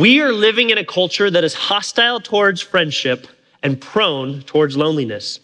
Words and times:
We 0.00 0.22
are 0.22 0.32
living 0.32 0.70
in 0.70 0.78
a 0.78 0.84
culture 0.84 1.30
that 1.30 1.44
is 1.44 1.52
hostile 1.52 2.20
towards 2.20 2.62
friendship 2.62 3.26
and 3.62 3.78
prone 3.78 4.40
towards 4.40 4.74
loneliness. 4.74 5.40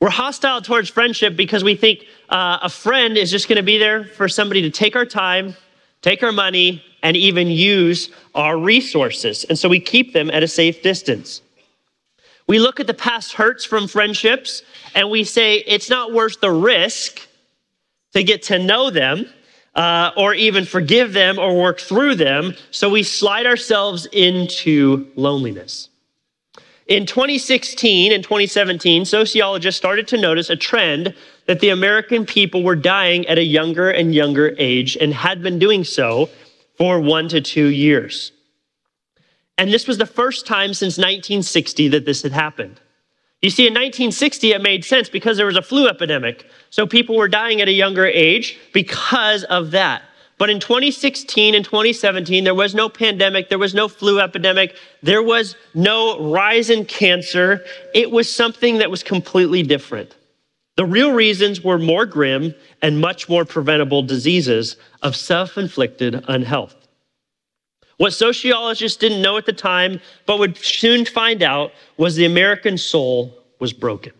We're 0.00 0.10
hostile 0.10 0.60
towards 0.62 0.90
friendship 0.90 1.36
because 1.36 1.62
we 1.62 1.76
think 1.76 2.04
uh, 2.28 2.58
a 2.60 2.68
friend 2.68 3.16
is 3.16 3.30
just 3.30 3.46
going 3.46 3.58
to 3.58 3.62
be 3.62 3.78
there 3.78 4.02
for 4.02 4.28
somebody 4.28 4.62
to 4.62 4.70
take 4.70 4.96
our 4.96 5.06
time, 5.06 5.54
take 6.02 6.24
our 6.24 6.32
money, 6.32 6.82
and 7.04 7.16
even 7.16 7.46
use 7.46 8.10
our 8.34 8.58
resources. 8.58 9.44
And 9.44 9.56
so 9.56 9.68
we 9.68 9.78
keep 9.78 10.12
them 10.12 10.28
at 10.28 10.42
a 10.42 10.48
safe 10.48 10.82
distance. 10.82 11.40
We 12.48 12.58
look 12.58 12.80
at 12.80 12.88
the 12.88 12.94
past 12.94 13.34
hurts 13.34 13.64
from 13.64 13.86
friendships 13.86 14.64
and 14.96 15.08
we 15.08 15.22
say 15.22 15.58
it's 15.68 15.88
not 15.88 16.12
worth 16.12 16.40
the 16.40 16.50
risk 16.50 17.20
to 18.12 18.24
get 18.24 18.42
to 18.44 18.58
know 18.58 18.90
them 18.90 19.32
uh, 19.74 20.10
or 20.16 20.34
even 20.34 20.64
forgive 20.64 21.12
them 21.12 21.38
or 21.38 21.60
work 21.60 21.80
through 21.80 22.14
them. 22.14 22.54
So 22.70 22.88
we 22.88 23.02
slide 23.02 23.46
ourselves 23.46 24.06
into 24.06 25.08
loneliness. 25.16 25.88
In 26.86 27.06
2016 27.06 28.12
and 28.12 28.22
2017, 28.22 29.06
sociologists 29.06 29.78
started 29.78 30.06
to 30.08 30.20
notice 30.20 30.50
a 30.50 30.56
trend 30.56 31.14
that 31.46 31.60
the 31.60 31.70
American 31.70 32.26
people 32.26 32.62
were 32.62 32.76
dying 32.76 33.26
at 33.26 33.38
a 33.38 33.44
younger 33.44 33.90
and 33.90 34.14
younger 34.14 34.54
age 34.58 34.96
and 34.96 35.14
had 35.14 35.42
been 35.42 35.58
doing 35.58 35.82
so 35.82 36.28
for 36.76 37.00
one 37.00 37.28
to 37.28 37.40
two 37.40 37.66
years. 37.66 38.32
And 39.56 39.72
this 39.72 39.86
was 39.86 39.98
the 39.98 40.06
first 40.06 40.46
time 40.46 40.74
since 40.74 40.98
1960 40.98 41.88
that 41.88 42.04
this 42.04 42.22
had 42.22 42.32
happened. 42.32 42.80
You 43.44 43.50
see, 43.50 43.66
in 43.66 43.74
1960, 43.74 44.52
it 44.52 44.62
made 44.62 44.86
sense 44.86 45.10
because 45.10 45.36
there 45.36 45.44
was 45.44 45.58
a 45.58 45.60
flu 45.60 45.86
epidemic. 45.86 46.46
So 46.70 46.86
people 46.86 47.14
were 47.14 47.28
dying 47.28 47.60
at 47.60 47.68
a 47.68 47.72
younger 47.72 48.06
age 48.06 48.58
because 48.72 49.44
of 49.44 49.72
that. 49.72 50.00
But 50.38 50.48
in 50.48 50.60
2016 50.60 51.54
and 51.54 51.62
2017, 51.62 52.44
there 52.44 52.54
was 52.54 52.74
no 52.74 52.88
pandemic, 52.88 53.50
there 53.50 53.58
was 53.58 53.74
no 53.74 53.86
flu 53.86 54.18
epidemic, 54.18 54.76
there 55.02 55.22
was 55.22 55.56
no 55.74 56.18
rise 56.30 56.70
in 56.70 56.86
cancer. 56.86 57.62
It 57.94 58.10
was 58.10 58.32
something 58.32 58.78
that 58.78 58.90
was 58.90 59.02
completely 59.02 59.62
different. 59.62 60.16
The 60.76 60.86
real 60.86 61.12
reasons 61.12 61.60
were 61.60 61.78
more 61.78 62.06
grim 62.06 62.54
and 62.80 62.98
much 62.98 63.28
more 63.28 63.44
preventable 63.44 64.02
diseases 64.02 64.76
of 65.02 65.14
self 65.14 65.58
inflicted 65.58 66.24
unhealth. 66.28 66.83
What 67.96 68.12
sociologists 68.12 68.98
didn't 68.98 69.22
know 69.22 69.36
at 69.36 69.46
the 69.46 69.52
time, 69.52 70.00
but 70.26 70.38
would 70.38 70.56
soon 70.56 71.04
find 71.04 71.42
out, 71.42 71.72
was 71.96 72.16
the 72.16 72.24
American 72.24 72.76
soul 72.76 73.38
was 73.60 73.72
broken. 73.72 74.12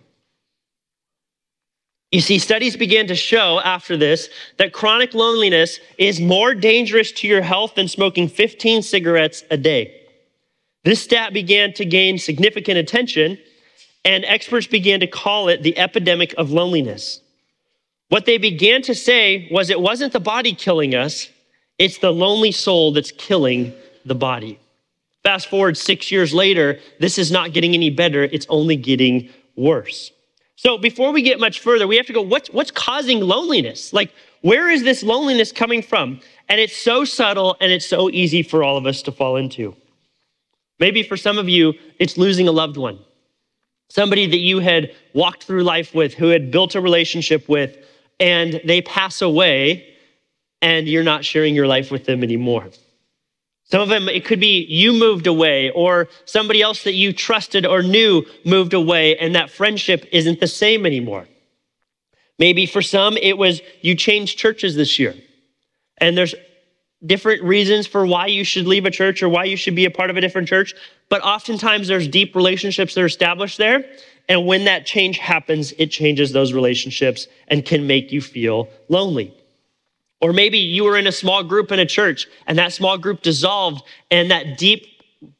You 2.12 2.20
see, 2.20 2.38
studies 2.38 2.76
began 2.76 3.08
to 3.08 3.16
show 3.16 3.60
after 3.64 3.96
this 3.96 4.28
that 4.58 4.72
chronic 4.72 5.14
loneliness 5.14 5.80
is 5.98 6.20
more 6.20 6.54
dangerous 6.54 7.10
to 7.12 7.26
your 7.26 7.42
health 7.42 7.74
than 7.74 7.88
smoking 7.88 8.28
15 8.28 8.82
cigarettes 8.82 9.42
a 9.50 9.56
day. 9.56 10.00
This 10.84 11.02
stat 11.02 11.32
began 11.32 11.72
to 11.72 11.84
gain 11.84 12.18
significant 12.18 12.78
attention, 12.78 13.36
and 14.04 14.24
experts 14.26 14.68
began 14.68 15.00
to 15.00 15.08
call 15.08 15.48
it 15.48 15.64
the 15.64 15.76
epidemic 15.76 16.34
of 16.38 16.52
loneliness. 16.52 17.20
What 18.10 18.26
they 18.26 18.38
began 18.38 18.82
to 18.82 18.94
say 18.94 19.48
was 19.50 19.68
it 19.68 19.80
wasn't 19.80 20.12
the 20.12 20.20
body 20.20 20.54
killing 20.54 20.94
us, 20.94 21.28
it's 21.78 21.98
the 21.98 22.12
lonely 22.12 22.52
soul 22.52 22.92
that's 22.92 23.10
killing 23.12 23.72
the 24.04 24.14
body. 24.14 24.58
Fast 25.22 25.48
forward 25.48 25.76
six 25.76 26.12
years 26.12 26.34
later, 26.34 26.78
this 27.00 27.18
is 27.18 27.30
not 27.30 27.52
getting 27.52 27.74
any 27.74 27.90
better, 27.90 28.24
it's 28.24 28.46
only 28.48 28.76
getting 28.76 29.30
worse. 29.56 30.12
So 30.56 30.78
before 30.78 31.12
we 31.12 31.22
get 31.22 31.40
much 31.40 31.60
further, 31.60 31.86
we 31.86 31.96
have 31.96 32.06
to 32.06 32.12
go, 32.12 32.22
what's, 32.22 32.48
what's 32.50 32.70
causing 32.70 33.20
loneliness? 33.20 33.92
Like, 33.92 34.12
where 34.42 34.70
is 34.70 34.82
this 34.82 35.02
loneliness 35.02 35.50
coming 35.50 35.82
from? 35.82 36.20
And 36.48 36.60
it's 36.60 36.76
so 36.76 37.04
subtle 37.04 37.56
and 37.60 37.72
it's 37.72 37.86
so 37.86 38.10
easy 38.10 38.42
for 38.42 38.62
all 38.62 38.76
of 38.76 38.86
us 38.86 39.02
to 39.02 39.12
fall 39.12 39.36
into. 39.36 39.74
Maybe 40.78 41.02
for 41.02 41.16
some 41.16 41.38
of 41.38 41.48
you, 41.48 41.74
it's 41.98 42.18
losing 42.18 42.46
a 42.46 42.52
loved 42.52 42.76
one, 42.76 42.98
somebody 43.88 44.26
that 44.26 44.38
you 44.38 44.58
had 44.58 44.94
walked 45.14 45.44
through 45.44 45.62
life 45.62 45.94
with, 45.94 46.14
who 46.14 46.28
had 46.28 46.50
built 46.50 46.74
a 46.74 46.80
relationship 46.80 47.48
with, 47.48 47.76
and 48.20 48.60
they 48.64 48.82
pass 48.82 49.22
away 49.22 49.93
and 50.64 50.88
you're 50.88 51.04
not 51.04 51.26
sharing 51.26 51.54
your 51.54 51.66
life 51.66 51.90
with 51.90 52.06
them 52.06 52.22
anymore. 52.22 52.70
Some 53.64 53.82
of 53.82 53.90
them, 53.90 54.08
it 54.08 54.24
could 54.24 54.40
be 54.40 54.64
you 54.64 54.94
moved 54.94 55.26
away, 55.26 55.70
or 55.70 56.08
somebody 56.24 56.62
else 56.62 56.84
that 56.84 56.94
you 56.94 57.12
trusted 57.12 57.66
or 57.66 57.82
knew 57.82 58.24
moved 58.46 58.72
away, 58.72 59.16
and 59.18 59.34
that 59.34 59.50
friendship 59.50 60.06
isn't 60.10 60.40
the 60.40 60.46
same 60.46 60.86
anymore. 60.86 61.28
Maybe 62.38 62.64
for 62.64 62.80
some, 62.80 63.18
it 63.18 63.36
was 63.36 63.60
you 63.82 63.94
changed 63.94 64.38
churches 64.38 64.74
this 64.74 64.98
year, 64.98 65.14
and 65.98 66.16
there's 66.16 66.34
different 67.04 67.42
reasons 67.42 67.86
for 67.86 68.06
why 68.06 68.26
you 68.26 68.42
should 68.42 68.66
leave 68.66 68.86
a 68.86 68.90
church 68.90 69.22
or 69.22 69.28
why 69.28 69.44
you 69.44 69.58
should 69.58 69.74
be 69.74 69.84
a 69.84 69.90
part 69.90 70.08
of 70.08 70.16
a 70.16 70.22
different 70.22 70.48
church. 70.48 70.72
But 71.10 71.22
oftentimes, 71.22 71.88
there's 71.88 72.08
deep 72.08 72.34
relationships 72.34 72.94
that 72.94 73.02
are 73.02 73.06
established 73.06 73.58
there. 73.58 73.84
And 74.30 74.46
when 74.46 74.64
that 74.64 74.86
change 74.86 75.18
happens, 75.18 75.74
it 75.76 75.90
changes 75.90 76.32
those 76.32 76.54
relationships 76.54 77.28
and 77.48 77.62
can 77.66 77.86
make 77.86 78.10
you 78.10 78.22
feel 78.22 78.70
lonely. 78.88 79.34
Or 80.24 80.32
maybe 80.32 80.56
you 80.56 80.84
were 80.84 80.96
in 80.96 81.06
a 81.06 81.12
small 81.12 81.44
group 81.44 81.70
in 81.70 81.78
a 81.78 81.84
church 81.84 82.26
and 82.46 82.56
that 82.56 82.72
small 82.72 82.96
group 82.96 83.20
dissolved 83.20 83.82
and 84.10 84.30
that 84.30 84.56
deep 84.56 84.86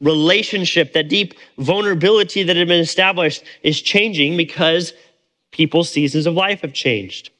relationship, 0.03 0.93
that 0.93 1.09
deep 1.09 1.33
vulnerability 1.57 2.43
that 2.43 2.55
had 2.55 2.69
been 2.69 2.83
established 2.83 3.45
is 3.63 3.81
changing 3.81 4.37
because 4.37 4.93
people's 5.53 5.89
seasons 5.89 6.27
of 6.27 6.35
life 6.35 6.61
have 6.61 6.75
changed. 6.75 7.31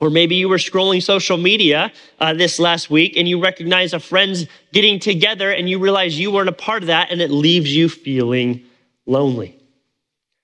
Or 0.00 0.10
maybe 0.10 0.34
you 0.34 0.50
were 0.50 0.58
scrolling 0.58 1.02
social 1.02 1.38
media 1.38 1.92
uh, 2.20 2.34
this 2.34 2.58
last 2.58 2.90
week 2.90 3.16
and 3.16 3.26
you 3.26 3.42
recognize 3.42 3.94
a 3.94 3.98
friend's 3.98 4.44
getting 4.74 4.98
together 4.98 5.50
and 5.50 5.70
you 5.70 5.78
realize 5.78 6.20
you 6.20 6.30
weren't 6.30 6.50
a 6.50 6.52
part 6.52 6.82
of 6.82 6.88
that 6.88 7.10
and 7.10 7.22
it 7.22 7.30
leaves 7.30 7.74
you 7.74 7.88
feeling 7.88 8.62
lonely. 9.06 9.55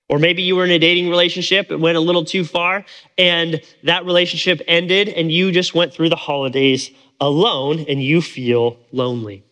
Or 0.09 0.19
maybe 0.19 0.41
you 0.43 0.55
were 0.55 0.65
in 0.65 0.71
a 0.71 0.79
dating 0.79 1.09
relationship, 1.09 1.71
it 1.71 1.79
went 1.79 1.97
a 1.97 2.01
little 2.01 2.25
too 2.25 2.43
far, 2.43 2.85
and 3.17 3.61
that 3.83 4.05
relationship 4.05 4.61
ended, 4.67 5.09
and 5.09 5.31
you 5.31 5.51
just 5.51 5.73
went 5.73 5.93
through 5.93 6.09
the 6.09 6.15
holidays 6.15 6.91
alone 7.19 7.85
and 7.87 8.03
you 8.03 8.21
feel 8.21 8.77
lonely. 8.91 9.43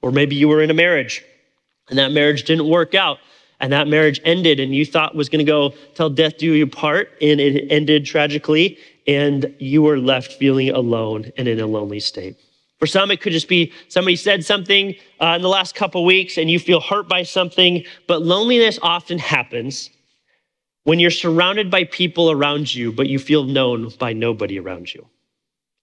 Or 0.00 0.10
maybe 0.10 0.34
you 0.34 0.48
were 0.48 0.62
in 0.62 0.70
a 0.70 0.74
marriage 0.74 1.24
and 1.88 1.98
that 1.98 2.12
marriage 2.12 2.44
didn't 2.44 2.68
work 2.68 2.94
out, 2.94 3.18
and 3.60 3.72
that 3.72 3.88
marriage 3.88 4.20
ended, 4.24 4.60
and 4.60 4.74
you 4.74 4.84
thought 4.84 5.14
was 5.14 5.28
going 5.28 5.44
to 5.44 5.50
go 5.50 5.74
till 5.94 6.10
death 6.10 6.36
do 6.38 6.52
you 6.52 6.66
part, 6.66 7.10
and 7.20 7.40
it 7.40 7.66
ended 7.70 8.04
tragically, 8.04 8.78
and 9.06 9.54
you 9.58 9.82
were 9.82 9.98
left 9.98 10.34
feeling 10.34 10.70
alone 10.70 11.32
and 11.36 11.48
in 11.48 11.58
a 11.58 11.66
lonely 11.66 11.98
state. 11.98 12.36
For 12.78 12.86
some, 12.86 13.10
it 13.10 13.20
could 13.20 13.32
just 13.32 13.48
be 13.48 13.72
somebody 13.88 14.14
said 14.14 14.44
something 14.44 14.94
uh, 15.20 15.34
in 15.36 15.42
the 15.42 15.48
last 15.48 15.74
couple 15.74 16.04
weeks 16.04 16.38
and 16.38 16.48
you 16.48 16.60
feel 16.60 16.80
hurt 16.80 17.08
by 17.08 17.24
something, 17.24 17.84
but 18.06 18.22
loneliness 18.22 18.78
often 18.82 19.18
happens 19.18 19.90
when 20.88 20.98
you're 20.98 21.10
surrounded 21.10 21.70
by 21.70 21.84
people 21.84 22.30
around 22.30 22.74
you, 22.74 22.90
but 22.90 23.10
you 23.10 23.18
feel 23.18 23.44
known 23.44 23.90
by 23.98 24.14
nobody 24.14 24.58
around 24.58 24.94
you. 24.94 25.06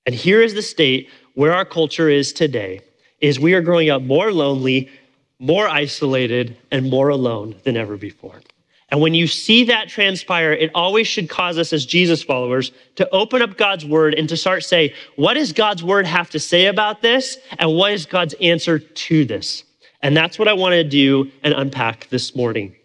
And 0.07 0.15
here 0.15 0.41
is 0.41 0.55
the 0.55 0.63
state 0.63 1.11
where 1.35 1.53
our 1.53 1.63
culture 1.63 2.09
is 2.09 2.33
today 2.33 2.81
is 3.19 3.39
we 3.39 3.53
are 3.53 3.61
growing 3.61 3.91
up 3.91 4.01
more 4.01 4.31
lonely, 4.31 4.89
more 5.37 5.67
isolated, 5.67 6.57
and 6.71 6.89
more 6.89 7.09
alone 7.09 7.55
than 7.65 7.77
ever 7.77 7.97
before. 7.97 8.41
And 8.89 8.99
when 8.99 9.13
you 9.13 9.27
see 9.27 9.65
that 9.65 9.89
transpire, 9.89 10.53
it 10.53 10.71
always 10.73 11.05
should 11.05 11.29
cause 11.29 11.59
us 11.59 11.71
as 11.71 11.85
Jesus 11.85 12.23
followers 12.23 12.71
to 12.95 13.07
open 13.11 13.43
up 13.43 13.57
God's 13.57 13.85
word 13.85 14.15
and 14.15 14.27
to 14.29 14.35
start 14.35 14.63
say, 14.63 14.95
what 15.17 15.35
does 15.35 15.53
God's 15.53 15.83
word 15.83 16.07
have 16.07 16.31
to 16.31 16.39
say 16.39 16.65
about 16.65 17.03
this? 17.03 17.37
And 17.59 17.75
what 17.75 17.91
is 17.91 18.07
God's 18.07 18.33
answer 18.41 18.79
to 18.79 19.23
this? 19.23 19.65
And 20.01 20.17
that's 20.17 20.39
what 20.39 20.47
I 20.47 20.53
want 20.53 20.73
to 20.73 20.83
do 20.83 21.29
and 21.43 21.53
unpack 21.53 22.07
this 22.09 22.35
morning. 22.35 22.75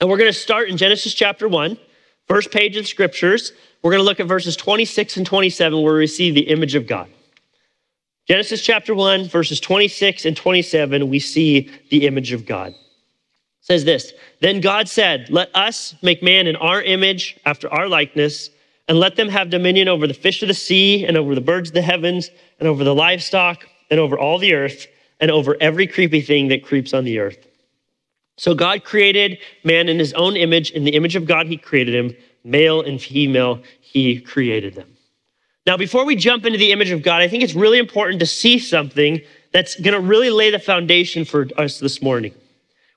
And 0.00 0.08
we're 0.08 0.16
going 0.16 0.32
to 0.32 0.38
start 0.38 0.68
in 0.68 0.76
Genesis 0.76 1.12
chapter 1.12 1.48
1, 1.48 1.76
first 2.28 2.52
page 2.52 2.76
of 2.76 2.86
scriptures. 2.86 3.52
We're 3.82 3.90
going 3.90 4.00
to 4.00 4.04
look 4.04 4.20
at 4.20 4.28
verses 4.28 4.56
26 4.56 5.16
and 5.16 5.26
27 5.26 5.82
where 5.82 5.96
we 5.96 6.06
see 6.06 6.30
the 6.30 6.48
image 6.48 6.76
of 6.76 6.86
God. 6.86 7.08
Genesis 8.28 8.62
chapter 8.62 8.94
1, 8.94 9.28
verses 9.28 9.58
26 9.58 10.24
and 10.24 10.36
27, 10.36 11.08
we 11.08 11.18
see 11.18 11.70
the 11.90 12.06
image 12.06 12.30
of 12.30 12.46
God. 12.46 12.68
It 12.68 12.76
says 13.60 13.84
this 13.84 14.12
Then 14.40 14.60
God 14.60 14.88
said, 14.88 15.30
Let 15.30 15.50
us 15.56 15.96
make 16.00 16.22
man 16.22 16.46
in 16.46 16.54
our 16.54 16.80
image, 16.80 17.36
after 17.44 17.68
our 17.68 17.88
likeness, 17.88 18.50
and 18.86 19.00
let 19.00 19.16
them 19.16 19.28
have 19.28 19.50
dominion 19.50 19.88
over 19.88 20.06
the 20.06 20.14
fish 20.14 20.42
of 20.42 20.48
the 20.48 20.54
sea, 20.54 21.06
and 21.06 21.16
over 21.16 21.34
the 21.34 21.40
birds 21.40 21.70
of 21.70 21.74
the 21.74 21.82
heavens, 21.82 22.30
and 22.60 22.68
over 22.68 22.84
the 22.84 22.94
livestock, 22.94 23.66
and 23.90 23.98
over 23.98 24.16
all 24.16 24.38
the 24.38 24.54
earth, 24.54 24.86
and 25.18 25.32
over 25.32 25.56
every 25.60 25.88
creepy 25.88 26.20
thing 26.20 26.48
that 26.48 26.62
creeps 26.62 26.94
on 26.94 27.02
the 27.02 27.18
earth. 27.18 27.47
So 28.38 28.54
God 28.54 28.84
created 28.84 29.38
man 29.64 29.88
in 29.88 29.98
his 29.98 30.14
own 30.14 30.36
image. 30.36 30.70
In 30.70 30.84
the 30.84 30.94
image 30.94 31.16
of 31.16 31.26
God, 31.26 31.46
he 31.46 31.56
created 31.56 31.94
him. 31.94 32.16
Male 32.44 32.80
and 32.80 33.00
female, 33.00 33.62
he 33.80 34.20
created 34.20 34.74
them. 34.74 34.96
Now, 35.66 35.76
before 35.76 36.06
we 36.06 36.16
jump 36.16 36.46
into 36.46 36.58
the 36.58 36.72
image 36.72 36.90
of 36.90 37.02
God, 37.02 37.20
I 37.20 37.28
think 37.28 37.42
it's 37.42 37.54
really 37.54 37.78
important 37.78 38.20
to 38.20 38.26
see 38.26 38.58
something 38.58 39.20
that's 39.52 39.78
going 39.78 39.94
to 39.94 40.00
really 40.00 40.30
lay 40.30 40.50
the 40.50 40.58
foundation 40.58 41.24
for 41.24 41.46
us 41.58 41.78
this 41.78 42.00
morning. 42.00 42.32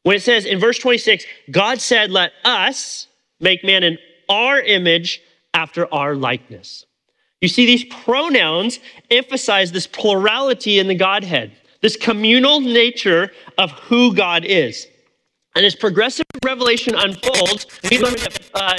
When 0.03 0.15
it 0.15 0.21
says 0.21 0.45
in 0.45 0.59
verse 0.59 0.79
26, 0.79 1.25
God 1.49 1.81
said, 1.81 2.11
Let 2.11 2.31
us 2.45 3.07
make 3.39 3.63
man 3.63 3.83
in 3.83 3.97
our 4.29 4.59
image 4.59 5.21
after 5.53 5.91
our 5.93 6.15
likeness. 6.15 6.85
You 7.41 7.47
see, 7.47 7.65
these 7.65 7.83
pronouns 7.83 8.79
emphasize 9.09 9.71
this 9.71 9.87
plurality 9.87 10.79
in 10.79 10.87
the 10.87 10.95
Godhead 10.95 11.51
this 11.81 11.97
communal 11.97 12.61
nature 12.61 13.31
of 13.57 13.71
who 13.71 14.13
God 14.13 14.45
is. 14.45 14.87
And 15.55 15.65
as 15.65 15.75
progressive 15.75 16.25
revelation 16.43 16.95
unfolds, 16.95 17.65
we 17.89 17.99
learn 17.99 18.13
that 18.13 18.49
uh, 18.53 18.77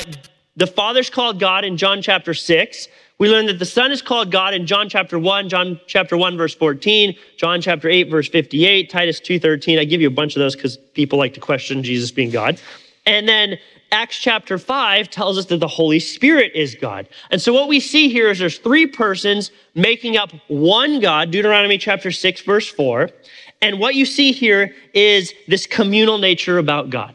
the 0.56 0.66
Father's 0.66 1.10
called 1.10 1.38
God 1.38 1.64
in 1.64 1.76
John 1.76 2.00
chapter 2.00 2.34
6. 2.34 2.88
We 3.18 3.28
learn 3.28 3.46
that 3.46 3.58
the 3.58 3.66
Son 3.66 3.92
is 3.92 4.02
called 4.02 4.32
God 4.32 4.54
in 4.54 4.66
John 4.66 4.88
chapter 4.88 5.18
1, 5.18 5.48
John 5.48 5.80
chapter 5.86 6.16
1, 6.16 6.36
verse 6.36 6.54
14, 6.54 7.14
John 7.36 7.60
chapter 7.60 7.88
8, 7.88 8.10
verse 8.10 8.28
58, 8.28 8.90
Titus 8.90 9.20
2.13. 9.20 9.78
I 9.78 9.84
give 9.84 10.00
you 10.00 10.08
a 10.08 10.10
bunch 10.10 10.34
of 10.34 10.40
those 10.40 10.56
because 10.56 10.76
people 10.76 11.18
like 11.18 11.34
to 11.34 11.40
question 11.40 11.82
Jesus 11.82 12.10
being 12.10 12.30
God. 12.30 12.60
And 13.06 13.28
then 13.28 13.58
Acts 13.92 14.18
chapter 14.18 14.56
5 14.58 15.10
tells 15.10 15.36
us 15.36 15.46
that 15.46 15.58
the 15.58 15.68
Holy 15.68 16.00
Spirit 16.00 16.52
is 16.54 16.74
God. 16.74 17.08
And 17.30 17.40
so 17.40 17.52
what 17.52 17.68
we 17.68 17.78
see 17.78 18.08
here 18.08 18.30
is 18.30 18.38
there's 18.38 18.58
three 18.58 18.86
persons 18.86 19.50
making 19.74 20.16
up 20.16 20.32
one 20.48 20.98
God, 20.98 21.30
Deuteronomy 21.30 21.76
chapter 21.78 22.10
6, 22.10 22.40
verse 22.40 22.68
4. 22.68 23.10
And 23.62 23.78
what 23.78 23.94
you 23.94 24.04
see 24.04 24.32
here 24.32 24.74
is 24.92 25.32
this 25.46 25.66
communal 25.66 26.18
nature 26.18 26.58
about 26.58 26.90
God 26.90 27.14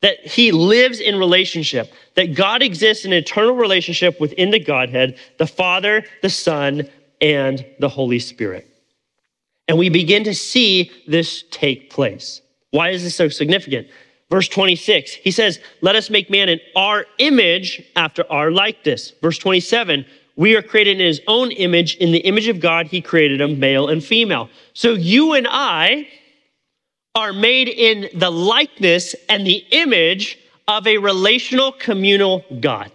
that 0.00 0.20
he 0.26 0.52
lives 0.52 1.00
in 1.00 1.16
relationship, 1.16 1.90
that 2.14 2.34
God 2.34 2.62
exists 2.62 3.06
in 3.06 3.12
eternal 3.14 3.56
relationship 3.56 4.20
within 4.20 4.50
the 4.50 4.58
Godhead, 4.58 5.18
the 5.38 5.46
Father, 5.46 6.04
the 6.20 6.28
Son, 6.28 6.86
and 7.22 7.64
the 7.78 7.88
Holy 7.88 8.18
Spirit. 8.18 8.68
And 9.66 9.78
we 9.78 9.88
begin 9.88 10.24
to 10.24 10.34
see 10.34 10.90
this 11.06 11.44
take 11.50 11.88
place. 11.88 12.42
Why 12.70 12.90
is 12.90 13.02
this 13.02 13.14
so 13.14 13.30
significant? 13.30 13.88
Verse 14.28 14.46
26, 14.48 15.14
he 15.14 15.30
says, 15.30 15.58
Let 15.80 15.96
us 15.96 16.10
make 16.10 16.28
man 16.28 16.50
in 16.50 16.60
our 16.76 17.06
image 17.16 17.82
after 17.96 18.30
our 18.30 18.50
likeness. 18.50 19.12
Verse 19.22 19.38
27, 19.38 20.04
we 20.36 20.56
are 20.56 20.62
created 20.62 21.00
in 21.00 21.06
his 21.06 21.20
own 21.26 21.50
image. 21.52 21.96
In 21.96 22.12
the 22.12 22.18
image 22.18 22.48
of 22.48 22.60
God, 22.60 22.86
he 22.86 23.00
created 23.00 23.40
them, 23.40 23.58
male 23.60 23.88
and 23.88 24.02
female. 24.02 24.48
So 24.72 24.92
you 24.92 25.34
and 25.34 25.46
I, 25.48 26.08
are 27.14 27.32
made 27.32 27.68
in 27.68 28.08
the 28.18 28.30
likeness 28.30 29.14
and 29.28 29.46
the 29.46 29.64
image 29.70 30.38
of 30.66 30.86
a 30.86 30.98
relational 30.98 31.70
communal 31.72 32.44
God. 32.60 32.90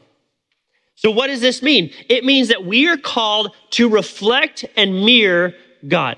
So, 0.95 1.09
what 1.09 1.27
does 1.27 1.39
this 1.39 1.62
mean? 1.62 1.91
It 2.09 2.25
means 2.25 2.50
that 2.50 2.65
we 2.65 2.89
are 2.89 2.97
called 2.97 3.56
to 3.71 3.88
reflect 3.88 4.65
and 4.75 5.06
mirror 5.06 5.53
God. 5.88 6.18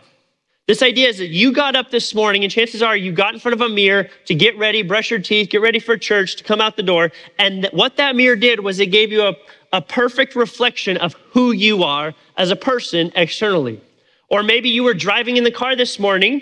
This 0.72 0.82
idea 0.82 1.10
is 1.10 1.18
that 1.18 1.28
you 1.28 1.52
got 1.52 1.76
up 1.76 1.92
this 1.92 2.16
morning, 2.16 2.46
and 2.46 2.50
chances 2.50 2.82
are 2.82 2.96
you 2.96 3.12
got 3.12 3.34
in 3.34 3.42
front 3.42 3.56
of 3.56 3.60
a 3.60 3.68
mirror 3.68 4.08
to 4.24 4.34
get 4.34 4.58
ready, 4.58 4.84
brush 4.84 5.12
your 5.12 5.20
teeth, 5.20 5.50
get 5.50 5.60
ready 5.60 5.80
for 5.80 5.98
church, 5.98 6.38
to 6.38 6.46
come 6.46 6.62
out 6.62 6.78
the 6.78 6.82
door. 6.82 7.12
And 7.38 7.68
what 7.74 7.98
that 7.98 8.16
mirror 8.16 8.38
did 8.38 8.62
was 8.62 8.80
it 8.80 8.86
gave 8.86 9.12
you 9.12 9.22
a, 9.22 9.36
a 9.74 9.82
perfect 9.82 10.34
reflection 10.34 10.96
of 10.96 11.14
who 11.32 11.52
you 11.52 11.84
are 11.84 12.14
as 12.38 12.52
a 12.52 12.56
person 12.56 13.12
externally. 13.16 13.82
Or 14.30 14.44
maybe 14.44 14.70
you 14.70 14.84
were 14.84 14.94
driving 14.94 15.36
in 15.36 15.44
the 15.44 15.52
car 15.52 15.76
this 15.76 16.00
morning 16.00 16.42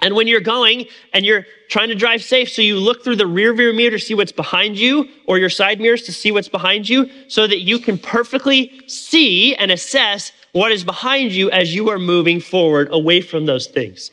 and 0.00 0.14
when 0.14 0.26
you're 0.26 0.40
going 0.40 0.86
and 1.14 1.24
you're 1.24 1.46
trying 1.70 1.88
to 1.88 1.94
drive 1.94 2.22
safe, 2.22 2.50
so 2.50 2.60
you 2.60 2.78
look 2.78 3.02
through 3.02 3.16
the 3.16 3.26
rear 3.26 3.54
view 3.54 3.72
mirror 3.72 3.92
to 3.92 3.98
see 3.98 4.14
what's 4.14 4.32
behind 4.32 4.78
you 4.78 5.08
or 5.26 5.38
your 5.38 5.48
side 5.48 5.80
mirrors 5.80 6.02
to 6.02 6.12
see 6.12 6.30
what's 6.32 6.48
behind 6.48 6.88
you 6.88 7.10
so 7.28 7.46
that 7.46 7.60
you 7.60 7.78
can 7.78 7.98
perfectly 7.98 8.82
see 8.86 9.54
and 9.56 9.70
assess 9.70 10.32
what 10.56 10.72
is 10.72 10.84
behind 10.84 11.32
you 11.32 11.50
as 11.50 11.74
you 11.74 11.90
are 11.90 11.98
moving 11.98 12.40
forward 12.40 12.88
away 12.90 13.20
from 13.20 13.44
those 13.44 13.66
things. 13.66 14.10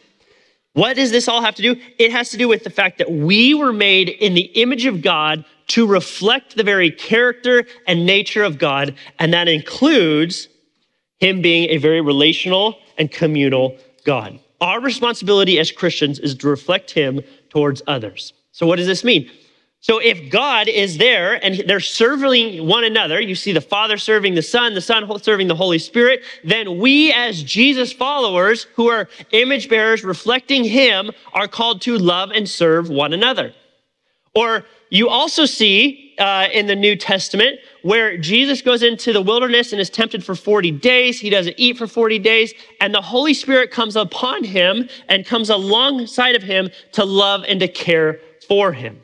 What 0.73 0.97
does 0.97 1.09
this 1.09 1.29
all 1.29 1.41
have 1.41 1.55
to 1.55 1.61
do? 1.61 1.79
It 1.97 2.11
has 2.11 2.31
to 2.31 2.37
do 2.37 2.49
with 2.49 2.65
the 2.65 2.69
fact 2.69 2.97
that 2.97 3.09
we 3.09 3.53
were 3.53 3.71
made 3.71 4.09
in 4.09 4.33
the 4.33 4.51
image 4.61 4.85
of 4.85 5.01
God 5.01 5.45
to 5.67 5.87
reflect 5.87 6.57
the 6.57 6.63
very 6.63 6.91
character 6.91 7.65
and 7.87 8.05
nature 8.05 8.43
of 8.43 8.57
God, 8.57 8.95
and 9.19 9.31
that 9.31 9.47
includes 9.47 10.49
Him 11.19 11.41
being 11.41 11.69
a 11.69 11.77
very 11.77 12.01
relational 12.01 12.77
and 12.97 13.09
communal 13.09 13.77
God. 14.03 14.37
Our 14.59 14.81
responsibility 14.81 15.59
as 15.59 15.71
Christians 15.71 16.19
is 16.19 16.35
to 16.35 16.49
reflect 16.49 16.91
Him 16.91 17.21
towards 17.51 17.81
others. 17.87 18.33
So, 18.51 18.67
what 18.67 18.75
does 18.75 18.87
this 18.87 19.05
mean? 19.05 19.31
So, 19.83 19.99
if 19.99 20.29
God 20.29 20.69
is 20.69 20.97
there 20.97 21.43
and 21.43 21.61
they're 21.67 21.81
serving 21.81 22.65
one 22.65 22.85
another, 22.85 23.19
you 23.19 23.35
see 23.35 23.51
the 23.51 23.59
Father 23.59 23.97
serving 23.97 24.33
the 24.33 24.41
Son, 24.41 24.73
the 24.73 24.79
Son 24.79 25.05
serving 25.19 25.49
the 25.49 25.55
Holy 25.55 25.77
Spirit, 25.77 26.23
then 26.41 26.79
we 26.79 27.11
as 27.11 27.43
Jesus 27.43 27.91
followers 27.91 28.63
who 28.75 28.87
are 28.87 29.09
image 29.31 29.67
bearers 29.67 30.05
reflecting 30.05 30.63
Him 30.63 31.11
are 31.33 31.49
called 31.49 31.81
to 31.81 31.97
love 31.97 32.31
and 32.31 32.47
serve 32.47 32.87
one 32.87 33.11
another. 33.11 33.53
Or 34.33 34.63
you 34.89 35.09
also 35.09 35.43
see 35.43 36.15
uh, 36.17 36.47
in 36.53 36.67
the 36.67 36.77
New 36.77 36.95
Testament 36.95 37.59
where 37.81 38.17
Jesus 38.17 38.61
goes 38.61 38.83
into 38.83 39.11
the 39.11 39.21
wilderness 39.21 39.73
and 39.73 39.81
is 39.81 39.89
tempted 39.89 40.23
for 40.23 40.33
40 40.33 40.71
days. 40.71 41.19
He 41.19 41.29
doesn't 41.29 41.55
eat 41.57 41.77
for 41.77 41.87
40 41.87 42.19
days, 42.19 42.53
and 42.79 42.95
the 42.95 43.01
Holy 43.01 43.33
Spirit 43.33 43.69
comes 43.69 43.97
upon 43.97 44.45
him 44.45 44.87
and 45.09 45.25
comes 45.25 45.49
alongside 45.49 46.37
of 46.37 46.43
him 46.43 46.69
to 46.93 47.03
love 47.03 47.43
and 47.49 47.59
to 47.59 47.67
care 47.67 48.21
for 48.47 48.71
him. 48.71 49.02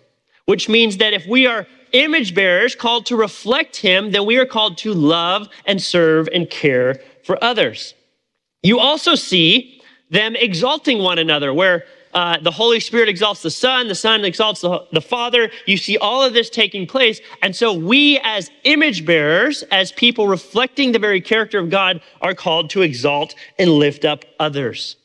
Which 0.49 0.67
means 0.67 0.97
that 0.97 1.13
if 1.13 1.27
we 1.27 1.45
are 1.45 1.67
image 1.91 2.33
bearers 2.33 2.73
called 2.73 3.05
to 3.05 3.15
reflect 3.15 3.75
him, 3.75 4.09
then 4.09 4.25
we 4.25 4.37
are 4.37 4.47
called 4.47 4.79
to 4.79 4.95
love 4.95 5.47
and 5.67 5.79
serve 5.79 6.27
and 6.33 6.49
care 6.49 6.99
for 7.23 7.37
others. 7.43 7.93
You 8.63 8.79
also 8.79 9.13
see 9.13 9.79
them 10.09 10.35
exalting 10.35 11.03
one 11.03 11.19
another, 11.19 11.53
where 11.53 11.83
uh, 12.15 12.39
the 12.39 12.49
Holy 12.49 12.79
Spirit 12.79 13.09
exalts 13.09 13.43
the 13.43 13.51
Son, 13.51 13.87
the 13.87 13.93
Son 13.93 14.25
exalts 14.25 14.61
the, 14.61 14.87
the 14.91 15.01
Father. 15.01 15.51
You 15.67 15.77
see 15.77 15.99
all 15.99 16.23
of 16.23 16.33
this 16.33 16.49
taking 16.49 16.87
place. 16.87 17.21
And 17.43 17.55
so 17.55 17.71
we, 17.71 18.19
as 18.23 18.49
image 18.63 19.05
bearers, 19.05 19.61
as 19.69 19.91
people 19.91 20.27
reflecting 20.27 20.93
the 20.93 20.97
very 20.97 21.21
character 21.21 21.59
of 21.59 21.69
God, 21.69 22.01
are 22.21 22.33
called 22.33 22.71
to 22.71 22.81
exalt 22.81 23.35
and 23.59 23.69
lift 23.69 24.03
up 24.03 24.25
others. 24.39 24.95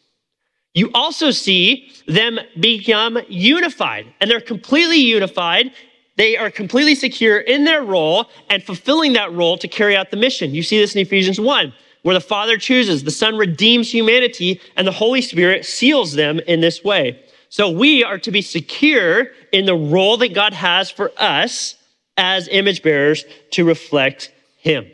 You 0.74 0.90
also 0.92 1.30
see 1.30 1.92
them 2.06 2.38
become 2.58 3.18
unified, 3.28 4.12
and 4.20 4.30
they're 4.30 4.40
completely 4.40 4.98
unified. 4.98 5.72
They 6.16 6.36
are 6.36 6.50
completely 6.50 6.94
secure 6.94 7.38
in 7.38 7.64
their 7.64 7.82
role 7.82 8.26
and 8.50 8.62
fulfilling 8.62 9.14
that 9.14 9.32
role 9.32 9.56
to 9.58 9.68
carry 9.68 9.96
out 9.96 10.10
the 10.10 10.16
mission. 10.16 10.54
You 10.54 10.62
see 10.62 10.78
this 10.78 10.94
in 10.94 11.00
Ephesians 11.00 11.40
1 11.40 11.72
where 12.04 12.14
the 12.14 12.20
Father 12.20 12.58
chooses, 12.58 13.02
the 13.02 13.10
Son 13.10 13.34
redeems 13.34 13.90
humanity, 13.90 14.60
and 14.76 14.86
the 14.86 14.92
Holy 14.92 15.22
Spirit 15.22 15.64
seals 15.64 16.12
them 16.12 16.38
in 16.40 16.60
this 16.60 16.84
way. 16.84 17.18
So 17.48 17.70
we 17.70 18.04
are 18.04 18.18
to 18.18 18.30
be 18.30 18.42
secure 18.42 19.28
in 19.52 19.64
the 19.64 19.74
role 19.74 20.18
that 20.18 20.34
God 20.34 20.52
has 20.52 20.90
for 20.90 21.12
us 21.16 21.76
as 22.18 22.46
image 22.48 22.82
bearers 22.82 23.24
to 23.52 23.64
reflect 23.64 24.32
Him. 24.58 24.86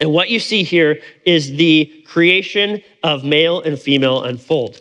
And 0.00 0.12
what 0.12 0.28
you 0.28 0.40
see 0.40 0.64
here 0.64 1.00
is 1.24 1.52
the 1.52 2.04
creation 2.04 2.82
of 3.04 3.22
male 3.22 3.60
and 3.62 3.78
female 3.78 4.24
unfold. 4.24 4.80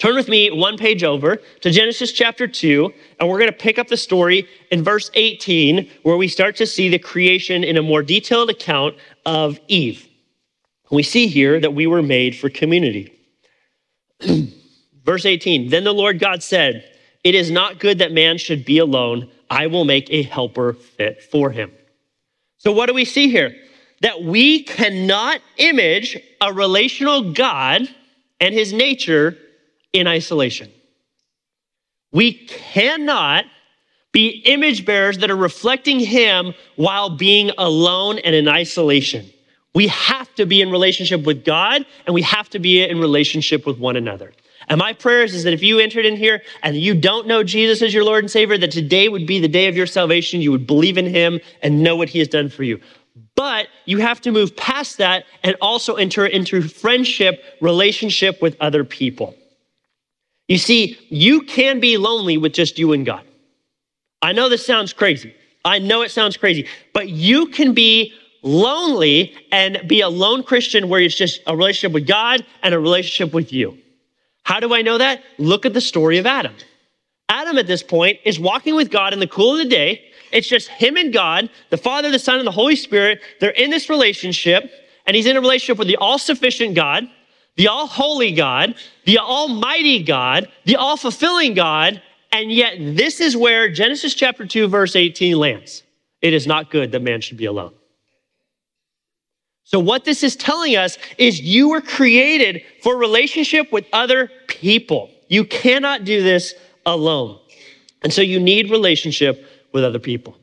Turn 0.00 0.16
with 0.16 0.28
me 0.28 0.50
one 0.50 0.78
page 0.78 1.04
over 1.04 1.36
to 1.60 1.70
Genesis 1.70 2.10
chapter 2.10 2.46
2, 2.46 2.90
and 3.20 3.28
we're 3.28 3.38
going 3.38 3.52
to 3.52 3.56
pick 3.56 3.78
up 3.78 3.88
the 3.88 3.98
story 3.98 4.48
in 4.70 4.82
verse 4.82 5.10
18, 5.12 5.90
where 6.04 6.16
we 6.16 6.26
start 6.26 6.56
to 6.56 6.66
see 6.66 6.88
the 6.88 6.98
creation 6.98 7.62
in 7.62 7.76
a 7.76 7.82
more 7.82 8.02
detailed 8.02 8.48
account 8.48 8.96
of 9.26 9.60
Eve. 9.68 10.08
We 10.90 11.02
see 11.02 11.26
here 11.26 11.60
that 11.60 11.74
we 11.74 11.86
were 11.86 12.02
made 12.02 12.34
for 12.34 12.48
community. 12.48 13.12
Verse 15.04 15.24
18 15.24 15.68
Then 15.68 15.84
the 15.84 15.92
Lord 15.92 16.18
God 16.18 16.42
said, 16.42 16.84
It 17.22 17.34
is 17.34 17.50
not 17.50 17.78
good 17.78 17.98
that 17.98 18.10
man 18.10 18.38
should 18.38 18.64
be 18.64 18.78
alone. 18.78 19.30
I 19.50 19.66
will 19.66 19.84
make 19.84 20.10
a 20.10 20.22
helper 20.22 20.72
fit 20.72 21.22
for 21.22 21.50
him. 21.50 21.70
So, 22.56 22.72
what 22.72 22.86
do 22.86 22.94
we 22.94 23.04
see 23.04 23.30
here? 23.30 23.54
That 24.00 24.22
we 24.22 24.64
cannot 24.64 25.42
image 25.58 26.18
a 26.40 26.52
relational 26.52 27.32
God 27.32 27.82
and 28.40 28.54
his 28.54 28.72
nature 28.72 29.36
in 29.92 30.06
isolation. 30.06 30.70
We 32.12 32.32
cannot 32.46 33.44
be 34.12 34.42
image 34.46 34.84
bearers 34.84 35.18
that 35.18 35.30
are 35.30 35.36
reflecting 35.36 36.00
him 36.00 36.54
while 36.76 37.10
being 37.10 37.50
alone 37.58 38.18
and 38.18 38.34
in 38.34 38.48
isolation. 38.48 39.30
We 39.74 39.86
have 39.88 40.34
to 40.34 40.46
be 40.46 40.60
in 40.60 40.70
relationship 40.70 41.22
with 41.24 41.44
God 41.44 41.86
and 42.06 42.14
we 42.14 42.22
have 42.22 42.50
to 42.50 42.58
be 42.58 42.82
in 42.82 42.98
relationship 42.98 43.66
with 43.66 43.78
one 43.78 43.96
another. 43.96 44.32
And 44.68 44.78
my 44.78 44.92
prayers 44.92 45.34
is 45.34 45.44
that 45.44 45.52
if 45.52 45.62
you 45.62 45.78
entered 45.78 46.04
in 46.04 46.16
here 46.16 46.42
and 46.62 46.76
you 46.76 46.94
don't 46.94 47.26
know 47.26 47.42
Jesus 47.42 47.82
as 47.82 47.94
your 47.94 48.04
Lord 48.04 48.24
and 48.24 48.30
Savior, 48.30 48.58
that 48.58 48.70
today 48.70 49.08
would 49.08 49.26
be 49.26 49.40
the 49.40 49.48
day 49.48 49.68
of 49.68 49.76
your 49.76 49.86
salvation. 49.86 50.40
You 50.40 50.52
would 50.52 50.66
believe 50.66 50.98
in 50.98 51.06
Him 51.06 51.40
and 51.62 51.82
know 51.82 51.96
what 51.96 52.08
He 52.08 52.18
has 52.18 52.28
done 52.28 52.48
for 52.48 52.62
you. 52.62 52.80
But 53.34 53.68
you 53.84 53.98
have 53.98 54.20
to 54.22 54.32
move 54.32 54.56
past 54.56 54.98
that 54.98 55.24
and 55.42 55.56
also 55.60 55.94
enter 55.94 56.26
into 56.26 56.62
friendship, 56.62 57.42
relationship 57.60 58.40
with 58.42 58.56
other 58.60 58.84
people. 58.84 59.34
You 60.50 60.58
see, 60.58 60.98
you 61.10 61.42
can 61.42 61.78
be 61.78 61.96
lonely 61.96 62.36
with 62.36 62.52
just 62.52 62.76
you 62.76 62.92
and 62.92 63.06
God. 63.06 63.22
I 64.20 64.32
know 64.32 64.48
this 64.48 64.66
sounds 64.66 64.92
crazy. 64.92 65.32
I 65.64 65.78
know 65.78 66.02
it 66.02 66.10
sounds 66.10 66.36
crazy, 66.36 66.66
but 66.92 67.08
you 67.08 67.46
can 67.46 67.72
be 67.72 68.12
lonely 68.42 69.32
and 69.52 69.80
be 69.86 70.00
a 70.00 70.08
lone 70.08 70.42
Christian 70.42 70.88
where 70.88 71.00
it's 71.00 71.14
just 71.14 71.40
a 71.46 71.56
relationship 71.56 71.92
with 71.92 72.08
God 72.08 72.44
and 72.64 72.74
a 72.74 72.80
relationship 72.80 73.32
with 73.32 73.52
you. 73.52 73.78
How 74.42 74.58
do 74.58 74.74
I 74.74 74.82
know 74.82 74.98
that? 74.98 75.22
Look 75.38 75.66
at 75.66 75.72
the 75.72 75.80
story 75.80 76.18
of 76.18 76.26
Adam. 76.26 76.56
Adam 77.28 77.56
at 77.56 77.68
this 77.68 77.84
point 77.84 78.18
is 78.24 78.40
walking 78.40 78.74
with 78.74 78.90
God 78.90 79.12
in 79.12 79.20
the 79.20 79.28
cool 79.28 79.52
of 79.52 79.58
the 79.58 79.66
day. 79.66 80.02
It's 80.32 80.48
just 80.48 80.66
him 80.66 80.96
and 80.96 81.12
God, 81.12 81.48
the 81.68 81.76
Father, 81.76 82.10
the 82.10 82.18
Son, 82.18 82.38
and 82.38 82.46
the 82.46 82.50
Holy 82.50 82.74
Spirit. 82.74 83.20
They're 83.38 83.50
in 83.50 83.70
this 83.70 83.88
relationship, 83.88 84.68
and 85.06 85.14
he's 85.14 85.26
in 85.26 85.36
a 85.36 85.40
relationship 85.40 85.78
with 85.78 85.86
the 85.86 85.96
all 85.98 86.18
sufficient 86.18 86.74
God, 86.74 87.08
the 87.60 87.68
all 87.68 87.86
holy 87.86 88.32
God, 88.32 88.74
the 89.04 89.18
almighty 89.18 90.02
God, 90.02 90.48
the 90.64 90.76
all 90.76 90.96
fulfilling 90.96 91.52
God, 91.52 92.00
and 92.32 92.50
yet 92.50 92.76
this 92.78 93.20
is 93.20 93.36
where 93.36 93.70
Genesis 93.70 94.14
chapter 94.14 94.46
2, 94.46 94.66
verse 94.66 94.96
18 94.96 95.36
lands. 95.36 95.82
It 96.22 96.32
is 96.32 96.46
not 96.46 96.70
good 96.70 96.90
that 96.92 97.02
man 97.02 97.20
should 97.20 97.36
be 97.36 97.44
alone. 97.44 97.74
So, 99.64 99.78
what 99.78 100.06
this 100.06 100.22
is 100.22 100.36
telling 100.36 100.74
us 100.76 100.96
is 101.18 101.38
you 101.38 101.68
were 101.68 101.82
created 101.82 102.62
for 102.82 102.96
relationship 102.96 103.70
with 103.70 103.84
other 103.92 104.30
people. 104.46 105.10
You 105.28 105.44
cannot 105.44 106.04
do 106.04 106.22
this 106.22 106.54
alone. 106.86 107.38
And 108.00 108.10
so, 108.10 108.22
you 108.22 108.40
need 108.40 108.70
relationship 108.70 109.44
with 109.70 109.84
other 109.84 109.98
people. 109.98 110.34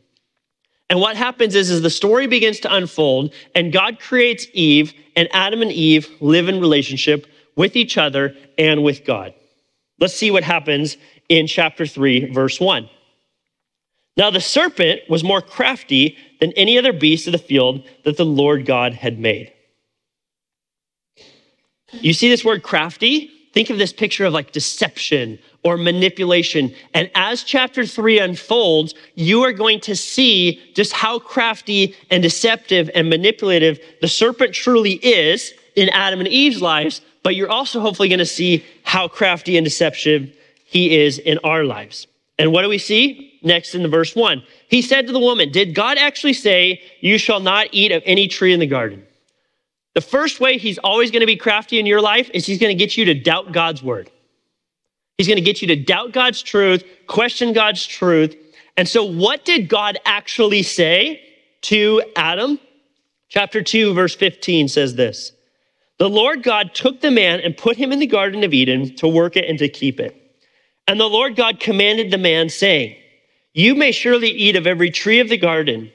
And 0.89 0.99
what 1.01 1.17
happens 1.17 1.55
is, 1.55 1.69
is 1.69 1.81
the 1.81 1.89
story 1.89 2.27
begins 2.27 2.59
to 2.61 2.73
unfold, 2.73 3.33
and 3.53 3.73
God 3.73 3.99
creates 3.99 4.47
Eve, 4.53 4.93
and 5.15 5.27
Adam 5.33 5.61
and 5.61 5.71
Eve 5.71 6.07
live 6.21 6.47
in 6.47 6.61
relationship 6.61 7.27
with 7.55 7.75
each 7.75 7.97
other 7.97 8.35
and 8.57 8.83
with 8.83 9.03
God. 9.03 9.33
Let's 9.99 10.13
see 10.13 10.31
what 10.31 10.43
happens 10.43 10.95
in 11.27 11.47
chapter 11.47 11.85
3, 11.85 12.31
verse 12.31 12.59
1. 12.59 12.89
Now 14.15 14.29
the 14.29 14.39
serpent 14.41 15.01
was 15.09 15.23
more 15.23 15.41
crafty 15.41 16.17
than 16.39 16.53
any 16.53 16.77
other 16.77 16.93
beast 16.93 17.27
of 17.27 17.33
the 17.33 17.37
field 17.37 17.87
that 18.03 18.17
the 18.17 18.25
Lord 18.25 18.65
God 18.65 18.93
had 18.93 19.19
made. 19.19 19.51
You 21.91 22.13
see 22.13 22.29
this 22.29 22.45
word 22.45 22.63
crafty? 22.63 23.31
Think 23.53 23.69
of 23.69 23.77
this 23.77 23.93
picture 23.93 24.25
of 24.25 24.33
like 24.33 24.51
deception 24.51 25.39
or 25.67 25.75
manipulation. 25.75 26.73
And 26.93 27.11
as 27.13 27.43
chapter 27.43 27.85
three 27.85 28.19
unfolds, 28.19 28.93
you 29.15 29.43
are 29.43 29.51
going 29.51 29.81
to 29.81 29.97
see 29.97 30.61
just 30.73 30.93
how 30.93 31.19
crafty 31.19 31.93
and 32.09 32.23
deceptive 32.23 32.89
and 32.95 33.09
manipulative 33.09 33.77
the 33.99 34.07
serpent 34.07 34.53
truly 34.53 34.93
is 34.93 35.53
in 35.75 35.89
Adam 35.89 36.19
and 36.19 36.29
Eve's 36.29 36.61
lives. 36.61 37.01
But 37.21 37.35
you're 37.35 37.49
also 37.49 37.81
hopefully 37.81 38.07
going 38.07 38.19
to 38.19 38.25
see 38.25 38.63
how 38.83 39.09
crafty 39.09 39.57
and 39.57 39.65
deceptive 39.65 40.33
he 40.63 40.95
is 40.95 41.19
in 41.19 41.37
our 41.43 41.65
lives. 41.65 42.07
And 42.39 42.53
what 42.53 42.61
do 42.61 42.69
we 42.69 42.77
see 42.77 43.37
next 43.43 43.75
in 43.75 43.83
the 43.83 43.89
verse 43.89 44.15
one? 44.15 44.43
He 44.69 44.81
said 44.81 45.05
to 45.07 45.11
the 45.11 45.19
woman, 45.19 45.51
Did 45.51 45.75
God 45.75 45.97
actually 45.97 46.33
say, 46.33 46.81
You 47.01 47.17
shall 47.17 47.41
not 47.41 47.67
eat 47.73 47.91
of 47.91 48.03
any 48.05 48.29
tree 48.29 48.53
in 48.53 48.61
the 48.61 48.67
garden? 48.67 49.05
The 49.95 50.01
first 50.01 50.39
way 50.39 50.57
he's 50.57 50.77
always 50.77 51.11
going 51.11 51.21
to 51.21 51.27
be 51.27 51.35
crafty 51.35 51.77
in 51.77 51.85
your 51.85 51.99
life 51.99 52.29
is 52.33 52.45
he's 52.45 52.59
going 52.59 52.75
to 52.75 52.81
get 52.81 52.95
you 52.95 53.03
to 53.03 53.13
doubt 53.13 53.51
God's 53.51 53.83
word. 53.83 54.09
He's 55.17 55.27
going 55.27 55.37
to 55.37 55.43
get 55.43 55.61
you 55.61 55.67
to 55.69 55.75
doubt 55.75 56.11
God's 56.11 56.43
truth, 56.43 56.83
question 57.07 57.53
God's 57.53 57.85
truth. 57.85 58.35
And 58.75 58.87
so, 58.87 59.03
what 59.03 59.45
did 59.45 59.67
God 59.67 59.97
actually 60.05 60.63
say 60.63 61.21
to 61.63 62.03
Adam? 62.15 62.59
Chapter 63.29 63.61
2, 63.61 63.93
verse 63.93 64.15
15 64.15 64.67
says 64.67 64.95
this 64.95 65.31
The 65.97 66.09
Lord 66.09 66.43
God 66.43 66.75
took 66.75 67.01
the 67.01 67.11
man 67.11 67.39
and 67.39 67.57
put 67.57 67.77
him 67.77 67.91
in 67.91 67.99
the 67.99 68.07
Garden 68.07 68.43
of 68.43 68.53
Eden 68.53 68.95
to 68.97 69.07
work 69.07 69.35
it 69.35 69.49
and 69.49 69.57
to 69.59 69.67
keep 69.67 69.99
it. 69.99 70.15
And 70.87 70.99
the 70.99 71.09
Lord 71.09 71.35
God 71.35 71.59
commanded 71.59 72.11
the 72.11 72.17
man, 72.19 72.49
saying, 72.49 72.95
You 73.53 73.73
may 73.75 73.91
surely 73.91 74.29
eat 74.29 74.55
of 74.55 74.67
every 74.67 74.91
tree 74.91 75.19
of 75.19 75.29
the 75.29 75.37
garden, 75.37 75.91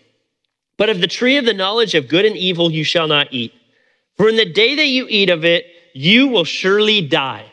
but 0.76 0.90
of 0.90 1.00
the 1.00 1.06
tree 1.06 1.36
of 1.36 1.44
the 1.44 1.54
knowledge 1.54 1.94
of 1.94 2.08
good 2.08 2.24
and 2.24 2.36
evil 2.36 2.72
you 2.72 2.82
shall 2.82 3.06
not 3.06 3.32
eat. 3.32 3.54
For 4.16 4.28
in 4.28 4.36
the 4.36 4.52
day 4.52 4.74
that 4.74 4.86
you 4.86 5.06
eat 5.08 5.30
of 5.30 5.44
it, 5.44 5.66
you 5.94 6.28
will 6.28 6.44
surely 6.44 7.06
die. 7.06 7.46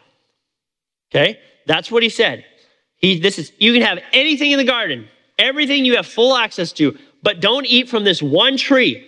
Okay? 1.12 1.40
That's 1.70 1.92
what 1.92 2.02
he 2.02 2.10
said. 2.10 2.46
He, 2.98 3.20
this 3.20 3.38
is, 3.38 3.52
you 3.60 3.74
can 3.74 3.84
have 3.84 4.00
anything 4.12 4.50
in 4.50 4.58
the 4.58 4.66
garden, 4.66 5.08
everything 5.38 5.86
you 5.86 5.98
have 5.98 6.08
full 6.08 6.36
access 6.36 6.72
to, 6.74 6.98
but 7.22 7.42
don't 7.42 7.66
eat 7.68 7.88
from 7.88 8.04
this 8.04 8.24
one 8.24 8.58
tree. 8.58 9.08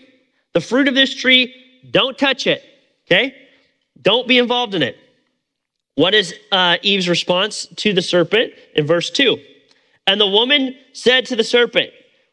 The 0.53 0.62
fruit 0.62 0.88
of 0.88 0.94
this 0.94 1.15
tree, 1.15 1.56
don't 1.89 2.15
touch 2.15 2.46
it. 2.46 2.63
Okay? 3.08 3.36
Don't 4.00 4.27
be 4.27 4.38
involved 4.38 4.75
in 4.75 4.84
it. 4.84 4.96
What 5.96 6.13
is 6.13 6.36
uh, 6.51 6.77
Eve's 6.84 7.10
response 7.10 7.65
to 7.77 7.94
the 7.94 8.01
serpent 8.03 8.53
in 8.75 8.86
verse 8.86 9.10
2? 9.10 9.39
And 10.06 10.22
the 10.22 10.27
woman 10.27 10.75
said 10.94 11.25
to 11.25 11.36
the 11.36 11.44
serpent, 11.44 11.89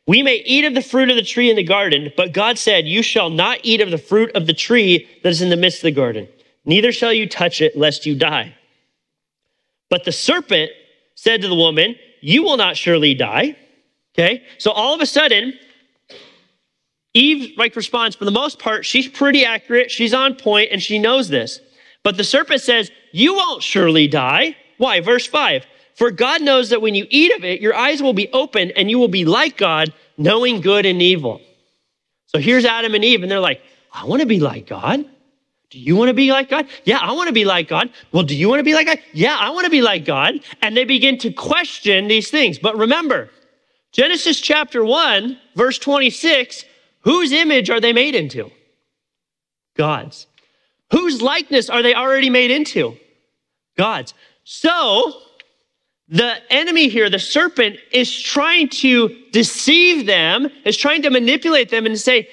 We 0.06 0.22
may 0.22 0.42
eat 0.44 0.66
of 0.66 0.74
the 0.74 0.82
fruit 0.82 1.08
of 1.08 1.16
the 1.16 1.22
tree 1.22 1.48
in 1.48 1.56
the 1.56 1.64
garden, 1.64 2.12
but 2.18 2.34
God 2.34 2.58
said, 2.58 2.86
You 2.86 3.02
shall 3.02 3.30
not 3.30 3.60
eat 3.62 3.80
of 3.80 3.90
the 3.90 3.96
fruit 3.96 4.30
of 4.34 4.46
the 4.46 4.52
tree 4.52 5.08
that 5.22 5.30
is 5.30 5.40
in 5.40 5.48
the 5.48 5.56
midst 5.56 5.78
of 5.78 5.84
the 5.84 5.92
garden, 5.92 6.28
neither 6.66 6.92
shall 6.92 7.14
you 7.14 7.26
touch 7.26 7.62
it, 7.62 7.78
lest 7.78 8.04
you 8.04 8.14
die. 8.14 8.54
But 9.90 10.04
the 10.04 10.12
serpent 10.12 10.70
said 11.14 11.42
to 11.42 11.48
the 11.48 11.54
woman, 11.54 11.96
You 12.20 12.42
will 12.42 12.56
not 12.56 12.76
surely 12.76 13.14
die. 13.14 13.56
Okay? 14.14 14.44
So 14.58 14.70
all 14.70 14.94
of 14.94 15.00
a 15.00 15.06
sudden, 15.06 15.54
Eve 17.14 17.56
like 17.56 17.74
responds, 17.74 18.16
for 18.16 18.24
the 18.24 18.30
most 18.30 18.58
part, 18.58 18.84
she's 18.84 19.08
pretty 19.08 19.44
accurate, 19.44 19.90
she's 19.90 20.14
on 20.14 20.34
point, 20.34 20.68
and 20.70 20.82
she 20.82 20.98
knows 20.98 21.28
this. 21.28 21.60
But 22.04 22.16
the 22.16 22.24
serpent 22.24 22.60
says, 22.60 22.90
You 23.12 23.34
won't 23.34 23.62
surely 23.62 24.08
die. 24.08 24.56
Why? 24.76 25.00
Verse 25.00 25.26
5 25.26 25.66
For 25.94 26.10
God 26.10 26.42
knows 26.42 26.70
that 26.70 26.82
when 26.82 26.94
you 26.94 27.06
eat 27.10 27.34
of 27.36 27.44
it, 27.44 27.60
your 27.60 27.74
eyes 27.74 28.02
will 28.02 28.12
be 28.12 28.28
open 28.32 28.70
and 28.72 28.90
you 28.90 28.98
will 28.98 29.08
be 29.08 29.24
like 29.24 29.56
God, 29.56 29.92
knowing 30.16 30.60
good 30.60 30.86
and 30.86 31.02
evil. 31.02 31.40
So 32.26 32.38
here's 32.38 32.64
Adam 32.64 32.94
and 32.94 33.04
Eve, 33.04 33.22
and 33.22 33.30
they're 33.30 33.40
like, 33.40 33.62
I 33.92 34.04
want 34.04 34.20
to 34.20 34.26
be 34.26 34.38
like 34.40 34.66
God. 34.66 35.04
Do 35.70 35.78
you 35.78 35.96
want 35.96 36.08
to 36.08 36.14
be 36.14 36.30
like 36.32 36.48
God? 36.48 36.66
Yeah, 36.84 36.98
I 36.98 37.12
want 37.12 37.26
to 37.26 37.32
be 37.32 37.44
like 37.44 37.68
God. 37.68 37.90
Well, 38.12 38.22
do 38.22 38.34
you 38.34 38.48
want 38.48 38.60
to 38.60 38.64
be 38.64 38.72
like 38.72 38.86
God? 38.86 38.98
Yeah, 39.12 39.36
I 39.38 39.50
want 39.50 39.64
to 39.64 39.70
be 39.70 39.82
like 39.82 40.04
God. 40.04 40.40
And 40.62 40.76
they 40.76 40.84
begin 40.84 41.18
to 41.18 41.32
question 41.32 42.08
these 42.08 42.30
things. 42.30 42.58
But 42.58 42.76
remember, 42.78 43.30
Genesis 43.92 44.40
chapter 44.40 44.84
1, 44.84 45.38
verse 45.56 45.78
26, 45.78 46.64
whose 47.00 47.32
image 47.32 47.68
are 47.68 47.80
they 47.80 47.92
made 47.92 48.14
into? 48.14 48.50
God's. 49.76 50.26
Whose 50.90 51.20
likeness 51.20 51.68
are 51.68 51.82
they 51.82 51.94
already 51.94 52.30
made 52.30 52.50
into? 52.50 52.96
God's. 53.76 54.14
So, 54.44 55.20
the 56.08 56.36
enemy 56.50 56.88
here, 56.88 57.10
the 57.10 57.18
serpent, 57.18 57.78
is 57.92 58.10
trying 58.18 58.70
to 58.70 59.14
deceive 59.32 60.06
them, 60.06 60.48
is 60.64 60.76
trying 60.76 61.02
to 61.02 61.10
manipulate 61.10 61.68
them 61.68 61.84
and 61.84 61.98
say, 61.98 62.28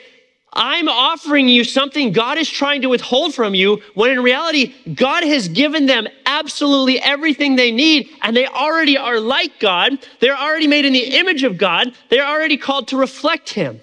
I'm 0.56 0.88
offering 0.88 1.50
you 1.50 1.64
something 1.64 2.12
God 2.12 2.38
is 2.38 2.50
trying 2.50 2.82
to 2.82 2.90
withhold 2.90 3.36
from 3.36 3.54
you, 3.54 3.82
when 3.94 4.12
in 4.12 4.24
reality, 4.24 4.74
God 4.94 5.24
has 5.24 5.48
given 5.50 5.86
them 5.86 6.08
absolutely 6.26 7.00
everything 7.00 7.56
they 7.56 7.72
need, 7.72 8.10
and 8.22 8.36
they 8.36 8.48
already 8.48 8.98
are 8.98 9.20
like 9.20 9.60
God. 9.60 10.00
They're 10.22 10.38
already 10.38 10.68
made 10.68 10.86
in 10.86 10.94
the 10.94 11.18
image 11.18 11.44
of 11.44 11.58
God. 11.58 11.94
They're 12.10 12.26
already 12.26 12.58
called 12.58 12.88
to 12.90 12.98
reflect 12.98 13.50
Him. 13.50 13.82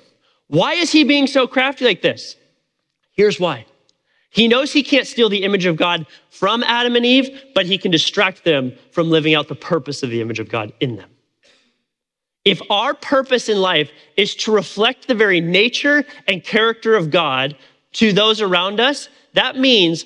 Why 0.49 0.75
is 0.75 0.91
He 0.91 1.05
being 1.05 1.26
so 1.26 1.47
crafty 1.47 1.85
like 1.85 2.02
this? 2.02 2.37
Here's 3.14 3.38
why 3.38 3.67
he 4.33 4.49
knows 4.49 4.73
he 4.73 4.83
can't 4.83 5.07
steal 5.07 5.29
the 5.29 5.45
image 5.45 5.67
of 5.67 5.76
God 5.76 6.07
from 6.31 6.62
Adam 6.62 6.97
and 6.97 7.05
Eve, 7.05 7.43
but 7.55 7.67
he 7.67 7.76
can 7.76 7.91
distract 7.91 8.45
them 8.45 8.73
from 8.91 9.11
living 9.11 9.35
out 9.35 9.49
the 9.49 9.55
purpose 9.55 10.02
of 10.02 10.09
the 10.09 10.23
image 10.23 10.38
of 10.41 10.49
God 10.49 10.73
in 10.81 10.97
them. 10.97 11.11
If 12.45 12.61
our 12.71 12.95
purpose 12.95 13.49
in 13.49 13.61
life 13.61 13.91
is 14.17 14.35
to 14.37 14.53
reflect 14.53 15.07
the 15.07 15.15
very 15.15 15.41
nature 15.41 16.05
and 16.27 16.43
character 16.43 16.97
of 16.97 17.11
God 17.11 17.57
to 17.95 18.13
those 18.13 18.41
around 18.41 18.81
us, 18.81 19.09
that 19.35 19.57
means 19.57 20.05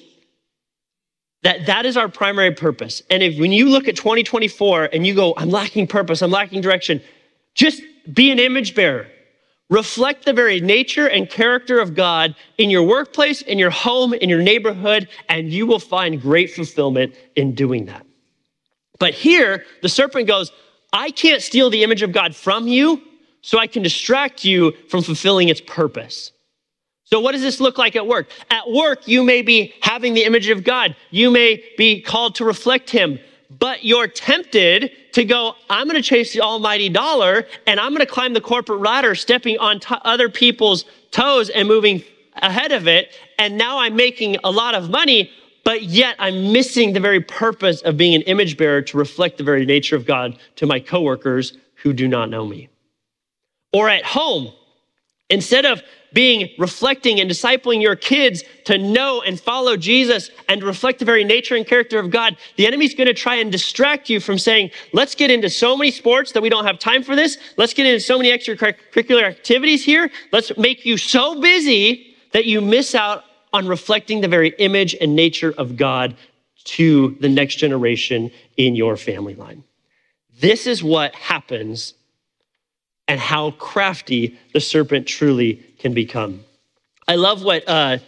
that 1.42 1.66
that 1.66 1.86
is 1.86 1.96
our 1.96 2.08
primary 2.08 2.52
purpose. 2.52 3.02
And 3.08 3.22
if 3.22 3.38
when 3.38 3.52
you 3.52 3.68
look 3.68 3.88
at 3.88 3.96
2024 3.96 4.90
and 4.92 5.06
you 5.06 5.14
go, 5.14 5.34
I'm 5.36 5.50
lacking 5.50 5.86
purpose, 5.86 6.20
I'm 6.20 6.30
lacking 6.30 6.60
direction, 6.60 7.00
just 7.54 7.82
be 8.12 8.30
an 8.30 8.38
image 8.38 8.74
bearer. 8.74 9.06
Reflect 9.68 10.24
the 10.24 10.32
very 10.32 10.60
nature 10.60 11.08
and 11.08 11.28
character 11.28 11.80
of 11.80 11.94
God 11.94 12.36
in 12.58 12.70
your 12.70 12.84
workplace, 12.84 13.42
in 13.42 13.58
your 13.58 13.70
home, 13.70 14.14
in 14.14 14.28
your 14.28 14.42
neighborhood, 14.42 15.08
and 15.28 15.52
you 15.52 15.66
will 15.66 15.80
find 15.80 16.20
great 16.20 16.52
fulfillment 16.52 17.14
in 17.34 17.54
doing 17.54 17.86
that. 17.86 18.06
But 18.98 19.14
here, 19.14 19.64
the 19.82 19.88
serpent 19.88 20.28
goes, 20.28 20.52
I 20.92 21.10
can't 21.10 21.42
steal 21.42 21.70
the 21.70 21.82
image 21.82 22.02
of 22.02 22.12
God 22.12 22.34
from 22.34 22.66
you, 22.66 23.02
so 23.42 23.58
I 23.58 23.66
can 23.66 23.82
distract 23.82 24.44
you 24.44 24.72
from 24.88 25.02
fulfilling 25.02 25.48
its 25.48 25.60
purpose. 25.60 26.32
So, 27.04 27.20
what 27.20 27.32
does 27.32 27.42
this 27.42 27.60
look 27.60 27.78
like 27.78 27.94
at 27.94 28.06
work? 28.06 28.28
At 28.50 28.68
work, 28.70 29.06
you 29.06 29.22
may 29.22 29.42
be 29.42 29.74
having 29.80 30.14
the 30.14 30.24
image 30.24 30.48
of 30.48 30.64
God. 30.64 30.96
You 31.10 31.30
may 31.30 31.62
be 31.78 32.00
called 32.00 32.34
to 32.36 32.44
reflect 32.44 32.90
Him 32.90 33.20
but 33.50 33.84
you're 33.84 34.08
tempted 34.08 34.92
to 35.12 35.24
go, 35.24 35.54
I'm 35.70 35.86
going 35.86 35.96
to 35.96 36.02
chase 36.02 36.32
the 36.32 36.40
almighty 36.40 36.88
dollar 36.88 37.46
and 37.66 37.78
I'm 37.78 37.90
going 37.90 38.04
to 38.04 38.12
climb 38.12 38.34
the 38.34 38.40
corporate 38.40 38.80
ladder, 38.80 39.14
stepping 39.14 39.58
on 39.58 39.80
t- 39.80 39.94
other 40.02 40.28
people's 40.28 40.84
toes 41.10 41.48
and 41.50 41.68
moving 41.68 42.02
ahead 42.36 42.72
of 42.72 42.88
it. 42.88 43.14
And 43.38 43.56
now 43.56 43.78
I'm 43.78 43.96
making 43.96 44.36
a 44.44 44.50
lot 44.50 44.74
of 44.74 44.90
money, 44.90 45.30
but 45.66 45.82
yet 45.82 46.14
I'm 46.20 46.52
missing 46.52 46.92
the 46.92 47.00
very 47.00 47.20
purpose 47.20 47.82
of 47.82 47.96
being 47.96 48.14
an 48.14 48.22
image 48.22 48.56
bearer 48.56 48.82
to 48.82 48.96
reflect 48.96 49.36
the 49.36 49.42
very 49.42 49.66
nature 49.66 49.96
of 49.96 50.06
God 50.06 50.38
to 50.54 50.64
my 50.64 50.78
coworkers 50.78 51.58
who 51.82 51.92
do 51.92 52.06
not 52.06 52.30
know 52.30 52.46
me. 52.46 52.68
Or 53.72 53.88
at 53.88 54.04
home, 54.04 54.52
instead 55.28 55.66
of 55.66 55.82
being 56.12 56.50
reflecting 56.56 57.18
and 57.18 57.28
discipling 57.28 57.82
your 57.82 57.96
kids 57.96 58.44
to 58.66 58.78
know 58.78 59.22
and 59.22 59.40
follow 59.40 59.76
Jesus 59.76 60.30
and 60.48 60.62
reflect 60.62 61.00
the 61.00 61.04
very 61.04 61.24
nature 61.24 61.56
and 61.56 61.66
character 61.66 61.98
of 61.98 62.12
God, 62.12 62.36
the 62.54 62.64
enemy's 62.64 62.94
going 62.94 63.08
to 63.08 63.14
try 63.14 63.34
and 63.34 63.50
distract 63.50 64.08
you 64.08 64.20
from 64.20 64.38
saying, 64.38 64.70
let's 64.92 65.16
get 65.16 65.32
into 65.32 65.50
so 65.50 65.76
many 65.76 65.90
sports 65.90 66.30
that 66.30 66.42
we 66.44 66.48
don't 66.48 66.64
have 66.64 66.78
time 66.78 67.02
for 67.02 67.16
this. 67.16 67.38
Let's 67.56 67.74
get 67.74 67.86
into 67.86 67.98
so 67.98 68.18
many 68.18 68.30
extracurricular 68.30 69.24
activities 69.24 69.84
here. 69.84 70.12
Let's 70.30 70.56
make 70.56 70.86
you 70.86 70.96
so 70.96 71.40
busy 71.40 72.14
that 72.30 72.44
you 72.44 72.60
miss 72.60 72.94
out 72.94 73.24
on 73.56 73.66
reflecting 73.66 74.20
the 74.20 74.28
very 74.28 74.50
image 74.58 74.94
and 75.00 75.16
nature 75.16 75.54
of 75.56 75.76
God 75.76 76.14
to 76.64 77.16
the 77.20 77.28
next 77.28 77.56
generation 77.56 78.30
in 78.58 78.76
your 78.76 78.96
family 78.98 79.34
line. 79.34 79.64
This 80.38 80.66
is 80.66 80.84
what 80.84 81.14
happens 81.14 81.94
and 83.08 83.18
how 83.18 83.52
crafty 83.52 84.38
the 84.52 84.60
serpent 84.60 85.06
truly 85.06 85.54
can 85.78 85.94
become. 85.94 86.44
I 87.08 87.14
love 87.14 87.42
what 87.42 87.66
uh, 87.66 87.98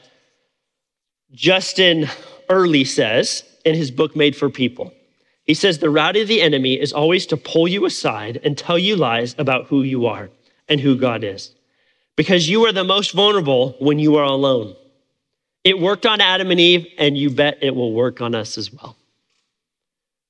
Justin 1.33 2.09
Earley 2.51 2.85
says 2.85 3.43
in 3.65 3.75
his 3.75 3.91
book, 3.91 4.15
Made 4.15 4.37
for 4.37 4.51
People. 4.51 4.93
He 5.45 5.55
says, 5.55 5.79
The 5.79 5.89
route 5.89 6.17
of 6.17 6.29
the 6.29 6.43
enemy 6.43 6.79
is 6.79 6.93
always 6.93 7.25
to 7.27 7.39
pull 7.39 7.69
you 7.69 7.87
aside 7.87 8.39
and 8.45 8.59
tell 8.59 8.79
you 8.79 8.97
lies 8.97 9.35
about 9.39 9.69
who 9.69 9.83
you 9.83 10.05
are 10.07 10.29
and 10.69 10.81
who 10.81 10.95
God 10.95 11.25
is. 11.25 11.55
Because 12.17 12.51
you 12.51 12.67
are 12.67 12.73
the 12.73 12.85
most 12.85 13.13
vulnerable 13.13 13.77
when 13.79 13.99
you 13.99 14.17
are 14.17 14.25
alone. 14.25 14.77
It 15.69 15.79
worked 15.79 16.07
on 16.07 16.23
Adam 16.23 16.51
and 16.51 16.59
Eve, 16.59 16.87
and 16.97 17.15
you 17.15 17.29
bet 17.29 17.59
it 17.61 17.77
will 17.77 17.93
work 17.93 18.23
on 18.23 18.35
us 18.35 18.57
as 18.57 18.73
well. 18.73 18.97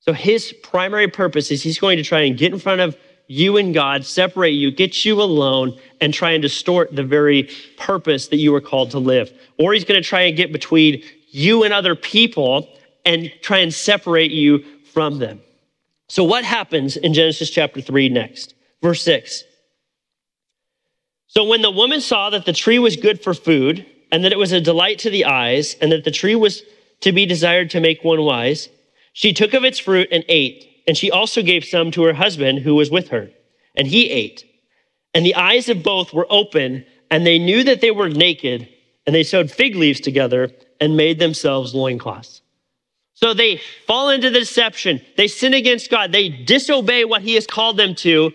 So, 0.01 0.13
his 0.13 0.53
primary 0.65 1.07
purpose 1.07 1.53
is 1.53 1.63
he's 1.63 1.79
going 1.79 1.97
to 1.97 2.03
try 2.03 2.23
and 2.23 2.37
get 2.37 2.53
in 2.53 2.59
front 2.59 2.81
of 2.81 2.97
you 3.29 3.57
and 3.57 3.73
God, 3.73 4.05
separate 4.05 4.55
you, 4.55 4.73
get 4.73 5.05
you 5.05 5.23
alone, 5.23 5.79
and 6.01 6.13
try 6.13 6.33
and 6.33 6.43
distort 6.43 6.97
the 6.97 7.05
very 7.05 7.51
purpose 7.77 8.27
that 8.29 8.39
you 8.39 8.51
were 8.51 8.61
called 8.61 8.91
to 8.91 8.99
live. 8.99 9.33
Or 9.61 9.73
he's 9.73 9.85
going 9.85 10.03
to 10.03 10.09
try 10.09 10.23
and 10.23 10.37
get 10.37 10.51
between 10.51 11.05
you 11.31 11.63
and 11.63 11.73
other 11.73 11.95
people 11.95 12.69
and 13.07 13.31
try 13.41 13.59
and 13.59 13.73
separate 13.73 14.33
you 14.33 14.65
from 14.93 15.21
them. 15.21 15.41
So, 16.09 16.25
what 16.25 16.43
happens 16.43 16.97
in 16.97 17.15
Genesis 17.15 17.49
chapter 17.49 17.81
3 17.81 18.09
next? 18.09 18.55
Verse 18.83 19.05
6. 19.05 19.45
So, 21.29 21.45
when 21.45 21.63
the 21.63 21.71
woman 21.71 22.01
saw 22.01 22.29
that 22.31 22.45
the 22.45 22.53
tree 22.53 22.81
was 22.81 22.97
good 22.97 23.23
for 23.23 23.35
food, 23.35 23.87
and 24.11 24.25
that 24.25 24.33
it 24.33 24.39
was 24.39 24.53
a 24.53 24.61
delight 24.61 24.99
to 25.01 25.11
the 25.11 25.25
eyes, 25.25 25.77
and 25.81 25.93
that 25.93 26.05
the 26.05 26.11
tree 26.11 26.35
was 26.35 26.63
to 27.01 27.13
be 27.13 27.27
desired 27.27 27.71
to 27.71 27.81
make 27.81 28.03
one 28.03 28.23
wise, 28.23 28.69
she 29.13 29.33
took 29.33 29.55
of 29.55 29.65
its 29.65 29.79
fruit 29.79 30.09
and 30.11 30.25
ate. 30.29 30.65
And 30.87 30.97
she 30.97 31.11
also 31.11 31.43
gave 31.43 31.65
some 31.65 31.91
to 31.93 32.05
her 32.05 32.15
husband 32.15 32.61
who 32.61 32.75
was 32.75 32.91
with 32.91 33.09
her, 33.09 33.31
and 33.77 33.87
he 33.87 34.11
ate. 34.11 34.45
And 35.13 35.25
the 35.25 35.35
eyes 35.35 35.69
of 35.69 35.83
both 35.83 36.13
were 36.13 36.27
open, 36.31 36.87
and 37.11 37.27
they 37.27 37.39
knew 37.39 37.63
that 37.65 37.81
they 37.81 37.91
were 37.91 38.09
naked, 38.09 38.69
and 39.07 39.15
they 39.15 39.23
sewed 39.23 39.51
fig 39.51 39.75
leaves 39.75 40.01
together 40.01 40.51
and 40.81 40.97
made 40.97 41.19
themselves 41.19 41.75
loincloths. 41.75 42.41
So 43.15 43.35
they 43.35 43.61
fall 43.87 44.11
into 44.11 44.31
the 44.31 44.39
deception. 44.39 45.01
They 45.17 45.27
sin 45.27 45.53
against 45.53 45.91
God. 45.91 46.13
They 46.13 46.29
disobey 46.29 47.05
what 47.05 47.23
he 47.23 47.35
has 47.35 47.49
called 47.49 47.77
them 47.77 47.97
to. 47.97 48.33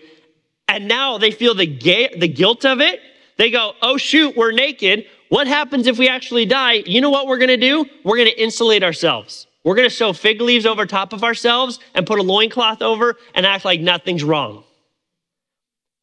And 0.68 0.86
now 0.86 1.16
they 1.16 1.30
feel 1.30 1.54
the, 1.54 1.66
ga- 1.66 2.18
the 2.18 2.28
guilt 2.28 2.66
of 2.66 2.82
it. 2.82 3.00
They 3.38 3.50
go, 3.50 3.72
oh, 3.80 3.96
shoot, 3.96 4.36
we're 4.36 4.52
naked. 4.52 5.06
What 5.34 5.48
happens 5.48 5.88
if 5.88 5.98
we 5.98 6.08
actually 6.08 6.46
die? 6.46 6.74
You 6.86 7.00
know 7.00 7.10
what 7.10 7.26
we're 7.26 7.38
going 7.38 7.48
to 7.48 7.56
do? 7.56 7.84
We're 8.04 8.18
going 8.18 8.28
to 8.28 8.40
insulate 8.40 8.84
ourselves. 8.84 9.48
We're 9.64 9.74
going 9.74 9.88
to 9.88 9.92
sew 9.92 10.12
fig 10.12 10.40
leaves 10.40 10.64
over 10.64 10.86
top 10.86 11.12
of 11.12 11.24
ourselves 11.24 11.80
and 11.92 12.06
put 12.06 12.20
a 12.20 12.22
loincloth 12.22 12.82
over 12.82 13.16
and 13.34 13.44
act 13.44 13.64
like 13.64 13.80
nothing's 13.80 14.22
wrong. 14.22 14.62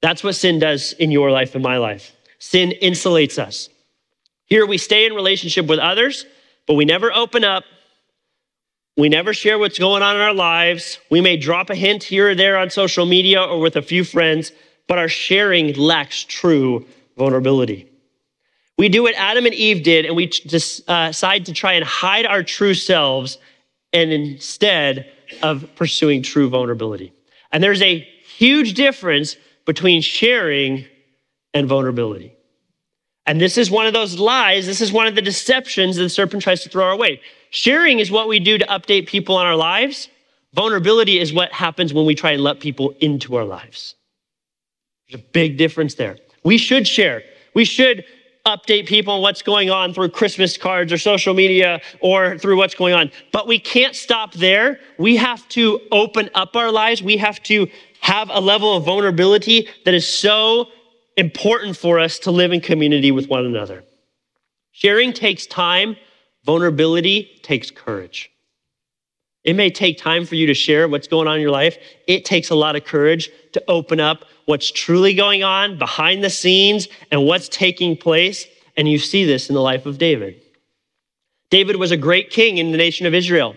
That's 0.01 0.21
what 0.21 0.35
sin 0.35 0.59
does 0.59 0.91
in 0.91 1.11
your 1.11 1.31
life 1.31 1.55
and 1.55 1.63
my 1.63 1.77
life. 1.77 2.13
Sin 2.39 2.73
insulates 2.81 3.39
us. 3.39 3.69
Here 4.47 4.65
we 4.65 4.77
stay 4.77 5.05
in 5.05 5.13
relationship 5.13 5.65
with 5.65 5.79
others, 5.79 6.25
but 6.67 6.73
we 6.73 6.83
never 6.83 7.09
open 7.13 7.45
up. 7.45 7.63
We 8.97 9.07
never 9.07 9.33
share 9.33 9.57
what's 9.57 9.79
going 9.79 10.03
on 10.03 10.17
in 10.17 10.21
our 10.21 10.33
lives. 10.33 10.99
We 11.09 11.21
may 11.21 11.37
drop 11.37 11.69
a 11.69 11.75
hint 11.75 12.03
here 12.03 12.31
or 12.31 12.35
there 12.35 12.57
on 12.57 12.69
social 12.69 13.05
media 13.05 13.41
or 13.41 13.61
with 13.61 13.77
a 13.77 13.81
few 13.81 14.03
friends, 14.03 14.51
but 14.89 14.97
our 14.97 15.07
sharing 15.07 15.73
lacks 15.75 16.25
true 16.25 16.85
vulnerability. 17.15 17.90
We 18.77 18.89
do 18.89 19.03
what 19.03 19.15
Adam 19.15 19.45
and 19.45 19.53
Eve 19.53 19.83
did, 19.83 20.05
and 20.05 20.15
we 20.15 20.27
uh, 20.27 21.07
decide 21.07 21.45
to 21.45 21.53
try 21.53 21.73
and 21.73 21.85
hide 21.85 22.25
our 22.25 22.43
true 22.43 22.73
selves 22.73 23.37
and 23.93 24.11
instead 24.11 25.11
of 25.43 25.69
pursuing 25.75 26.23
true 26.23 26.49
vulnerability. 26.49 27.13
And 27.51 27.63
there's 27.63 27.81
a 27.81 27.99
huge 28.37 28.73
difference 28.73 29.35
between 29.65 30.01
sharing 30.01 30.85
and 31.53 31.67
vulnerability. 31.67 32.33
And 33.25 33.39
this 33.39 33.57
is 33.57 33.69
one 33.69 33.85
of 33.85 33.93
those 33.93 34.17
lies, 34.17 34.65
this 34.65 34.81
is 34.81 34.91
one 34.91 35.07
of 35.07 35.15
the 35.15 35.21
deceptions 35.21 35.97
that 35.97 36.03
the 36.03 36.09
serpent 36.09 36.41
tries 36.41 36.63
to 36.63 36.69
throw 36.69 36.85
our 36.85 36.97
way. 36.97 37.21
Sharing 37.51 37.99
is 37.99 38.09
what 38.09 38.27
we 38.27 38.39
do 38.39 38.57
to 38.57 38.65
update 38.65 39.07
people 39.07 39.35
on 39.35 39.45
our 39.45 39.55
lives. 39.55 40.09
Vulnerability 40.53 41.19
is 41.19 41.31
what 41.31 41.51
happens 41.51 41.93
when 41.93 42.05
we 42.05 42.15
try 42.15 42.31
and 42.31 42.43
let 42.43 42.59
people 42.59 42.93
into 42.99 43.35
our 43.35 43.45
lives. 43.45 43.95
There's 45.07 45.21
a 45.21 45.25
big 45.31 45.57
difference 45.57 45.95
there. 45.95 46.17
We 46.43 46.57
should 46.57 46.87
share. 46.87 47.23
We 47.53 47.65
should 47.65 48.05
update 48.45 48.87
people 48.87 49.13
on 49.13 49.21
what's 49.21 49.41
going 49.41 49.69
on 49.69 49.93
through 49.93 50.09
Christmas 50.09 50.57
cards 50.57 50.91
or 50.91 50.97
social 50.97 51.33
media 51.33 51.81
or 51.99 52.37
through 52.37 52.57
what's 52.57 52.75
going 52.75 52.93
on. 52.93 53.11
But 53.31 53.47
we 53.47 53.59
can't 53.59 53.95
stop 53.95 54.33
there. 54.33 54.79
We 54.97 55.15
have 55.17 55.47
to 55.49 55.79
open 55.91 56.29
up 56.33 56.55
our 56.55 56.71
lives. 56.71 57.03
We 57.03 57.17
have 57.17 57.41
to 57.43 57.67
have 58.01 58.29
a 58.31 58.39
level 58.39 58.75
of 58.75 58.83
vulnerability 58.83 59.67
that 59.85 59.93
is 59.93 60.07
so 60.07 60.69
important 61.17 61.77
for 61.77 61.99
us 61.99 62.19
to 62.19 62.31
live 62.31 62.51
in 62.51 62.61
community 62.61 63.11
with 63.11 63.27
one 63.27 63.45
another. 63.45 63.83
Sharing 64.71 65.13
takes 65.13 65.45
time, 65.45 65.97
vulnerability 66.45 67.39
takes 67.43 67.69
courage. 67.69 68.31
It 69.43 69.55
may 69.55 69.71
take 69.71 69.97
time 69.97 70.25
for 70.25 70.35
you 70.35 70.47
to 70.47 70.53
share 70.53 70.87
what's 70.87 71.07
going 71.07 71.27
on 71.27 71.35
in 71.35 71.41
your 71.41 71.51
life. 71.51 71.77
It 72.07 72.25
takes 72.25 72.49
a 72.51 72.55
lot 72.55 72.75
of 72.75 72.85
courage 72.85 73.29
to 73.53 73.63
open 73.67 73.99
up 73.99 74.25
what's 74.45 74.69
truly 74.69 75.13
going 75.13 75.43
on 75.43 75.79
behind 75.79 76.23
the 76.23 76.29
scenes 76.29 76.87
and 77.09 77.25
what's 77.25 77.49
taking 77.49 77.97
place. 77.97 78.45
And 78.77 78.87
you 78.87 78.99
see 78.99 79.25
this 79.25 79.49
in 79.49 79.55
the 79.55 79.61
life 79.61 79.85
of 79.85 79.97
David. 79.97 80.41
David 81.49 81.75
was 81.75 81.91
a 81.91 81.97
great 81.97 82.29
king 82.29 82.57
in 82.57 82.71
the 82.71 82.77
nation 82.77 83.05
of 83.05 83.13
Israel. 83.13 83.55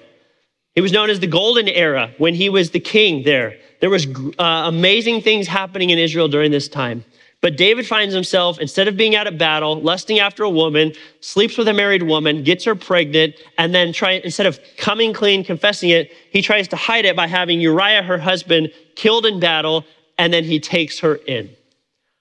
He 0.75 0.81
was 0.81 0.90
known 0.90 1.11
as 1.11 1.20
the 1.20 1.27
golden 1.27 1.68
era 1.68 2.12
when 2.18 2.35
he 2.35 2.49
was 2.49 2.70
the 2.70 2.81
king 2.81 3.23
there. 3.23 3.59
There 3.81 3.90
was 3.90 4.07
uh, 4.07 4.64
amazing 4.66 5.20
things 5.20 5.47
happening 5.47 5.90
in 5.90 5.99
Israel 5.99 6.29
during 6.29 6.51
this 6.51 6.66
time. 6.66 7.05
But 7.44 7.59
David 7.59 7.87
finds 7.87 8.14
himself, 8.14 8.59
instead 8.59 8.88
of 8.88 8.96
being 8.96 9.16
out 9.16 9.26
at 9.26 9.37
battle, 9.37 9.78
lusting 9.78 10.18
after 10.18 10.44
a 10.44 10.48
woman, 10.48 10.94
sleeps 11.20 11.59
with 11.59 11.68
a 11.68 11.74
married 11.74 12.02
woman, 12.02 12.42
gets 12.42 12.64
her 12.64 12.74
pregnant, 12.74 13.35
and 13.59 13.74
then 13.74 13.92
try, 13.92 14.12
instead 14.12 14.46
of 14.46 14.59
coming 14.78 15.12
clean, 15.12 15.44
confessing 15.44 15.90
it, 15.90 16.11
he 16.30 16.40
tries 16.40 16.68
to 16.68 16.76
hide 16.76 17.04
it 17.04 17.14
by 17.14 17.26
having 17.26 17.61
Uriah, 17.61 18.02
her 18.02 18.16
husband, 18.16 18.72
killed 18.96 19.26
in 19.26 19.40
battle, 19.40 19.85
and 20.16 20.33
then 20.33 20.42
he 20.42 20.59
takes 20.59 20.98
her 21.00 21.16
in. 21.16 21.50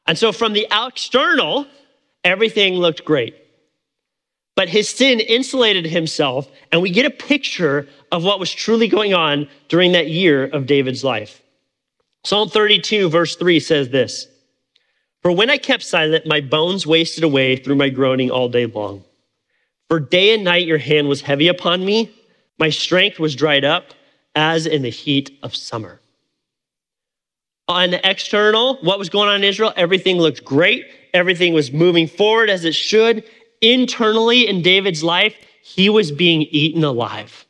And 0.07 0.17
so 0.17 0.33
from 0.33 0.51
the 0.51 0.67
external, 0.69 1.67
everything 2.25 2.73
looked 2.73 3.05
great. 3.05 3.37
But 4.57 4.67
his 4.67 4.89
sin 4.89 5.21
insulated 5.21 5.85
himself, 5.85 6.51
and 6.73 6.81
we 6.81 6.89
get 6.89 7.05
a 7.05 7.09
picture 7.09 7.87
of 8.11 8.25
what 8.25 8.41
was 8.41 8.51
truly 8.51 8.89
going 8.89 9.13
on 9.13 9.47
during 9.69 9.93
that 9.93 10.09
year 10.09 10.43
of 10.47 10.65
David's 10.65 11.05
life. 11.05 11.41
Psalm 12.25 12.49
32, 12.49 13.07
verse 13.07 13.37
3 13.37 13.61
says 13.61 13.87
this. 13.87 14.27
For 15.23 15.31
when 15.31 15.49
I 15.49 15.57
kept 15.57 15.83
silent, 15.83 16.27
my 16.27 16.41
bones 16.41 16.85
wasted 16.85 17.23
away 17.23 17.55
through 17.55 17.75
my 17.75 17.89
groaning 17.89 18.29
all 18.29 18.49
day 18.49 18.65
long. 18.65 19.05
For 19.89 19.99
day 19.99 20.33
and 20.33 20.43
night 20.43 20.67
your 20.67 20.77
hand 20.77 21.07
was 21.07 21.21
heavy 21.21 21.47
upon 21.47 21.83
me. 21.85 22.11
My 22.59 22.69
strength 22.69 23.19
was 23.19 23.33
dried 23.33 23.63
up 23.63 23.93
as 24.35 24.65
in 24.65 24.81
the 24.81 24.89
heat 24.89 25.39
of 25.41 25.55
summer. 25.55 26.01
On 27.69 27.91
the 27.91 28.09
external, 28.09 28.75
what 28.81 28.99
was 28.99 29.09
going 29.09 29.29
on 29.29 29.37
in 29.37 29.43
Israel? 29.45 29.71
Everything 29.77 30.17
looked 30.17 30.43
great. 30.43 30.85
Everything 31.13 31.53
was 31.53 31.71
moving 31.71 32.07
forward 32.07 32.49
as 32.49 32.65
it 32.65 32.75
should. 32.75 33.23
Internally, 33.61 34.47
in 34.47 34.61
David's 34.61 35.03
life, 35.03 35.35
he 35.61 35.89
was 35.89 36.11
being 36.11 36.41
eaten 36.41 36.83
alive. 36.83 37.42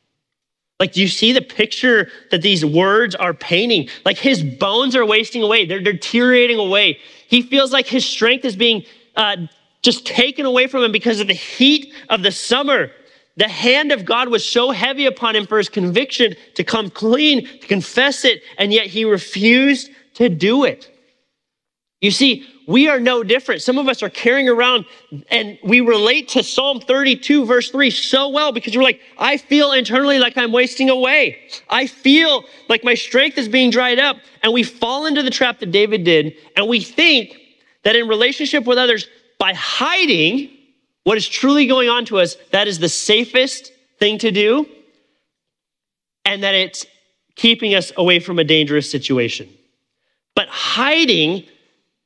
Like, 0.84 0.92
do 0.92 1.00
you 1.00 1.08
see 1.08 1.32
the 1.32 1.42
picture 1.42 2.10
that 2.30 2.42
these 2.42 2.66
words 2.66 3.16
are 3.16 3.34
painting? 3.34 3.88
Like, 4.04 4.18
his 4.18 4.44
bones 4.44 4.98
are 4.98 5.06
wasting 5.06 5.42
away, 5.42 5.66
they're 5.66 5.80
deteriorating 5.80 6.60
away. 6.60 7.00
He 7.30 7.42
feels 7.42 7.72
like 7.72 7.88
his 7.88 8.06
strength 8.06 8.44
is 8.44 8.58
being 8.58 8.84
uh, 9.16 9.38
just 9.82 10.06
taken 10.06 10.46
away 10.46 10.68
from 10.68 10.84
him 10.84 10.92
because 10.92 11.22
of 11.22 11.28
the 11.28 11.34
heat 11.34 11.94
of 12.10 12.22
the 12.22 12.34
summer. 12.34 12.92
The 13.38 13.48
hand 13.48 13.94
of 13.94 14.04
God 14.04 14.28
was 14.28 14.44
so 14.46 14.72
heavy 14.72 15.06
upon 15.06 15.38
him 15.38 15.48
for 15.48 15.58
his 15.58 15.70
conviction 15.70 16.36
to 16.56 16.66
come 16.66 16.90
clean, 16.90 17.46
to 17.46 17.66
confess 17.66 18.26
it, 18.26 18.44
and 18.58 18.74
yet 18.74 18.88
he 18.88 19.06
refused 19.06 19.90
to 20.16 20.28
do 20.28 20.66
it. 20.66 20.92
You 22.02 22.12
see, 22.12 22.46
we 22.68 22.88
are 22.88 23.00
no 23.00 23.24
different. 23.24 23.62
Some 23.62 23.78
of 23.78 23.88
us 23.88 24.02
are 24.02 24.10
carrying 24.10 24.48
around 24.48 24.86
and 25.30 25.58
we 25.64 25.82
relate 25.82 26.30
to 26.30 26.44
Psalm 26.44 26.80
32, 26.80 27.46
verse 27.46 27.70
3 27.70 27.90
so 27.90 28.30
well 28.30 28.52
because 28.52 28.76
we're 28.76 28.84
like, 28.84 29.02
I 29.18 29.38
feel 29.38 29.72
internally 29.72 30.20
like 30.20 30.38
I'm 30.38 30.52
wasting 30.52 30.90
away. 30.90 31.40
I 31.70 31.88
feel 31.88 32.44
like 32.70 32.84
my 32.84 32.94
strength 32.94 33.38
is 33.38 33.48
being 33.48 33.70
dried 33.70 34.00
up. 34.00 34.18
And 34.42 34.54
we 34.54 34.64
fall 34.64 35.06
into 35.06 35.24
the 35.24 35.30
trap 35.30 35.60
that 35.60 35.72
David 35.72 36.04
did. 36.04 36.36
And 36.56 36.68
we 36.68 36.82
think 36.82 37.38
that 37.84 37.96
in 37.96 38.08
relationship 38.08 38.66
with 38.66 38.78
others, 38.78 39.08
by 39.40 39.54
hiding 39.54 40.50
what 41.04 41.18
is 41.18 41.28
truly 41.28 41.68
going 41.68 41.90
on 41.90 42.06
to 42.06 42.20
us, 42.20 42.38
that 42.52 42.68
is 42.68 42.80
the 42.80 42.90
safest 42.90 43.72
thing 44.00 44.18
to 44.20 44.32
do. 44.32 44.66
And 46.26 46.44
that 46.44 46.56
it's 46.56 46.86
keeping 47.36 47.76
us 47.76 47.92
away 47.98 48.20
from 48.20 48.40
a 48.40 48.44
dangerous 48.44 48.90
situation. 48.90 49.50
But 50.36 50.48
hiding 50.48 51.46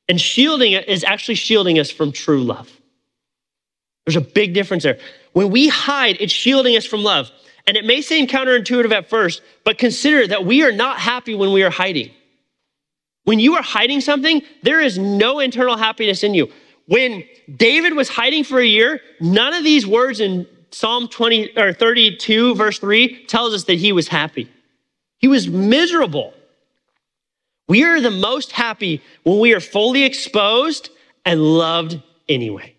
and 0.09 0.19
shielding 0.19 0.73
it 0.73 0.87
is 0.87 1.03
actually 1.03 1.35
shielding 1.35 1.79
us 1.79 1.91
from 1.91 2.11
true 2.11 2.43
love. 2.43 2.71
There's 4.05 4.15
a 4.15 4.21
big 4.21 4.53
difference 4.53 4.83
there. 4.83 4.99
When 5.33 5.49
we 5.49 5.67
hide, 5.67 6.17
it's 6.19 6.33
shielding 6.33 6.77
us 6.77 6.85
from 6.85 7.03
love. 7.03 7.29
And 7.67 7.75
it 7.75 7.83
may 7.83 8.01
seem 8.01 8.27
counterintuitive 8.27 8.93
at 8.93 9.09
first, 9.09 9.41
but 9.65 9.77
consider 9.77 10.25
that 10.27 10.45
we 10.45 10.63
are 10.63 10.71
not 10.71 10.99
happy 10.99 11.35
when 11.35 11.51
we 11.51 11.63
are 11.63 11.69
hiding. 11.69 12.11
When 13.25 13.39
you 13.39 13.55
are 13.55 13.61
hiding 13.61 13.99
something, 13.99 14.41
there 14.63 14.79
is 14.79 14.97
no 14.97 15.39
internal 15.39 15.75
happiness 15.75 16.23
in 16.23 16.33
you. 16.33 16.49
When 16.87 17.25
David 17.53 17.93
was 17.93 18.07
hiding 18.07 18.45
for 18.45 18.59
a 18.59 18.65
year, 18.65 19.01
none 19.19 19.53
of 19.53 19.65
these 19.65 19.85
words 19.85 20.21
in 20.21 20.47
Psalm 20.71 21.09
20 21.09 21.57
or 21.57 21.73
32 21.73 22.55
verse 22.55 22.79
3 22.79 23.25
tells 23.25 23.53
us 23.53 23.65
that 23.65 23.77
he 23.77 23.91
was 23.91 24.07
happy. 24.07 24.49
He 25.17 25.27
was 25.27 25.49
miserable. 25.49 26.33
We 27.67 27.83
are 27.83 27.99
the 27.99 28.11
most 28.11 28.51
happy 28.51 29.01
when 29.23 29.39
we 29.39 29.53
are 29.53 29.59
fully 29.59 30.03
exposed 30.03 30.89
and 31.25 31.41
loved 31.41 32.01
anyway. 32.29 32.75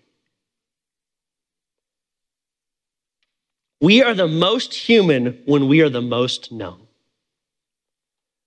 We 3.81 4.03
are 4.03 4.15
the 4.15 4.27
most 4.27 4.75
human 4.75 5.41
when 5.45 5.69
we 5.69 5.83
are 5.83 5.89
the 5.91 6.03
most 6.03 6.51
known. 6.51 6.81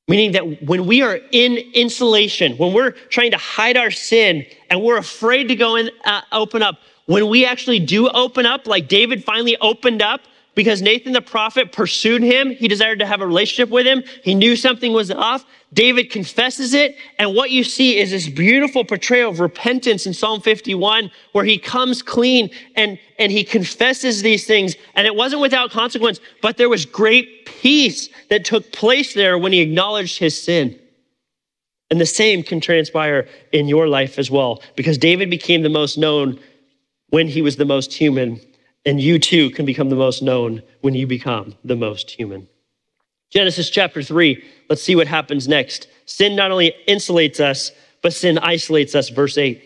Meaning 0.08 0.34
that 0.34 0.64
when 0.64 0.88
we 0.88 1.04
are 1.04 1.20
in 1.32 1.58
insulation, 1.74 2.58
when 2.58 2.74
we're 2.74 2.92
trying 2.92 3.32
to 3.32 3.38
hide 3.38 3.78
our 3.78 3.92
sin 3.92 4.46
and 4.70 4.82
we're 4.82 4.98
afraid 4.98 5.48
to 5.48 5.56
go 5.56 5.78
and 5.78 5.92
uh, 6.04 6.22
open 6.32 6.62
up, 6.62 6.80
when 7.06 7.30
we 7.30 7.46
actually 7.46 7.80
do 7.80 8.10
open 8.10 8.46
up, 8.46 8.68
like 8.68 8.88
David 8.88 9.24
finally 9.24 9.56
opened 9.62 10.02
up 10.02 10.22
because 10.54 10.82
Nathan 10.82 11.14
the 11.14 11.22
prophet 11.22 11.72
pursued 11.72 12.22
him, 12.22 12.52
he 12.52 12.68
desired 12.68 13.00
to 13.00 13.06
have 13.06 13.22
a 13.22 13.28
relationship 13.28 13.70
with 13.70 13.86
him, 13.86 14.04
he 14.24 14.36
knew 14.36 14.56
something 14.56 14.92
was 14.92 15.10
off. 15.10 15.46
David 15.74 16.12
confesses 16.12 16.74
it, 16.74 16.98
and 17.18 17.34
what 17.34 17.52
you 17.52 17.64
see 17.64 17.98
is 17.98 18.12
this 18.12 18.28
beautiful 18.28 18.84
portrayal 18.84 19.32
of 19.32 19.40
repentance 19.40 20.06
in 20.06 20.14
Psalm 20.14 20.42
51, 20.42 21.10
where 21.32 21.46
he 21.46 21.58
comes 21.58 22.02
clean 22.02 22.50
and, 22.76 23.00
and 23.18 23.32
he 23.32 23.46
confesses 23.46 24.22
these 24.22 24.46
things. 24.46 24.76
And 24.96 25.08
it 25.08 25.16
wasn't 25.16 25.42
without 25.42 25.72
consequence, 25.72 26.20
but 26.42 26.58
there 26.58 26.68
was 26.68 26.86
great 26.86 27.46
peace 27.46 28.10
that 28.30 28.44
took 28.44 28.74
place 28.74 29.14
there 29.14 29.38
when 29.38 29.54
he 29.54 29.62
acknowledged 29.62 30.20
his 30.20 30.42
sin. 30.42 30.78
And 31.90 32.02
the 32.02 32.06
same 32.06 32.44
can 32.44 32.60
transpire 32.60 33.28
in 33.54 33.70
your 33.70 33.88
life 33.88 34.20
as 34.20 34.30
well, 34.30 34.62
because 34.76 34.98
David 34.98 35.30
became 35.30 35.62
the 35.62 35.70
most 35.70 35.98
known 35.98 36.38
when 37.12 37.28
he 37.28 37.42
was 37.42 37.56
the 37.56 37.66
most 37.66 37.94
human, 37.94 38.42
and 38.86 39.00
you 39.00 39.20
too 39.20 39.50
can 39.52 39.66
become 39.66 39.90
the 39.90 39.96
most 39.96 40.22
known 40.22 40.64
when 40.82 40.94
you 40.94 41.06
become 41.08 41.56
the 41.64 41.76
most 41.76 42.12
human. 42.12 42.48
Genesis 43.30 43.70
chapter 43.70 44.04
3, 44.04 44.44
let's 44.70 44.84
see 44.84 44.96
what 44.96 45.08
happens 45.08 45.48
next. 45.48 45.88
Sin 46.06 46.36
not 46.36 46.52
only 46.52 46.74
insulates 46.88 47.40
us, 47.40 47.72
but 48.02 48.14
sin 48.14 48.38
isolates 48.40 48.96
us. 48.96 49.10
Verse 49.10 49.38
8. 49.38 49.64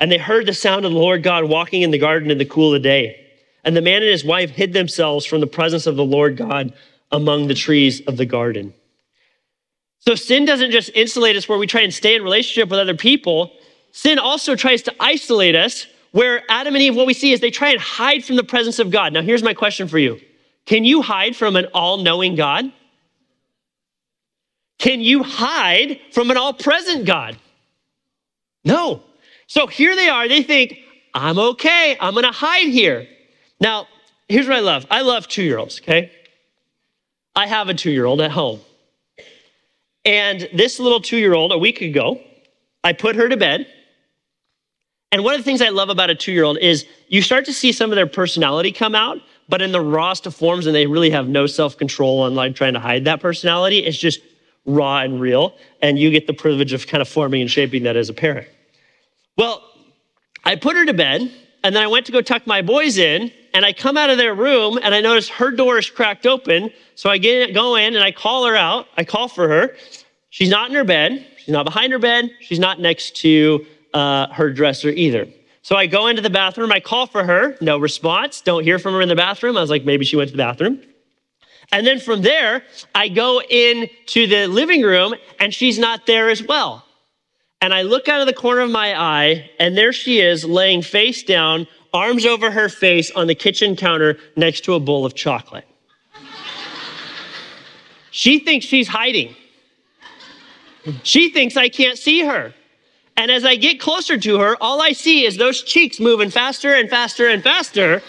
And 0.00 0.10
they 0.10 0.18
heard 0.18 0.46
the 0.46 0.52
sound 0.52 0.84
of 0.84 0.92
the 0.92 0.98
Lord 0.98 1.22
God 1.22 1.44
walking 1.44 1.82
in 1.82 1.90
the 1.90 1.98
garden 1.98 2.30
in 2.30 2.38
the 2.38 2.44
cool 2.44 2.74
of 2.74 2.82
the 2.82 2.88
day. 2.88 3.18
And 3.64 3.76
the 3.76 3.80
man 3.80 4.02
and 4.02 4.10
his 4.10 4.24
wife 4.24 4.50
hid 4.50 4.72
themselves 4.72 5.24
from 5.24 5.40
the 5.40 5.46
presence 5.46 5.86
of 5.86 5.96
the 5.96 6.04
Lord 6.04 6.36
God 6.36 6.74
among 7.12 7.46
the 7.46 7.54
trees 7.54 8.00
of 8.02 8.16
the 8.16 8.26
garden. 8.26 8.74
So 10.00 10.16
sin 10.16 10.44
doesn't 10.44 10.72
just 10.72 10.90
insulate 10.94 11.36
us 11.36 11.48
where 11.48 11.58
we 11.58 11.68
try 11.68 11.82
and 11.82 11.94
stay 11.94 12.16
in 12.16 12.24
relationship 12.24 12.68
with 12.68 12.80
other 12.80 12.96
people. 12.96 13.52
Sin 13.92 14.18
also 14.18 14.56
tries 14.56 14.82
to 14.82 14.94
isolate 14.98 15.54
us 15.54 15.86
where 16.12 16.42
Adam 16.48 16.74
and 16.74 16.82
Eve, 16.82 16.94
what 16.94 17.06
we 17.06 17.14
see 17.14 17.32
is 17.32 17.40
they 17.40 17.50
try 17.50 17.70
and 17.70 17.80
hide 17.80 18.24
from 18.24 18.36
the 18.36 18.44
presence 18.44 18.78
of 18.78 18.90
God. 18.90 19.12
Now, 19.12 19.22
here's 19.22 19.42
my 19.42 19.54
question 19.54 19.88
for 19.88 19.98
you 19.98 20.20
Can 20.64 20.84
you 20.84 21.02
hide 21.02 21.34
from 21.34 21.56
an 21.56 21.66
all 21.74 21.98
knowing 21.98 22.36
God? 22.36 22.72
Can 24.78 25.00
you 25.00 25.22
hide 25.22 26.00
from 26.12 26.30
an 26.30 26.36
all 26.36 26.52
present 26.52 27.04
God? 27.06 27.38
No. 28.64 29.02
So 29.46 29.66
here 29.66 29.94
they 29.94 30.08
are. 30.08 30.28
They 30.28 30.42
think, 30.42 30.78
I'm 31.14 31.38
okay. 31.38 31.96
I'm 32.00 32.14
going 32.14 32.24
to 32.24 32.32
hide 32.32 32.68
here. 32.68 33.06
Now, 33.60 33.86
here's 34.28 34.48
what 34.48 34.56
I 34.56 34.60
love 34.60 34.86
I 34.90 35.02
love 35.02 35.28
two 35.28 35.42
year 35.42 35.58
olds, 35.58 35.80
okay? 35.80 36.10
I 37.34 37.46
have 37.46 37.68
a 37.68 37.74
two 37.74 37.90
year 37.90 38.04
old 38.06 38.20
at 38.20 38.30
home. 38.30 38.60
And 40.04 40.48
this 40.52 40.80
little 40.80 41.00
two 41.00 41.16
year 41.16 41.34
old, 41.34 41.52
a 41.52 41.58
week 41.58 41.80
ago, 41.80 42.20
I 42.82 42.92
put 42.92 43.16
her 43.16 43.28
to 43.28 43.36
bed. 43.36 43.66
And 45.12 45.22
one 45.22 45.34
of 45.34 45.40
the 45.40 45.44
things 45.44 45.60
I 45.60 45.68
love 45.68 45.90
about 45.90 46.08
a 46.08 46.14
two 46.14 46.32
year 46.32 46.44
old 46.44 46.58
is 46.58 46.86
you 47.08 47.20
start 47.20 47.44
to 47.44 47.52
see 47.52 47.70
some 47.70 47.90
of 47.92 47.96
their 47.96 48.06
personality 48.06 48.72
come 48.72 48.94
out, 48.94 49.18
but 49.48 49.60
in 49.60 49.70
the 49.70 49.80
rawest 49.80 50.26
of 50.26 50.34
forms, 50.34 50.66
and 50.66 50.74
they 50.74 50.86
really 50.86 51.10
have 51.10 51.28
no 51.28 51.46
self 51.46 51.76
control 51.76 52.20
on 52.20 52.34
like 52.34 52.56
trying 52.56 52.72
to 52.72 52.80
hide 52.80 53.04
that 53.04 53.20
personality. 53.20 53.80
It's 53.80 53.98
just 53.98 54.20
raw 54.64 55.00
and 55.00 55.20
real. 55.20 55.54
And 55.82 55.98
you 55.98 56.10
get 56.10 56.26
the 56.26 56.32
privilege 56.32 56.72
of 56.72 56.86
kind 56.86 57.02
of 57.02 57.08
forming 57.08 57.42
and 57.42 57.50
shaping 57.50 57.82
that 57.82 57.94
as 57.94 58.08
a 58.08 58.14
parent. 58.14 58.48
Well, 59.36 59.62
I 60.44 60.56
put 60.56 60.76
her 60.76 60.86
to 60.86 60.94
bed, 60.94 61.30
and 61.62 61.76
then 61.76 61.82
I 61.82 61.86
went 61.88 62.06
to 62.06 62.12
go 62.12 62.22
tuck 62.22 62.46
my 62.46 62.62
boys 62.62 62.96
in, 62.96 63.30
and 63.52 63.66
I 63.66 63.74
come 63.74 63.98
out 63.98 64.08
of 64.08 64.16
their 64.16 64.34
room, 64.34 64.78
and 64.82 64.94
I 64.94 65.00
notice 65.02 65.28
her 65.28 65.50
door 65.50 65.78
is 65.78 65.90
cracked 65.90 66.26
open. 66.26 66.70
So 66.94 67.10
I 67.10 67.18
get 67.18 67.52
go 67.52 67.76
in 67.76 67.94
and 67.94 68.02
I 68.02 68.12
call 68.12 68.46
her 68.46 68.56
out. 68.56 68.86
I 68.96 69.04
call 69.04 69.28
for 69.28 69.46
her. 69.46 69.76
She's 70.30 70.48
not 70.48 70.70
in 70.70 70.76
her 70.76 70.84
bed. 70.84 71.26
She's 71.36 71.52
not 71.52 71.64
behind 71.64 71.92
her 71.92 71.98
bed. 71.98 72.30
She's 72.40 72.58
not 72.58 72.80
next 72.80 73.16
to 73.16 73.66
uh, 73.94 74.28
her 74.28 74.50
dresser 74.50 74.90
either. 74.90 75.26
So 75.62 75.76
I 75.76 75.86
go 75.86 76.08
into 76.08 76.22
the 76.22 76.30
bathroom, 76.30 76.72
I 76.72 76.80
call 76.80 77.06
for 77.06 77.24
her, 77.24 77.56
no 77.60 77.78
response, 77.78 78.40
don't 78.40 78.64
hear 78.64 78.78
from 78.78 78.94
her 78.94 79.00
in 79.00 79.08
the 79.08 79.14
bathroom. 79.14 79.56
I 79.56 79.60
was 79.60 79.70
like, 79.70 79.84
maybe 79.84 80.04
she 80.04 80.16
went 80.16 80.30
to 80.30 80.36
the 80.36 80.42
bathroom. 80.42 80.82
And 81.70 81.86
then 81.86 82.00
from 82.00 82.22
there, 82.22 82.64
I 82.94 83.08
go 83.08 83.40
into 83.40 84.26
the 84.26 84.46
living 84.48 84.82
room 84.82 85.14
and 85.38 85.54
she's 85.54 85.78
not 85.78 86.06
there 86.06 86.28
as 86.28 86.42
well. 86.42 86.84
And 87.60 87.72
I 87.72 87.82
look 87.82 88.08
out 88.08 88.20
of 88.20 88.26
the 88.26 88.32
corner 88.32 88.62
of 88.62 88.70
my 88.70 89.00
eye 89.00 89.50
and 89.60 89.76
there 89.76 89.92
she 89.92 90.20
is 90.20 90.44
laying 90.44 90.82
face 90.82 91.22
down, 91.22 91.68
arms 91.94 92.26
over 92.26 92.50
her 92.50 92.68
face 92.68 93.10
on 93.12 93.28
the 93.28 93.34
kitchen 93.34 93.76
counter 93.76 94.18
next 94.36 94.64
to 94.64 94.74
a 94.74 94.80
bowl 94.80 95.06
of 95.06 95.14
chocolate. 95.14 95.66
she 98.10 98.40
thinks 98.40 98.66
she's 98.66 98.88
hiding. 98.88 99.34
She 101.04 101.30
thinks 101.30 101.56
I 101.56 101.68
can't 101.68 101.96
see 101.96 102.24
her. 102.24 102.52
And 103.16 103.30
as 103.30 103.44
I 103.44 103.56
get 103.56 103.78
closer 103.78 104.18
to 104.18 104.38
her, 104.38 104.56
all 104.60 104.80
I 104.80 104.92
see 104.92 105.24
is 105.24 105.36
those 105.36 105.62
cheeks 105.62 106.00
moving 106.00 106.30
faster 106.30 106.74
and 106.74 106.88
faster 106.88 107.28
and 107.28 107.42
faster. 107.42 108.02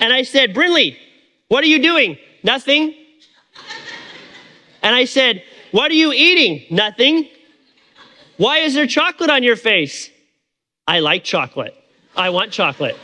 And 0.00 0.12
I 0.12 0.22
said, 0.22 0.54
Brinley, 0.54 0.96
what 1.48 1.62
are 1.62 1.68
you 1.68 1.80
doing? 1.80 2.18
Nothing. 2.42 2.94
And 4.82 4.94
I 4.94 5.04
said, 5.04 5.42
What 5.72 5.90
are 5.90 5.94
you 5.94 6.12
eating? 6.12 6.66
Nothing. 6.70 7.28
Why 8.36 8.58
is 8.58 8.74
there 8.74 8.86
chocolate 8.86 9.30
on 9.30 9.42
your 9.42 9.56
face? 9.56 10.10
I 10.86 11.00
like 11.00 11.24
chocolate. 11.24 11.74
I 12.16 12.30
want 12.30 12.52
chocolate. 12.52 12.96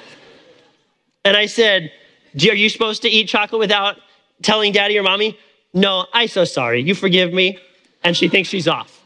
And 1.25 1.37
I 1.37 1.47
said, 1.47 1.93
Are 2.35 2.55
you 2.55 2.69
supposed 2.69 3.03
to 3.03 3.09
eat 3.09 3.29
chocolate 3.29 3.61
without 3.61 3.97
telling 4.43 4.73
daddy 4.73 4.99
or 4.99 5.03
mommy? 5.03 5.38
No, 5.73 6.07
I'm 6.12 6.29
so 6.29 6.45
sorry. 6.45 6.83
You 6.83 6.95
forgive 6.95 7.33
me. 7.33 7.59
And 8.03 8.16
she 8.16 8.29
thinks 8.29 8.49
she's 8.49 8.66
off. 8.66 9.01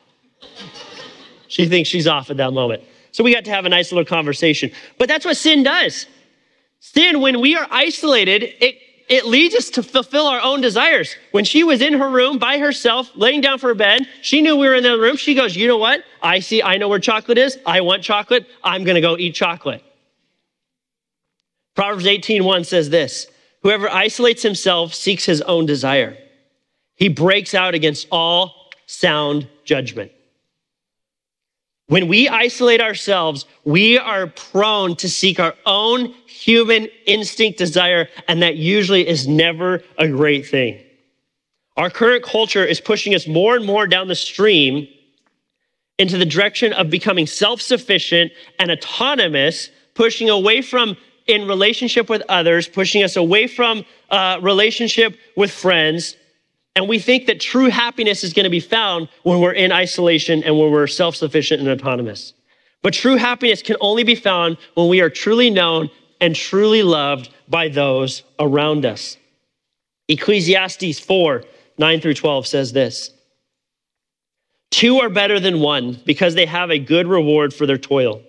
She 1.48 1.66
thinks 1.66 1.88
she's 1.88 2.06
off 2.06 2.30
at 2.30 2.36
that 2.38 2.52
moment. 2.52 2.82
So 3.12 3.22
we 3.22 3.32
got 3.32 3.44
to 3.44 3.50
have 3.50 3.64
a 3.64 3.68
nice 3.68 3.92
little 3.92 4.04
conversation. 4.04 4.70
But 4.98 5.08
that's 5.08 5.24
what 5.24 5.36
sin 5.36 5.62
does. 5.62 6.06
Sin, 6.80 7.20
when 7.20 7.40
we 7.40 7.56
are 7.56 7.66
isolated, 7.70 8.42
it, 8.60 8.76
it 9.08 9.26
leads 9.26 9.54
us 9.54 9.70
to 9.70 9.82
fulfill 9.82 10.26
our 10.26 10.40
own 10.40 10.60
desires. 10.60 11.16
When 11.30 11.44
she 11.44 11.62
was 11.64 11.80
in 11.80 11.94
her 11.94 12.08
room 12.08 12.38
by 12.38 12.58
herself, 12.58 13.10
laying 13.14 13.40
down 13.40 13.58
for 13.58 13.74
bed, 13.74 14.06
she 14.22 14.42
knew 14.42 14.56
we 14.56 14.66
were 14.66 14.74
in 14.74 14.82
the 14.82 14.98
room. 14.98 15.16
She 15.16 15.34
goes, 15.34 15.54
You 15.54 15.68
know 15.68 15.78
what? 15.78 16.04
I 16.22 16.40
see, 16.40 16.62
I 16.62 16.76
know 16.76 16.88
where 16.88 16.98
chocolate 16.98 17.38
is. 17.38 17.58
I 17.66 17.80
want 17.82 18.02
chocolate. 18.02 18.46
I'm 18.62 18.84
going 18.84 18.96
to 18.96 19.00
go 19.00 19.16
eat 19.16 19.34
chocolate. 19.34 19.82
Proverbs 21.74 22.04
18:1 22.04 22.66
says 22.66 22.90
this 22.90 23.26
Whoever 23.62 23.88
isolates 23.88 24.42
himself 24.42 24.94
seeks 24.94 25.24
his 25.24 25.40
own 25.42 25.66
desire. 25.66 26.16
He 26.96 27.08
breaks 27.08 27.54
out 27.54 27.74
against 27.74 28.06
all 28.10 28.70
sound 28.86 29.48
judgment. 29.64 30.12
When 31.88 32.08
we 32.08 32.28
isolate 32.28 32.80
ourselves, 32.80 33.44
we 33.64 33.98
are 33.98 34.26
prone 34.28 34.96
to 34.96 35.08
seek 35.08 35.38
our 35.38 35.54
own 35.66 36.14
human 36.26 36.88
instinct 37.06 37.58
desire, 37.58 38.08
and 38.26 38.40
that 38.42 38.56
usually 38.56 39.06
is 39.06 39.28
never 39.28 39.82
a 39.98 40.08
great 40.08 40.46
thing. 40.46 40.82
Our 41.76 41.90
current 41.90 42.24
culture 42.24 42.64
is 42.64 42.80
pushing 42.80 43.14
us 43.14 43.26
more 43.26 43.56
and 43.56 43.66
more 43.66 43.86
down 43.86 44.08
the 44.08 44.14
stream 44.14 44.88
into 45.98 46.16
the 46.16 46.24
direction 46.24 46.72
of 46.72 46.88
becoming 46.88 47.26
self 47.26 47.60
sufficient 47.60 48.32
and 48.58 48.70
autonomous, 48.70 49.68
pushing 49.94 50.30
away 50.30 50.62
from 50.62 50.96
in 51.26 51.46
relationship 51.46 52.08
with 52.08 52.22
others, 52.28 52.68
pushing 52.68 53.02
us 53.02 53.16
away 53.16 53.46
from 53.46 53.84
uh, 54.10 54.38
relationship 54.42 55.18
with 55.36 55.50
friends, 55.50 56.16
and 56.76 56.88
we 56.88 56.98
think 56.98 57.26
that 57.26 57.40
true 57.40 57.70
happiness 57.70 58.24
is 58.24 58.32
going 58.32 58.44
to 58.44 58.50
be 58.50 58.60
found 58.60 59.08
when 59.22 59.40
we're 59.40 59.52
in 59.52 59.70
isolation 59.70 60.42
and 60.42 60.58
when 60.58 60.70
we're 60.70 60.86
self 60.86 61.16
sufficient 61.16 61.60
and 61.60 61.70
autonomous. 61.70 62.34
But 62.82 62.94
true 62.94 63.16
happiness 63.16 63.62
can 63.62 63.76
only 63.80 64.02
be 64.02 64.14
found 64.14 64.58
when 64.74 64.88
we 64.88 65.00
are 65.00 65.10
truly 65.10 65.50
known 65.50 65.88
and 66.20 66.34
truly 66.34 66.82
loved 66.82 67.30
by 67.48 67.68
those 67.68 68.22
around 68.38 68.84
us. 68.84 69.16
Ecclesiastes 70.08 70.98
4 71.00 71.44
9 71.78 72.00
through 72.00 72.14
12 72.14 72.46
says 72.46 72.72
this 72.72 73.10
Two 74.70 74.98
are 74.98 75.08
better 75.08 75.38
than 75.38 75.60
one 75.60 76.00
because 76.04 76.34
they 76.34 76.46
have 76.46 76.70
a 76.70 76.78
good 76.78 77.06
reward 77.06 77.54
for 77.54 77.66
their 77.66 77.78
toil. 77.78 78.22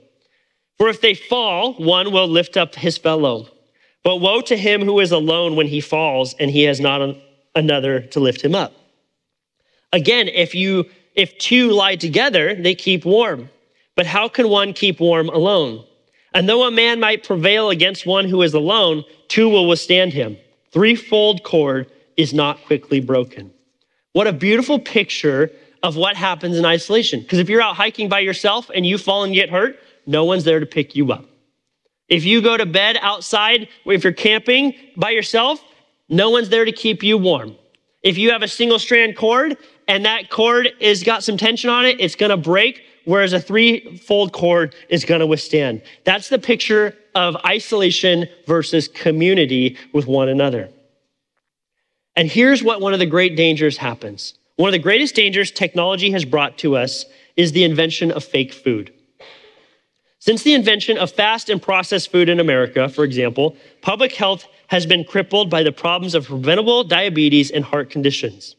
For 0.78 0.90
if 0.90 1.02
they 1.02 1.16
fall, 1.16 1.74
one 1.74 2.12
will 2.12 2.28
lift 2.28 2.58
up 2.58 2.76
his 2.76 2.98
fellow. 2.98 3.48
But 4.04 4.18
woe 4.18 4.42
to 4.42 4.56
him 4.56 4.84
who 4.84 5.00
is 5.00 5.12
alone 5.12 5.56
when 5.56 5.68
he 5.68 5.82
falls 5.82 6.36
and 6.40 6.52
he 6.52 6.64
has 6.64 6.80
not 6.80 7.02
another 7.56 8.02
to 8.02 8.20
lift 8.20 8.42
him 8.42 8.54
up. 8.54 8.74
Again, 9.92 10.28
if 10.28 10.54
you 10.54 10.86
if 11.16 11.38
two 11.38 11.70
lie 11.72 11.96
together, 11.96 12.54
they 12.54 12.76
keep 12.76 13.06
warm. 13.06 13.50
But 13.96 14.06
how 14.06 14.28
can 14.28 14.50
one 14.50 14.74
keep 14.74 15.00
warm 15.00 15.30
alone? 15.30 15.86
And 16.34 16.50
though 16.50 16.68
a 16.68 16.72
man 16.72 17.00
might 17.00 17.24
prevail 17.24 17.70
against 17.70 18.06
one 18.06 18.28
who 18.28 18.42
is 18.42 18.54
alone, 18.54 19.06
two 19.30 19.48
will 19.48 19.70
withstand 19.70 20.12
him. 20.12 20.38
Threefold 20.74 21.44
cord 21.44 21.90
is 22.18 22.34
not 22.34 22.62
quickly 22.66 23.00
broken. 23.00 23.54
What 24.12 24.28
a 24.28 24.34
beautiful 24.34 24.78
picture 24.78 25.50
of 25.82 25.96
what 25.96 26.18
happens 26.18 26.58
in 26.58 26.66
isolation. 26.66 27.22
Because 27.22 27.40
if 27.40 27.48
you're 27.48 27.62
out 27.62 27.78
hiking 27.78 28.10
by 28.10 28.20
yourself 28.20 28.70
and 28.76 28.86
you 28.86 28.98
fall 28.98 29.24
and 29.24 29.34
get 29.34 29.50
hurt, 29.50 29.80
no 30.06 30.26
one's 30.26 30.44
there 30.44 30.60
to 30.60 30.66
pick 30.66 30.96
you 30.96 31.12
up. 31.14 31.26
If 32.10 32.26
you 32.26 32.42
go 32.42 32.58
to 32.58 32.66
bed 32.66 32.98
outside, 33.02 33.70
if 33.86 34.04
you're 34.04 34.14
camping 34.14 34.74
by 34.98 35.12
yourself, 35.12 35.64
no 36.10 36.30
one's 36.30 36.50
there 36.50 36.66
to 36.66 36.72
keep 36.72 37.04
you 37.04 37.18
warm. 37.18 37.56
If 38.04 38.18
you 38.18 38.32
have 38.32 38.44
a 38.44 38.48
single 38.48 38.80
strand 38.80 39.18
cord 39.18 39.58
and 39.88 40.06
that 40.06 40.30
cord 40.30 40.70
is 40.80 41.04
got 41.04 41.24
some 41.24 41.38
tension 41.38 41.70
on 41.70 41.86
it, 41.86 42.00
it's 42.00 42.16
going 42.16 42.30
to 42.30 42.38
break, 42.38 42.82
whereas 43.06 43.34
a 43.34 43.40
three-fold 43.40 44.32
cord 44.32 44.76
is 44.90 45.06
going 45.06 45.22
to 45.22 45.28
withstand. 45.28 45.82
That's 46.04 46.30
the 46.30 46.40
picture 46.40 46.96
of 47.16 47.36
isolation 47.46 48.28
versus 48.46 48.88
community 48.88 49.78
with 49.94 50.06
one 50.06 50.30
another. 50.30 50.70
And 52.16 52.30
here's 52.30 52.64
what 52.64 52.82
one 52.82 52.94
of 52.94 53.00
the 53.00 53.06
great 53.06 53.36
dangers 53.36 53.78
happens. 53.78 54.36
One 54.58 54.70
of 54.70 54.74
the 54.74 54.80
greatest 54.80 55.16
dangers 55.16 55.52
technology 55.52 56.12
has 56.12 56.24
brought 56.24 56.58
to 56.60 56.78
us 56.78 57.06
is 57.36 57.52
the 57.52 57.64
invention 57.64 58.12
of 58.12 58.24
fake 58.24 58.54
food. 58.54 58.94
Since 60.26 60.42
the 60.42 60.56
invention 60.56 60.98
of 60.98 61.12
fast 61.12 61.52
and 61.52 61.62
processed 61.62 62.12
food 62.12 62.30
in 62.30 62.40
America, 62.40 62.90
for 62.90 63.04
example, 63.04 63.56
public 63.82 64.16
health 64.16 64.48
has 64.70 64.88
been 64.88 65.04
crippled 65.04 65.52
by 65.52 65.62
the 65.62 65.72
problems 65.72 66.16
of 66.16 66.26
preventable 66.26 66.84
diabetes 66.84 67.52
and 67.52 67.64
heart 67.64 67.92
conditions. 67.92 68.56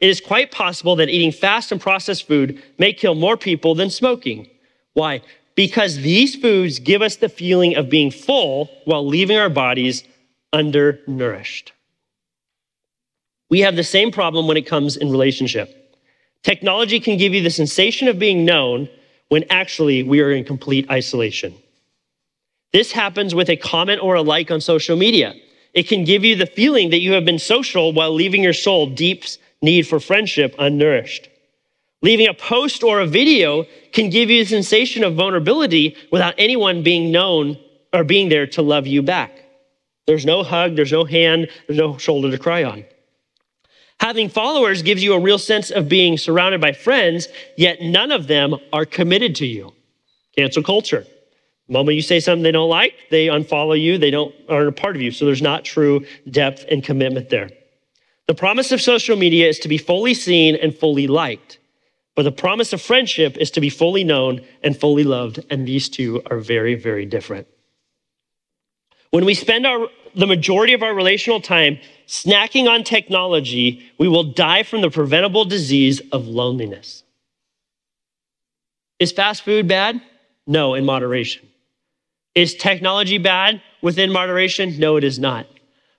It 0.00 0.08
is 0.08 0.20
quite 0.20 0.50
possible 0.50 0.96
that 0.96 1.08
eating 1.08 1.30
fast 1.30 1.70
and 1.70 1.80
processed 1.80 2.26
food 2.26 2.60
may 2.76 2.92
kill 2.92 3.14
more 3.14 3.36
people 3.36 3.76
than 3.76 3.88
smoking. 3.88 4.48
Why? 4.94 5.22
Because 5.54 5.98
these 5.98 6.34
foods 6.34 6.80
give 6.80 7.02
us 7.02 7.14
the 7.14 7.28
feeling 7.28 7.76
of 7.76 7.88
being 7.88 8.10
full 8.10 8.68
while 8.84 9.06
leaving 9.06 9.36
our 9.36 9.48
bodies 9.48 10.02
undernourished. 10.52 11.72
We 13.48 13.60
have 13.60 13.76
the 13.76 13.84
same 13.84 14.10
problem 14.10 14.48
when 14.48 14.56
it 14.56 14.66
comes 14.66 14.96
in 14.96 15.12
relationship. 15.12 16.00
Technology 16.42 16.98
can 16.98 17.16
give 17.16 17.32
you 17.32 17.44
the 17.44 17.50
sensation 17.50 18.08
of 18.08 18.18
being 18.18 18.44
known 18.44 18.88
when 19.28 19.44
actually 19.50 20.02
we 20.02 20.20
are 20.20 20.30
in 20.30 20.44
complete 20.44 20.90
isolation. 20.90 21.54
This 22.72 22.92
happens 22.92 23.34
with 23.34 23.48
a 23.48 23.56
comment 23.56 24.02
or 24.02 24.14
a 24.14 24.22
like 24.22 24.50
on 24.50 24.60
social 24.60 24.96
media. 24.96 25.34
It 25.72 25.88
can 25.88 26.04
give 26.04 26.24
you 26.24 26.36
the 26.36 26.46
feeling 26.46 26.90
that 26.90 27.00
you 27.00 27.12
have 27.12 27.24
been 27.24 27.38
social 27.38 27.92
while 27.92 28.12
leaving 28.12 28.42
your 28.42 28.52
soul 28.52 28.86
deep 28.86 29.24
need 29.62 29.86
for 29.86 30.00
friendship 30.00 30.54
unnourished. 30.58 31.28
Leaving 32.02 32.28
a 32.28 32.34
post 32.34 32.82
or 32.82 33.00
a 33.00 33.06
video 33.06 33.64
can 33.92 34.10
give 34.10 34.30
you 34.30 34.42
a 34.42 34.46
sensation 34.46 35.02
of 35.02 35.14
vulnerability 35.14 35.96
without 36.12 36.34
anyone 36.38 36.82
being 36.82 37.10
known 37.10 37.58
or 37.92 38.04
being 38.04 38.28
there 38.28 38.46
to 38.46 38.62
love 38.62 38.86
you 38.86 39.02
back. 39.02 39.42
There's 40.06 40.24
no 40.24 40.42
hug, 40.42 40.76
there's 40.76 40.92
no 40.92 41.04
hand, 41.04 41.48
there's 41.66 41.78
no 41.78 41.96
shoulder 41.98 42.30
to 42.30 42.38
cry 42.38 42.64
on. 42.64 42.84
Having 44.00 44.28
followers 44.28 44.82
gives 44.82 45.02
you 45.02 45.14
a 45.14 45.20
real 45.20 45.38
sense 45.38 45.70
of 45.70 45.88
being 45.88 46.18
surrounded 46.18 46.60
by 46.60 46.72
friends, 46.72 47.28
yet 47.56 47.80
none 47.80 48.12
of 48.12 48.26
them 48.26 48.56
are 48.72 48.84
committed 48.84 49.34
to 49.36 49.46
you. 49.46 49.72
Cancel 50.36 50.62
culture. 50.62 51.06
The 51.66 51.72
moment 51.72 51.96
you 51.96 52.02
say 52.02 52.20
something 52.20 52.42
they 52.42 52.52
don't 52.52 52.68
like, 52.68 52.94
they 53.10 53.26
unfollow 53.26 53.80
you, 53.80 53.98
they 53.98 54.10
don't 54.10 54.34
aren't 54.48 54.68
a 54.68 54.72
part 54.72 54.96
of 54.96 55.02
you. 55.02 55.10
So 55.10 55.24
there's 55.24 55.42
not 55.42 55.64
true 55.64 56.06
depth 56.30 56.64
and 56.70 56.84
commitment 56.84 57.30
there. 57.30 57.50
The 58.28 58.34
promise 58.34 58.70
of 58.70 58.80
social 58.80 59.16
media 59.16 59.48
is 59.48 59.58
to 59.60 59.68
be 59.68 59.78
fully 59.78 60.14
seen 60.14 60.56
and 60.56 60.74
fully 60.74 61.06
liked. 61.06 61.58
But 62.14 62.22
the 62.22 62.32
promise 62.32 62.72
of 62.72 62.80
friendship 62.80 63.36
is 63.36 63.50
to 63.52 63.60
be 63.60 63.70
fully 63.70 64.04
known 64.04 64.40
and 64.62 64.76
fully 64.76 65.04
loved, 65.04 65.44
and 65.50 65.66
these 65.66 65.88
two 65.88 66.22
are 66.30 66.38
very, 66.38 66.74
very 66.74 67.06
different. 67.06 67.46
When 69.10 69.24
we 69.24 69.34
spend 69.34 69.66
our, 69.66 69.88
the 70.14 70.26
majority 70.26 70.72
of 70.72 70.82
our 70.82 70.94
relational 70.94 71.40
time 71.40 71.78
snacking 72.06 72.68
on 72.68 72.84
technology, 72.84 73.90
we 73.98 74.08
will 74.08 74.24
die 74.24 74.62
from 74.62 74.80
the 74.80 74.90
preventable 74.90 75.44
disease 75.44 76.00
of 76.12 76.26
loneliness. 76.26 77.02
Is 78.98 79.12
fast 79.12 79.42
food 79.42 79.68
bad? 79.68 80.00
No, 80.46 80.74
in 80.74 80.84
moderation. 80.84 81.46
Is 82.34 82.54
technology 82.54 83.18
bad 83.18 83.60
within 83.82 84.12
moderation? 84.12 84.78
No, 84.78 84.96
it 84.96 85.04
is 85.04 85.18
not. 85.18 85.46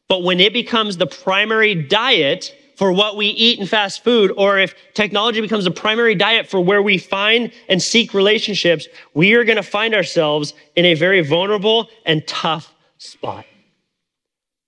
But 0.08 0.24
when 0.24 0.40
it 0.40 0.54
becomes 0.54 0.98
the 0.98 1.08
primary 1.08 1.76
diet 1.76 2.56
for 2.78 2.92
what 2.92 3.18
we 3.18 3.28
eat 3.28 3.60
in 3.60 3.66
fast 3.66 4.04
food, 4.04 4.32
or 4.38 4.60
if 4.60 4.76
technology 4.94 5.42
becomes 5.42 5.64
the 5.64 5.72
primary 5.72 6.16
diet 6.16 6.48
for 6.48 6.62
where 6.62 6.82
we 6.82 6.98
find 6.98 7.52
and 7.68 7.82
seek 7.82 8.14
relationships, 8.14 8.88
we 9.14 9.34
are 9.34 9.44
going 9.44 9.58
to 9.58 9.64
find 9.64 9.96
ourselves 9.96 10.54
in 10.76 10.86
a 10.86 10.94
very 10.94 11.22
vulnerable 11.22 11.90
and 12.06 12.26
tough 12.28 12.74
spot. 13.00 13.46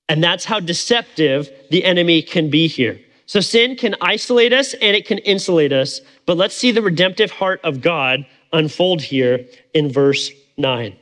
And 0.09 0.23
that's 0.23 0.43
how 0.43 0.59
deceptive 0.59 1.49
the 1.69 1.85
enemy 1.85 2.21
can 2.23 2.49
be 2.49 2.67
here. 2.67 2.99
So 3.27 3.39
sin 3.41 3.75
can 3.75 3.95
isolate 4.01 4.51
us 4.51 4.73
and 4.73 4.97
it 4.97 5.05
can 5.05 5.19
insulate 5.19 5.71
us. 5.71 6.01
But 6.25 6.35
let's 6.35 6.55
see 6.55 6.71
the 6.71 6.81
redemptive 6.81 7.29
heart 7.29 7.61
of 7.63 7.79
God 7.79 8.25
unfold 8.51 9.03
here 9.03 9.45
in 9.75 9.91
verse 9.91 10.31
9. 10.57 10.95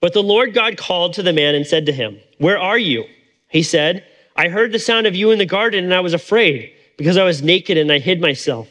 But 0.00 0.12
the 0.12 0.22
Lord 0.22 0.52
God 0.52 0.76
called 0.76 1.14
to 1.14 1.22
the 1.22 1.32
man 1.32 1.54
and 1.54 1.64
said 1.64 1.86
to 1.86 1.92
him, 1.92 2.18
Where 2.38 2.58
are 2.58 2.78
you? 2.78 3.04
He 3.48 3.62
said, 3.62 4.04
I 4.34 4.48
heard 4.48 4.72
the 4.72 4.80
sound 4.80 5.06
of 5.06 5.14
you 5.14 5.30
in 5.30 5.38
the 5.38 5.46
garden 5.46 5.84
and 5.84 5.94
I 5.94 6.00
was 6.00 6.12
afraid 6.12 6.72
because 6.98 7.16
I 7.16 7.24
was 7.24 7.40
naked 7.40 7.78
and 7.78 7.90
I 7.92 8.00
hid 8.00 8.20
myself. 8.20 8.68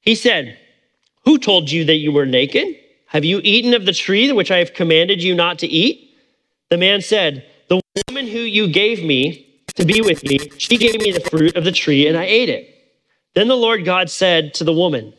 He 0.00 0.14
said, 0.14 0.56
Who 1.24 1.38
told 1.38 1.70
you 1.70 1.84
that 1.86 1.96
you 1.96 2.12
were 2.12 2.26
naked? 2.26 2.76
Have 3.06 3.24
you 3.24 3.40
eaten 3.42 3.74
of 3.74 3.86
the 3.86 3.92
tree 3.92 4.30
which 4.32 4.52
I 4.52 4.58
have 4.58 4.72
commanded 4.72 5.20
you 5.20 5.34
not 5.34 5.58
to 5.58 5.66
eat? 5.66 6.16
The 6.70 6.78
man 6.78 7.02
said, 7.02 7.44
The 7.68 7.80
woman 8.08 8.26
who 8.26 8.38
you 8.38 8.68
gave 8.68 9.04
me 9.04 9.62
to 9.74 9.84
be 9.84 10.00
with 10.00 10.24
me, 10.24 10.38
she 10.58 10.76
gave 10.76 11.00
me 11.00 11.12
the 11.12 11.20
fruit 11.20 11.56
of 11.56 11.64
the 11.64 11.72
tree 11.72 12.06
and 12.06 12.16
I 12.16 12.24
ate 12.24 12.48
it. 12.48 12.72
Then 13.34 13.48
the 13.48 13.56
Lord 13.56 13.84
God 13.84 14.08
said 14.10 14.54
to 14.54 14.64
the 14.64 14.72
woman, 14.72 15.12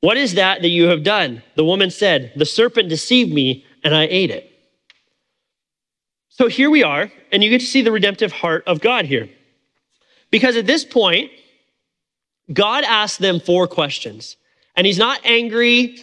What 0.00 0.16
is 0.16 0.34
that 0.34 0.62
that 0.62 0.68
you 0.68 0.86
have 0.86 1.02
done? 1.02 1.42
The 1.56 1.64
woman 1.64 1.90
said, 1.90 2.32
The 2.36 2.46
serpent 2.46 2.88
deceived 2.88 3.32
me 3.32 3.64
and 3.84 3.94
I 3.94 4.04
ate 4.04 4.30
it. 4.30 4.50
So 6.28 6.48
here 6.48 6.70
we 6.70 6.82
are, 6.82 7.12
and 7.32 7.44
you 7.44 7.50
get 7.50 7.60
to 7.60 7.66
see 7.66 7.82
the 7.82 7.92
redemptive 7.92 8.32
heart 8.32 8.64
of 8.66 8.80
God 8.80 9.04
here. 9.04 9.28
Because 10.30 10.56
at 10.56 10.66
this 10.66 10.84
point, 10.84 11.30
God 12.52 12.84
asked 12.84 13.18
them 13.18 13.40
four 13.40 13.66
questions. 13.66 14.36
And 14.76 14.86
he's 14.86 14.98
not 14.98 15.20
angry, 15.24 15.98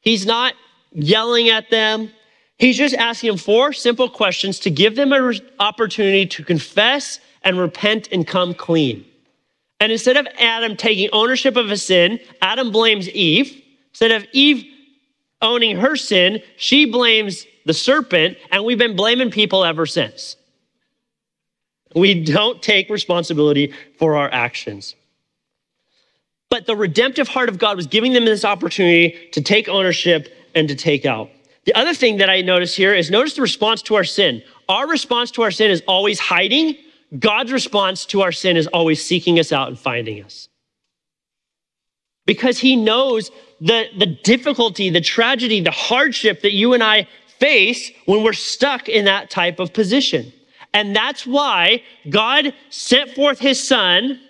he's 0.00 0.26
not 0.26 0.54
yelling 0.90 1.48
at 1.48 1.70
them. 1.70 2.10
He's 2.62 2.78
just 2.78 2.94
asking 2.94 3.30
them 3.30 3.38
four 3.38 3.72
simple 3.72 4.08
questions 4.08 4.60
to 4.60 4.70
give 4.70 4.94
them 4.94 5.12
an 5.12 5.40
opportunity 5.58 6.26
to 6.26 6.44
confess 6.44 7.18
and 7.42 7.58
repent 7.58 8.08
and 8.12 8.24
come 8.24 8.54
clean. 8.54 9.04
And 9.80 9.90
instead 9.90 10.16
of 10.16 10.28
Adam 10.38 10.76
taking 10.76 11.10
ownership 11.12 11.56
of 11.56 11.68
his 11.68 11.82
sin, 11.82 12.20
Adam 12.40 12.70
blames 12.70 13.08
Eve. 13.10 13.60
Instead 13.90 14.12
of 14.12 14.24
Eve 14.30 14.64
owning 15.40 15.76
her 15.78 15.96
sin, 15.96 16.40
she 16.56 16.84
blames 16.84 17.46
the 17.66 17.74
serpent, 17.74 18.38
and 18.52 18.64
we've 18.64 18.78
been 18.78 18.94
blaming 18.94 19.32
people 19.32 19.64
ever 19.64 19.84
since. 19.84 20.36
We 21.96 22.22
don't 22.22 22.62
take 22.62 22.90
responsibility 22.90 23.74
for 23.98 24.14
our 24.14 24.32
actions. 24.32 24.94
But 26.48 26.66
the 26.66 26.76
redemptive 26.76 27.26
heart 27.26 27.48
of 27.48 27.58
God 27.58 27.74
was 27.76 27.88
giving 27.88 28.12
them 28.12 28.24
this 28.24 28.44
opportunity 28.44 29.30
to 29.32 29.40
take 29.42 29.68
ownership 29.68 30.32
and 30.54 30.68
to 30.68 30.76
take 30.76 31.04
out. 31.04 31.28
The 31.64 31.74
other 31.74 31.94
thing 31.94 32.16
that 32.16 32.28
I 32.28 32.40
notice 32.40 32.74
here 32.74 32.94
is 32.94 33.10
notice 33.10 33.34
the 33.34 33.42
response 33.42 33.82
to 33.82 33.94
our 33.94 34.04
sin. 34.04 34.42
Our 34.68 34.88
response 34.88 35.30
to 35.32 35.42
our 35.42 35.50
sin 35.50 35.70
is 35.70 35.82
always 35.86 36.18
hiding. 36.18 36.76
God's 37.18 37.52
response 37.52 38.04
to 38.06 38.22
our 38.22 38.32
sin 38.32 38.56
is 38.56 38.66
always 38.68 39.04
seeking 39.04 39.38
us 39.38 39.52
out 39.52 39.68
and 39.68 39.78
finding 39.78 40.22
us. 40.24 40.48
Because 42.26 42.58
he 42.58 42.74
knows 42.76 43.30
the, 43.60 43.86
the 43.96 44.06
difficulty, 44.06 44.90
the 44.90 45.00
tragedy, 45.00 45.60
the 45.60 45.70
hardship 45.70 46.42
that 46.42 46.52
you 46.52 46.72
and 46.72 46.82
I 46.82 47.06
face 47.38 47.90
when 48.06 48.22
we're 48.22 48.32
stuck 48.32 48.88
in 48.88 49.04
that 49.04 49.30
type 49.30 49.60
of 49.60 49.72
position. 49.72 50.32
And 50.74 50.96
that's 50.96 51.26
why 51.26 51.82
God 52.08 52.54
sent 52.70 53.10
forth 53.10 53.38
his 53.38 53.62
son 53.62 54.20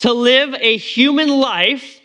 to 0.00 0.12
live 0.12 0.54
a 0.58 0.76
human 0.76 1.28
life 1.28 2.00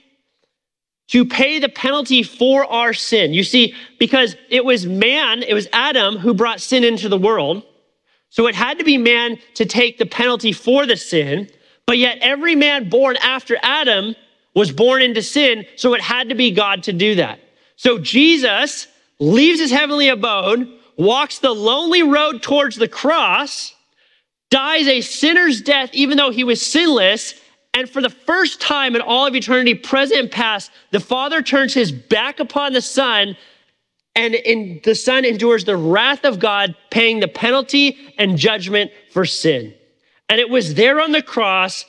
to 1.08 1.26
pay 1.26 1.60
the 1.60 1.70
penalty 1.70 2.22
for 2.24 2.66
our 2.66 2.94
sin. 2.94 3.34
You 3.34 3.44
see, 3.44 3.74
because 3.98 4.36
it 4.50 4.64
was 4.64 4.86
man, 4.86 5.44
it 5.44 5.54
was 5.54 5.68
Adam 5.72 6.18
who 6.18 6.34
brought 6.34 6.60
sin 6.60 6.84
into 6.84 7.10
the 7.10 7.18
world. 7.18 7.64
So 8.30 8.48
it 8.48 8.56
had 8.56 8.78
to 8.80 8.84
be 8.84 8.98
man 8.98 9.40
to 9.56 9.66
take 9.66 9.98
the 9.98 10.06
penalty 10.06 10.52
for 10.52 10.86
the 10.86 10.98
sin. 10.98 11.50
But 11.86 11.98
yet 11.98 12.18
every 12.20 12.56
man 12.56 12.90
born 12.90 13.16
after 13.18 13.58
Adam 13.64 14.16
was 14.54 14.72
born 14.72 15.02
into 15.02 15.22
sin. 15.22 15.66
So 15.78 15.94
it 15.94 16.02
had 16.02 16.30
to 16.30 16.36
be 16.36 16.52
God 16.52 16.84
to 16.84 16.94
do 16.94 17.16
that. 17.16 17.40
So 17.78 18.00
Jesus 18.00 18.88
leaves 19.20 19.60
his 19.60 19.72
heavenly 19.72 20.10
abode, 20.10 20.68
walks 20.98 21.40
the 21.40 21.54
lonely 21.54 22.04
road 22.04 22.42
towards 22.44 22.76
the 22.76 22.88
cross, 22.88 23.74
dies 24.50 24.88
a 24.88 25.02
sinner's 25.02 25.62
death, 25.62 25.90
even 25.94 26.18
though 26.18 26.32
he 26.32 26.44
was 26.44 26.62
sinless. 26.62 27.36
And 27.78 27.88
for 27.88 28.02
the 28.02 28.10
first 28.10 28.60
time 28.60 28.96
in 28.96 29.02
all 29.04 29.28
of 29.28 29.36
eternity, 29.36 29.76
present 29.76 30.20
and 30.20 30.32
past, 30.32 30.72
the 30.90 31.00
Father 31.00 31.44
turns 31.44 31.76
his 31.76 31.92
back 31.92 32.40
upon 32.40 32.74
the 32.74 32.82
Son, 32.82 33.38
and 34.16 34.34
in, 34.34 34.82
the 34.84 34.96
Son 34.96 35.24
endures 35.24 35.64
the 35.64 35.78
wrath 35.78 36.26
of 36.26 36.40
God, 36.40 36.76
paying 36.90 37.20
the 37.20 37.28
penalty 37.28 38.16
and 38.18 38.36
judgment 38.36 38.90
for 39.12 39.26
sin. 39.26 39.76
And 40.28 40.40
it 40.40 40.50
was 40.50 40.74
there 40.74 41.00
on 41.00 41.12
the 41.12 41.22
cross 41.22 41.86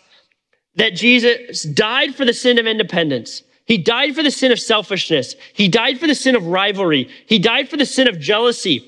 that 0.74 0.94
Jesus 0.94 1.62
died 1.62 2.14
for 2.14 2.27
the 2.27 2.35
sin 2.35 2.59
of 2.59 2.66
independence. 2.66 3.42
He 3.64 3.79
died 3.79 4.14
for 4.14 4.22
the 4.22 4.31
sin 4.31 4.53
of 4.53 4.61
selfishness. 4.61 5.37
He 5.55 5.68
died 5.68 5.98
for 5.98 6.07
the 6.07 6.14
sin 6.14 6.37
of 6.37 6.48
rivalry. 6.48 7.09
He 7.24 7.38
died 7.38 7.70
for 7.70 7.79
the 7.79 7.87
sin 7.87 8.09
of 8.09 8.20
jealousy. 8.20 8.85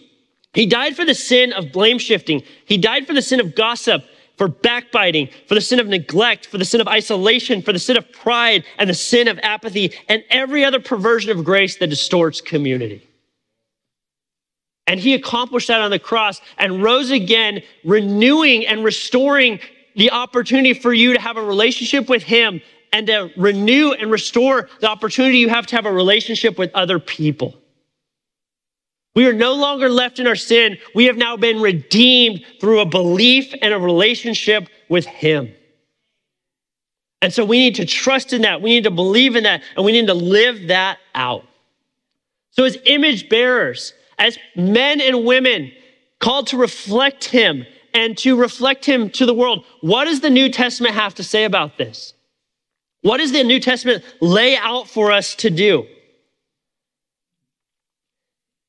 He 0.52 0.66
died 0.66 0.96
for 0.96 1.06
the 1.06 1.14
sin 1.14 1.54
of 1.54 1.72
blame 1.72 1.98
shifting. 1.98 2.42
He 2.66 2.76
died 2.76 3.06
for 3.06 3.14
the 3.14 3.22
sin 3.22 3.40
of 3.40 3.54
gossip, 3.54 4.04
for 4.40 4.48
backbiting, 4.48 5.29
for 5.46 5.55
the 5.55 5.61
sin 5.61 5.79
of 5.81 5.87
neglect, 5.87 6.46
for 6.46 6.57
the 6.57 6.64
sin 6.64 6.81
of 6.81 6.88
isolation, 6.88 7.61
for 7.61 7.74
the 7.74 7.79
sin 7.79 7.98
of 7.98 8.11
pride, 8.11 8.64
and 8.79 8.88
the 8.88 8.94
sin 8.94 9.29
of 9.29 9.38
apathy, 9.42 9.92
and 10.09 10.24
every 10.31 10.64
other 10.64 10.81
perversion 10.81 11.31
of 11.31 11.44
grace 11.44 11.76
that 11.76 11.88
distorts 11.88 12.40
community. 12.40 13.07
And 14.87 14.98
he 14.98 15.12
accomplished 15.12 15.68
that 15.68 15.83
on 15.83 15.90
the 15.90 15.98
cross 15.98 16.40
and 16.57 16.83
rose 16.83 17.11
again, 17.11 17.62
renewing 17.85 18.66
and 18.66 18.83
restoring 18.83 19.61
the 19.94 20.11
opportunity 20.11 20.72
for 20.72 20.94
you 20.94 21.12
to 21.12 21.20
have 21.20 21.37
a 21.37 21.44
relationship 21.44 22.09
with 22.09 22.22
him 22.22 22.62
and 22.94 23.09
to 23.09 23.31
renew 23.37 23.92
and 23.92 24.11
restore 24.11 24.70
the 24.81 24.88
opportunity 24.88 25.37
you 25.37 25.50
have 25.50 25.66
to 25.66 25.76
have 25.76 25.85
a 25.85 25.92
relationship 25.92 26.57
with 26.57 26.70
other 26.72 26.98
people. 26.98 27.60
We 29.14 29.27
are 29.27 29.33
no 29.33 29.55
longer 29.55 29.88
left 29.88 30.18
in 30.18 30.27
our 30.27 30.37
sin. 30.37 30.79
We 30.94 31.07
have 31.07 31.16
now 31.16 31.37
been 31.37 31.61
redeemed 31.61 32.44
through 32.61 32.81
a 32.81 32.87
belief 32.87 33.53
and 33.61 33.75
a 33.75 33.79
relationship 33.79 34.68
with 34.88 35.07
Him. 35.07 35.53
And 37.23 37.33
so 37.33 37.44
we 37.44 37.59
need 37.59 37.75
to 37.77 37.85
trust 37.85 38.33
in 38.33 38.42
that. 38.42 38.62
We 38.62 38.70
need 38.70 38.85
to 38.85 38.90
believe 38.90 39.37
in 39.37 39.44
that. 39.44 39.62
And 39.77 39.85
we 39.85 39.92
need 39.92 40.07
to 40.07 40.14
live 40.14 40.68
that 40.68 40.99
out. 41.14 41.44
So, 42.53 42.64
as 42.64 42.79
image 42.85 43.29
bearers, 43.29 43.92
as 44.18 44.38
men 44.57 45.01
and 45.01 45.25
women 45.25 45.73
called 46.18 46.49
to 46.49 46.57
reflect 46.57 47.25
Him 47.25 47.66
and 47.94 48.16
to 48.18 48.37
reflect 48.37 48.85
Him 48.85 49.11
to 49.11 49.27
the 49.27 49.35
world, 49.35 49.64
what 49.81 50.07
does 50.07 50.20
the 50.20 50.31
New 50.31 50.49
Testament 50.49 50.94
have 50.94 51.14
to 51.16 51.25
say 51.25 51.44
about 51.44 51.79
this? 51.79 52.14
What 53.03 53.18
does 53.18 53.33
the 53.33 53.44
New 53.44 53.61
Testament 53.61 54.05
lay 54.20 54.57
out 54.57 54.88
for 54.88 55.11
us 55.11 55.35
to 55.37 55.51
do? 55.51 55.87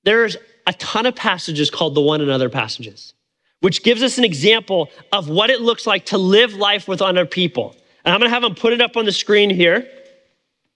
There's 0.04 0.38
a 0.68 0.74
ton 0.74 1.06
of 1.06 1.16
passages 1.16 1.70
called 1.70 1.96
the 1.96 2.02
one 2.02 2.22
another 2.22 2.50
passages, 2.50 3.14
which 3.60 3.84
gives 3.84 4.02
us 4.04 4.18
an 4.18 4.24
example 4.24 4.90
of 5.12 5.30
what 5.30 5.50
it 5.50 5.62
looks 5.62 5.86
like 5.86 6.06
to 6.08 6.18
live 6.18 6.54
life 6.54 6.88
with 6.88 7.02
other 7.02 7.26
people. 7.26 7.76
And 8.04 8.14
I'm 8.14 8.20
going 8.20 8.30
to 8.30 8.34
have 8.34 8.44
them 8.44 8.56
put 8.56 8.74
it 8.74 8.82
up 8.82 8.98
on 8.98 9.06
the 9.06 9.12
screen 9.12 9.50
here. 9.50 9.88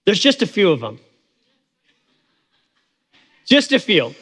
There's 0.04 0.20
just 0.20 0.42
a 0.42 0.46
few 0.46 0.70
of 0.70 0.80
them. 0.80 1.00
Just 3.44 3.72
a 3.72 3.78
few. 3.78 4.14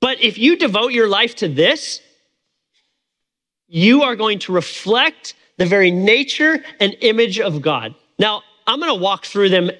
But 0.00 0.20
if 0.20 0.38
you 0.38 0.56
devote 0.56 0.92
your 0.92 1.08
life 1.08 1.36
to 1.36 1.48
this, 1.48 2.00
you 3.68 4.02
are 4.02 4.16
going 4.16 4.38
to 4.40 4.52
reflect 4.52 5.34
the 5.58 5.66
very 5.66 5.90
nature 5.90 6.64
and 6.80 6.96
image 7.00 7.38
of 7.38 7.60
God. 7.62 7.94
Now, 8.18 8.42
I'm 8.66 8.80
going 8.80 8.90
to 8.90 9.02
walk 9.02 9.26
through 9.26 9.50
them 9.50 9.70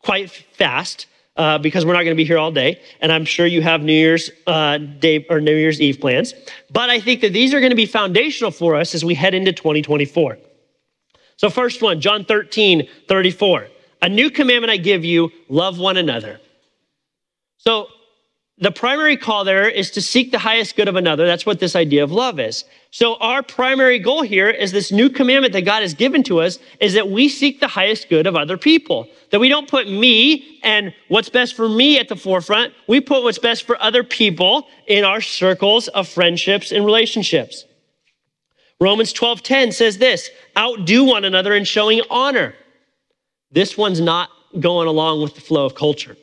quite 0.00 0.30
fast 0.30 1.06
uh, 1.36 1.58
because 1.58 1.84
we're 1.84 1.92
not 1.92 2.04
going 2.04 2.16
to 2.16 2.20
be 2.20 2.24
here 2.24 2.38
all 2.38 2.50
day, 2.50 2.80
and 3.00 3.12
I'm 3.12 3.24
sure 3.24 3.46
you 3.46 3.62
have 3.62 3.82
New 3.82 3.92
Year's 3.92 4.30
uh, 4.46 4.78
Day 4.78 5.26
or 5.28 5.40
New 5.40 5.54
Year's 5.54 5.80
Eve 5.80 6.00
plans. 6.00 6.34
But 6.70 6.90
I 6.90 7.00
think 7.00 7.20
that 7.20 7.32
these 7.32 7.52
are 7.54 7.60
going 7.60 7.70
to 7.70 7.76
be 7.76 7.86
foundational 7.86 8.50
for 8.50 8.74
us 8.74 8.94
as 8.94 9.04
we 9.04 9.14
head 9.14 9.34
into 9.34 9.52
2024. 9.52 10.38
So, 11.36 11.50
first 11.50 11.82
one, 11.82 12.00
John 12.00 12.24
13, 12.24 12.88
34. 13.08 13.68
A 14.02 14.08
new 14.08 14.30
commandment 14.30 14.70
I 14.70 14.76
give 14.76 15.04
you 15.04 15.30
love 15.48 15.78
one 15.78 15.96
another. 15.96 16.40
So, 17.58 17.88
the 18.58 18.70
primary 18.70 19.18
call 19.18 19.44
there 19.44 19.68
is 19.68 19.90
to 19.90 20.00
seek 20.00 20.32
the 20.32 20.38
highest 20.38 20.76
good 20.76 20.88
of 20.88 20.96
another. 20.96 21.26
That's 21.26 21.44
what 21.44 21.60
this 21.60 21.76
idea 21.76 22.02
of 22.02 22.10
love 22.10 22.40
is. 22.40 22.64
So 22.90 23.16
our 23.16 23.42
primary 23.42 23.98
goal 23.98 24.22
here 24.22 24.48
is 24.48 24.72
this 24.72 24.90
new 24.90 25.10
commandment 25.10 25.52
that 25.52 25.66
God 25.66 25.82
has 25.82 25.92
given 25.92 26.22
to 26.22 26.40
us 26.40 26.58
is 26.80 26.94
that 26.94 27.10
we 27.10 27.28
seek 27.28 27.60
the 27.60 27.68
highest 27.68 28.08
good 28.08 28.26
of 28.26 28.34
other 28.34 28.56
people. 28.56 29.08
That 29.30 29.40
we 29.40 29.50
don't 29.50 29.68
put 29.68 29.90
me 29.90 30.58
and 30.62 30.94
what's 31.08 31.28
best 31.28 31.54
for 31.54 31.68
me 31.68 31.98
at 31.98 32.08
the 32.08 32.16
forefront. 32.16 32.72
We 32.88 33.02
put 33.02 33.22
what's 33.22 33.38
best 33.38 33.64
for 33.64 33.80
other 33.82 34.02
people 34.02 34.66
in 34.86 35.04
our 35.04 35.20
circles 35.20 35.88
of 35.88 36.08
friendships 36.08 36.72
and 36.72 36.86
relationships. 36.86 37.66
Romans 38.80 39.12
12:10 39.12 39.74
says 39.74 39.98
this, 39.98 40.30
outdo 40.56 41.04
one 41.04 41.26
another 41.26 41.54
in 41.54 41.64
showing 41.64 42.00
honor. 42.08 42.54
This 43.50 43.76
one's 43.76 44.00
not 44.00 44.30
going 44.58 44.88
along 44.88 45.20
with 45.20 45.34
the 45.34 45.42
flow 45.42 45.66
of 45.66 45.74
culture. 45.74 46.16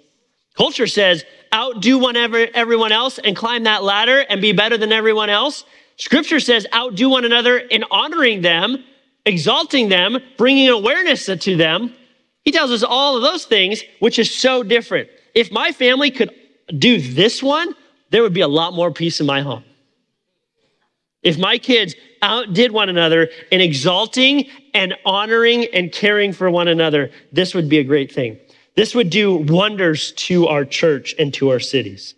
Culture 0.56 0.88
says, 0.88 1.24
outdo 1.54 2.00
one 2.00 2.16
ever, 2.16 2.48
everyone 2.54 2.92
else 2.92 3.20
and 3.20 3.36
climb 3.36 3.64
that 3.64 3.84
ladder 3.84 4.26
and 4.30 4.42
be 4.42 4.52
better 4.52 4.78
than 4.78 4.92
everyone 4.92 5.30
else. 5.30 5.66
Scripture 5.98 6.40
says, 6.40 6.66
outdo 6.74 7.10
one 7.10 7.26
another 7.26 7.58
in 7.58 7.84
honoring 7.92 8.42
them, 8.42 8.84
exalting 9.26 9.90
them, 9.90 10.18
bringing 10.38 10.70
awareness 10.70 11.26
to 11.26 11.56
them. 11.56 11.94
He 12.44 12.52
tells 12.52 12.72
us 12.72 12.84
all 12.84 13.16
of 13.16 13.22
those 13.22 13.46
things, 13.46 13.84
which 14.00 14.20
is 14.20 14.34
so 14.34 14.64
different. 14.64 15.10
If 15.36 15.52
my 15.52 15.72
family 15.72 16.12
could 16.12 16.32
do 16.78 17.00
this 17.00 17.42
one, 17.42 17.76
there 18.10 18.22
would 18.22 18.34
be 18.34 18.42
a 18.42 18.48
lot 18.48 18.74
more 18.74 18.92
peace 18.92 19.20
in 19.20 19.26
my 19.26 19.42
home. 19.42 19.64
If 21.22 21.38
my 21.38 21.58
kids 21.58 21.96
outdid 22.22 22.72
one 22.72 22.90
another 22.90 23.30
in 23.52 23.62
exalting 23.62 24.50
and 24.74 24.94
honoring 25.06 25.66
and 25.74 25.92
caring 25.92 26.34
for 26.34 26.50
one 26.50 26.68
another, 26.68 27.12
this 27.32 27.56
would 27.56 27.70
be 27.70 27.80
a 27.80 27.84
great 27.84 28.12
thing. 28.12 28.40
This 28.76 28.96
would 28.96 29.10
do 29.10 29.36
wonders 29.36 30.12
to 30.14 30.48
our 30.48 30.66
church 30.66 31.14
and 31.20 31.34
to 31.36 31.50
our 31.50 31.60
cities. 31.60 32.16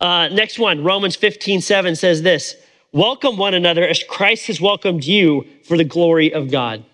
Uh, 0.00 0.28
next 0.28 0.58
one, 0.58 0.84
Romans 0.84 1.16
15, 1.16 1.60
7 1.60 1.96
says 1.96 2.22
this 2.22 2.56
Welcome 2.92 3.36
one 3.36 3.54
another 3.54 3.86
as 3.86 4.02
Christ 4.02 4.46
has 4.46 4.60
welcomed 4.60 5.04
you 5.04 5.46
for 5.64 5.76
the 5.76 5.84
glory 5.84 6.32
of 6.32 6.50
God. 6.50 6.84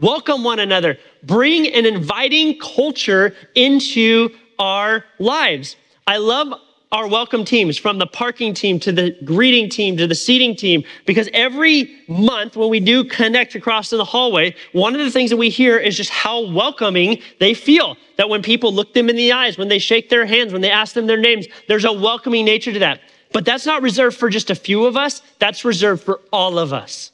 Welcome 0.00 0.42
one 0.42 0.58
another. 0.58 0.98
Bring 1.22 1.68
an 1.68 1.86
inviting 1.86 2.58
culture 2.58 3.36
into 3.54 4.30
our 4.58 5.04
lives. 5.18 5.76
I 6.06 6.16
love 6.16 6.52
our 6.92 7.08
welcome 7.08 7.42
teams 7.42 7.78
from 7.78 7.96
the 7.96 8.06
parking 8.06 8.52
team 8.52 8.78
to 8.78 8.92
the 8.92 9.16
greeting 9.24 9.70
team 9.70 9.96
to 9.96 10.06
the 10.06 10.14
seating 10.14 10.54
team 10.54 10.84
because 11.06 11.26
every 11.32 11.98
month 12.06 12.54
when 12.54 12.68
we 12.68 12.80
do 12.80 13.02
connect 13.02 13.54
across 13.54 13.92
in 13.92 13.98
the 13.98 14.04
hallway 14.04 14.54
one 14.72 14.94
of 14.94 15.00
the 15.00 15.10
things 15.10 15.30
that 15.30 15.38
we 15.38 15.48
hear 15.48 15.78
is 15.78 15.96
just 15.96 16.10
how 16.10 16.46
welcoming 16.52 17.18
they 17.40 17.54
feel. 17.54 17.96
That 18.18 18.28
when 18.28 18.42
people 18.42 18.74
look 18.74 18.92
them 18.92 19.08
in 19.08 19.16
the 19.16 19.32
eyes 19.32 19.56
when 19.56 19.68
they 19.68 19.78
shake 19.78 20.10
their 20.10 20.26
hands 20.26 20.52
when 20.52 20.60
they 20.60 20.70
ask 20.70 20.94
them 20.94 21.06
their 21.06 21.16
names 21.16 21.46
there's 21.66 21.86
a 21.86 21.92
welcoming 21.92 22.44
nature 22.44 22.74
to 22.74 22.78
that. 22.80 23.00
But 23.32 23.46
that's 23.46 23.64
not 23.64 23.80
reserved 23.80 24.18
for 24.18 24.28
just 24.28 24.50
a 24.50 24.54
few 24.54 24.84
of 24.84 24.94
us. 24.94 25.22
That's 25.38 25.64
reserved 25.64 26.02
for 26.02 26.20
all 26.30 26.58
of 26.58 26.74
us. 26.74 27.10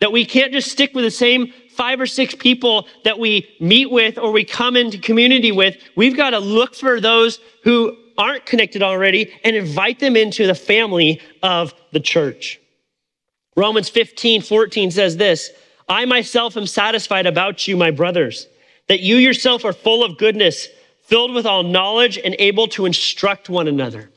That 0.00 0.10
we 0.10 0.26
can't 0.26 0.52
just 0.52 0.72
stick 0.72 0.92
with 0.94 1.04
the 1.04 1.12
same 1.12 1.52
five 1.70 2.00
or 2.00 2.06
six 2.06 2.34
people 2.34 2.88
that 3.04 3.20
we 3.20 3.48
meet 3.60 3.92
with 3.92 4.18
or 4.18 4.32
we 4.32 4.44
come 4.44 4.76
into 4.76 4.98
community 4.98 5.52
with. 5.52 5.76
We've 5.94 6.16
got 6.16 6.30
to 6.30 6.40
look 6.40 6.74
for 6.74 7.00
those 7.00 7.38
who 7.62 7.96
aren't 8.16 8.46
connected 8.46 8.82
already 8.82 9.32
and 9.44 9.56
invite 9.56 9.98
them 10.00 10.16
into 10.16 10.46
the 10.46 10.54
family 10.54 11.20
of 11.42 11.74
the 11.92 12.00
church. 12.00 12.60
Romans 13.56 13.88
15, 13.88 14.42
14 14.42 14.90
says 14.90 15.16
this 15.16 15.50
I 15.88 16.04
myself 16.04 16.56
am 16.56 16.66
satisfied 16.66 17.26
about 17.26 17.66
you, 17.68 17.76
my 17.76 17.90
brothers, 17.90 18.48
that 18.88 19.00
you 19.00 19.16
yourself 19.16 19.64
are 19.64 19.72
full 19.72 20.04
of 20.04 20.18
goodness, 20.18 20.68
filled 21.02 21.34
with 21.34 21.46
all 21.46 21.62
knowledge, 21.62 22.18
and 22.18 22.34
able 22.38 22.68
to 22.68 22.86
instruct 22.86 23.48
one 23.48 23.68
another. 23.68 24.10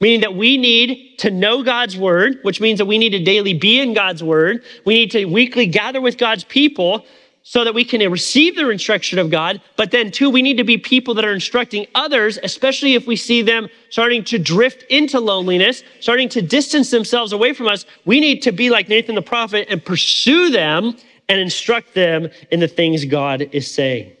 Meaning 0.00 0.22
that 0.22 0.34
we 0.34 0.56
need 0.56 1.18
to 1.18 1.30
know 1.30 1.62
God's 1.62 1.96
word, 1.96 2.38
which 2.42 2.60
means 2.60 2.78
that 2.78 2.86
we 2.86 2.96
need 2.96 3.10
to 3.10 3.22
daily 3.22 3.52
be 3.52 3.80
in 3.80 3.92
God's 3.92 4.22
word. 4.22 4.64
We 4.86 4.94
need 4.94 5.10
to 5.10 5.26
weekly 5.26 5.66
gather 5.66 6.00
with 6.00 6.16
God's 6.16 6.44
people 6.44 7.04
so 7.42 7.64
that 7.64 7.74
we 7.74 7.84
can 7.84 8.08
receive 8.10 8.56
the 8.56 8.68
instruction 8.68 9.18
of 9.18 9.30
God. 9.30 9.60
But 9.76 9.90
then, 9.90 10.10
two, 10.10 10.30
we 10.30 10.42
need 10.42 10.56
to 10.58 10.64
be 10.64 10.76
people 10.76 11.14
that 11.14 11.24
are 11.24 11.32
instructing 11.32 11.86
others, 11.94 12.38
especially 12.42 12.94
if 12.94 13.06
we 13.06 13.16
see 13.16 13.42
them 13.42 13.68
starting 13.88 14.22
to 14.24 14.38
drift 14.38 14.84
into 14.90 15.18
loneliness, 15.20 15.82
starting 16.00 16.28
to 16.30 16.42
distance 16.42 16.90
themselves 16.90 17.32
away 17.32 17.52
from 17.52 17.66
us. 17.66 17.86
We 18.04 18.20
need 18.20 18.42
to 18.42 18.52
be 18.52 18.70
like 18.70 18.88
Nathan 18.88 19.14
the 19.14 19.22
prophet 19.22 19.66
and 19.70 19.84
pursue 19.84 20.50
them 20.50 20.96
and 21.28 21.40
instruct 21.40 21.94
them 21.94 22.28
in 22.50 22.60
the 22.60 22.68
things 22.68 23.04
God 23.04 23.42
is 23.52 23.70
saying. 23.70 24.12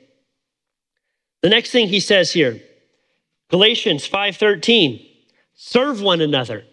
The 1.42 1.48
next 1.48 1.70
thing 1.70 1.88
he 1.88 2.00
says 2.00 2.32
here, 2.32 2.60
Galatians 3.48 4.06
5:13, 4.06 5.04
serve 5.54 6.00
one 6.00 6.20
another. 6.20 6.64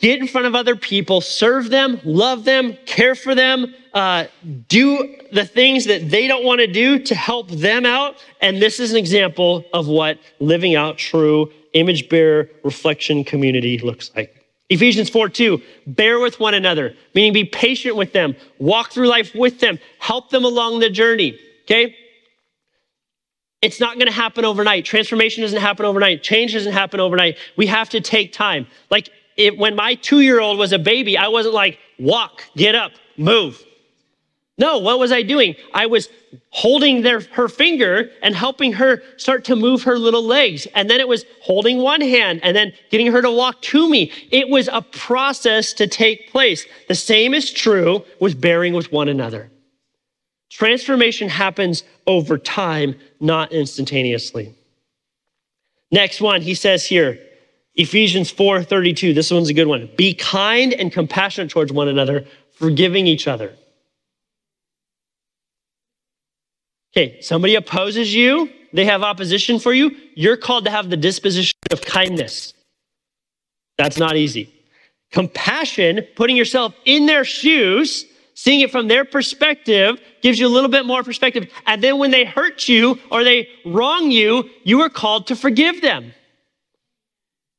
Get 0.00 0.20
in 0.20 0.26
front 0.26 0.46
of 0.46 0.54
other 0.54 0.76
people, 0.76 1.20
serve 1.20 1.70
them, 1.70 2.00
love 2.04 2.44
them, 2.44 2.76
care 2.86 3.14
for 3.14 3.34
them, 3.34 3.74
uh, 3.94 4.24
do 4.68 5.16
the 5.32 5.44
things 5.44 5.84
that 5.84 6.10
they 6.10 6.26
don't 6.26 6.44
want 6.44 6.60
to 6.60 6.66
do 6.66 6.98
to 6.98 7.14
help 7.14 7.50
them 7.50 7.84
out. 7.86 8.16
And 8.40 8.60
this 8.60 8.80
is 8.80 8.92
an 8.92 8.96
example 8.96 9.64
of 9.72 9.86
what 9.88 10.18
living 10.40 10.74
out 10.74 10.98
true 10.98 11.52
image 11.74 12.08
bearer 12.08 12.48
reflection 12.64 13.24
community 13.24 13.78
looks 13.78 14.10
like. 14.16 14.36
Ephesians 14.70 15.10
4 15.10 15.28
2, 15.28 15.60
bear 15.88 16.20
with 16.20 16.38
one 16.38 16.54
another, 16.54 16.94
meaning 17.14 17.32
be 17.32 17.44
patient 17.44 17.96
with 17.96 18.12
them, 18.12 18.36
walk 18.58 18.92
through 18.92 19.08
life 19.08 19.34
with 19.34 19.58
them, 19.58 19.78
help 19.98 20.30
them 20.30 20.44
along 20.44 20.78
the 20.78 20.88
journey. 20.88 21.38
Okay? 21.62 21.96
It's 23.62 23.78
not 23.78 23.96
going 23.96 24.06
to 24.06 24.12
happen 24.12 24.44
overnight. 24.44 24.84
Transformation 24.84 25.42
doesn't 25.42 25.60
happen 25.60 25.84
overnight. 25.84 26.22
Change 26.22 26.54
doesn't 26.54 26.72
happen 26.72 26.98
overnight. 26.98 27.36
We 27.56 27.66
have 27.66 27.90
to 27.90 28.00
take 28.00 28.32
time. 28.32 28.66
Like 28.90 29.10
it, 29.40 29.58
when 29.58 29.74
my 29.74 29.94
two 29.94 30.20
year 30.20 30.40
old 30.40 30.58
was 30.58 30.72
a 30.72 30.78
baby, 30.78 31.16
I 31.16 31.28
wasn't 31.28 31.54
like, 31.54 31.78
walk, 31.98 32.44
get 32.56 32.74
up, 32.74 32.92
move. 33.16 33.62
No, 34.58 34.78
what 34.78 34.98
was 34.98 35.10
I 35.10 35.22
doing? 35.22 35.56
I 35.72 35.86
was 35.86 36.10
holding 36.50 37.00
their, 37.00 37.20
her 37.32 37.48
finger 37.48 38.10
and 38.22 38.34
helping 38.34 38.74
her 38.74 39.02
start 39.16 39.46
to 39.46 39.56
move 39.56 39.84
her 39.84 39.98
little 39.98 40.22
legs. 40.22 40.66
And 40.74 40.90
then 40.90 41.00
it 41.00 41.08
was 41.08 41.24
holding 41.42 41.78
one 41.78 42.02
hand 42.02 42.40
and 42.42 42.54
then 42.54 42.74
getting 42.90 43.10
her 43.10 43.22
to 43.22 43.30
walk 43.30 43.62
to 43.62 43.88
me. 43.88 44.12
It 44.30 44.50
was 44.50 44.68
a 44.68 44.82
process 44.82 45.72
to 45.74 45.86
take 45.86 46.30
place. 46.30 46.66
The 46.88 46.94
same 46.94 47.32
is 47.32 47.50
true 47.50 48.04
with 48.20 48.38
bearing 48.38 48.74
with 48.74 48.92
one 48.92 49.08
another. 49.08 49.50
Transformation 50.50 51.30
happens 51.30 51.82
over 52.06 52.36
time, 52.36 52.96
not 53.18 53.52
instantaneously. 53.52 54.54
Next 55.90 56.20
one, 56.20 56.42
he 56.42 56.54
says 56.54 56.84
here, 56.84 57.18
Ephesians 57.74 58.32
4:32. 58.32 59.14
This 59.14 59.30
one's 59.30 59.48
a 59.48 59.54
good 59.54 59.66
one. 59.66 59.88
Be 59.96 60.14
kind 60.14 60.72
and 60.72 60.92
compassionate 60.92 61.50
towards 61.50 61.72
one 61.72 61.88
another, 61.88 62.26
forgiving 62.52 63.06
each 63.06 63.26
other. 63.26 63.56
Okay, 66.92 67.20
somebody 67.20 67.54
opposes 67.54 68.12
you, 68.12 68.50
they 68.72 68.84
have 68.84 69.02
opposition 69.02 69.60
for 69.60 69.72
you, 69.72 69.96
you're 70.14 70.36
called 70.36 70.64
to 70.64 70.70
have 70.70 70.90
the 70.90 70.96
disposition 70.96 71.56
of 71.70 71.82
kindness. 71.82 72.52
That's 73.78 73.96
not 73.96 74.16
easy. 74.16 74.52
Compassion, 75.12 76.06
putting 76.16 76.36
yourself 76.36 76.74
in 76.84 77.06
their 77.06 77.24
shoes, 77.24 78.06
seeing 78.34 78.60
it 78.60 78.70
from 78.70 78.88
their 78.88 79.04
perspective, 79.04 80.00
gives 80.20 80.38
you 80.38 80.46
a 80.46 80.50
little 80.50 80.68
bit 80.68 80.84
more 80.84 81.02
perspective. 81.02 81.48
And 81.66 81.82
then 81.82 81.98
when 81.98 82.10
they 82.10 82.24
hurt 82.24 82.68
you 82.68 82.98
or 83.10 83.22
they 83.22 83.48
wrong 83.64 84.10
you, 84.10 84.50
you 84.64 84.80
are 84.82 84.88
called 84.88 85.28
to 85.28 85.36
forgive 85.36 85.80
them. 85.82 86.12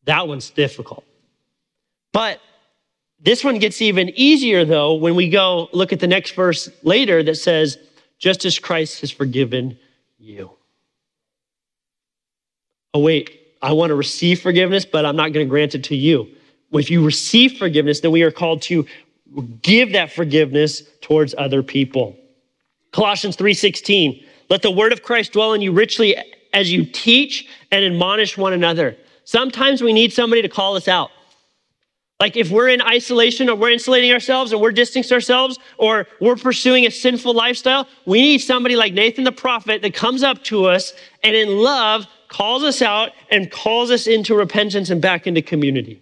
That 0.06 0.28
one's 0.28 0.50
difficult. 0.50 1.04
But 2.12 2.40
this 3.20 3.44
one 3.44 3.60
gets 3.60 3.82
even 3.82 4.10
easier, 4.16 4.66
though, 4.66 4.94
when 4.96 5.16
we 5.16 5.30
go 5.30 5.70
look 5.74 5.94
at 5.94 6.00
the 6.00 6.08
next 6.08 6.32
verse 6.32 6.70
later 6.84 7.22
that 7.24 7.36
says, 7.36 7.78
just 8.18 8.46
as 8.46 8.60
Christ 8.60 9.02
has 9.02 9.12
forgiven 9.12 9.78
you. 10.20 10.52
Oh, 12.94 13.00
wait, 13.00 13.40
I 13.62 13.74
want 13.74 13.92
to 13.92 13.96
receive 13.96 14.42
forgiveness, 14.42 14.86
but 14.86 15.06
I'm 15.06 15.16
not 15.16 15.34
going 15.34 15.46
to 15.46 15.50
grant 15.50 15.76
it 15.76 15.84
to 15.86 15.96
you. 15.96 16.30
If 16.72 16.90
you 16.90 17.06
receive 17.06 17.58
forgiveness, 17.58 18.00
then 18.00 18.12
we 18.12 18.24
are 18.24 18.32
called 18.32 18.62
to 18.64 18.86
give 19.62 19.94
that 19.94 20.12
forgiveness 20.12 20.84
towards 21.02 21.36
other 21.38 21.64
people. 21.64 22.18
Colossians 22.92 23.38
3:16, 23.38 24.26
let 24.50 24.62
the 24.62 24.72
word 24.72 24.92
of 24.92 25.04
Christ 25.04 25.34
dwell 25.34 25.54
in 25.54 25.62
you 25.62 25.72
richly 25.72 26.16
as 26.54 26.72
you 26.72 26.86
teach 26.86 27.48
and 27.72 27.86
admonish 27.86 28.38
one 28.38 28.54
another. 28.54 28.98
Sometimes 29.24 29.82
we 29.82 29.94
need 29.94 30.14
somebody 30.14 30.42
to 30.42 30.50
call 30.50 30.76
us 30.76 30.88
out. 30.88 31.12
Like 32.20 32.38
if 32.38 32.52
we're 32.52 32.70
in 32.70 32.84
isolation 32.84 33.50
or 33.50 33.56
we're 33.56 33.72
insulating 33.72 34.12
ourselves 34.12 34.54
or 34.54 34.62
we're 34.62 34.72
distancing 34.72 35.16
ourselves 35.16 35.58
or 35.80 36.08
we're 36.20 36.36
pursuing 36.36 36.86
a 36.86 36.92
sinful 36.92 37.34
lifestyle, 37.34 37.88
we 38.06 38.22
need 38.22 38.40
somebody 38.40 38.76
like 38.76 38.94
Nathan 38.94 39.24
the 39.24 39.32
prophet 39.32 39.82
that 39.82 39.96
comes 39.96 40.22
up 40.22 40.44
to 40.46 40.66
us 40.66 40.94
and 41.24 41.36
in 41.36 41.58
love 41.58 42.06
calls 42.28 42.64
us 42.64 42.82
out 42.84 43.10
and 43.32 43.50
calls 43.50 43.90
us 43.90 44.06
into 44.06 44.36
repentance 44.36 44.92
and 44.92 45.02
back 45.02 45.26
into 45.26 45.42
community. 45.42 46.00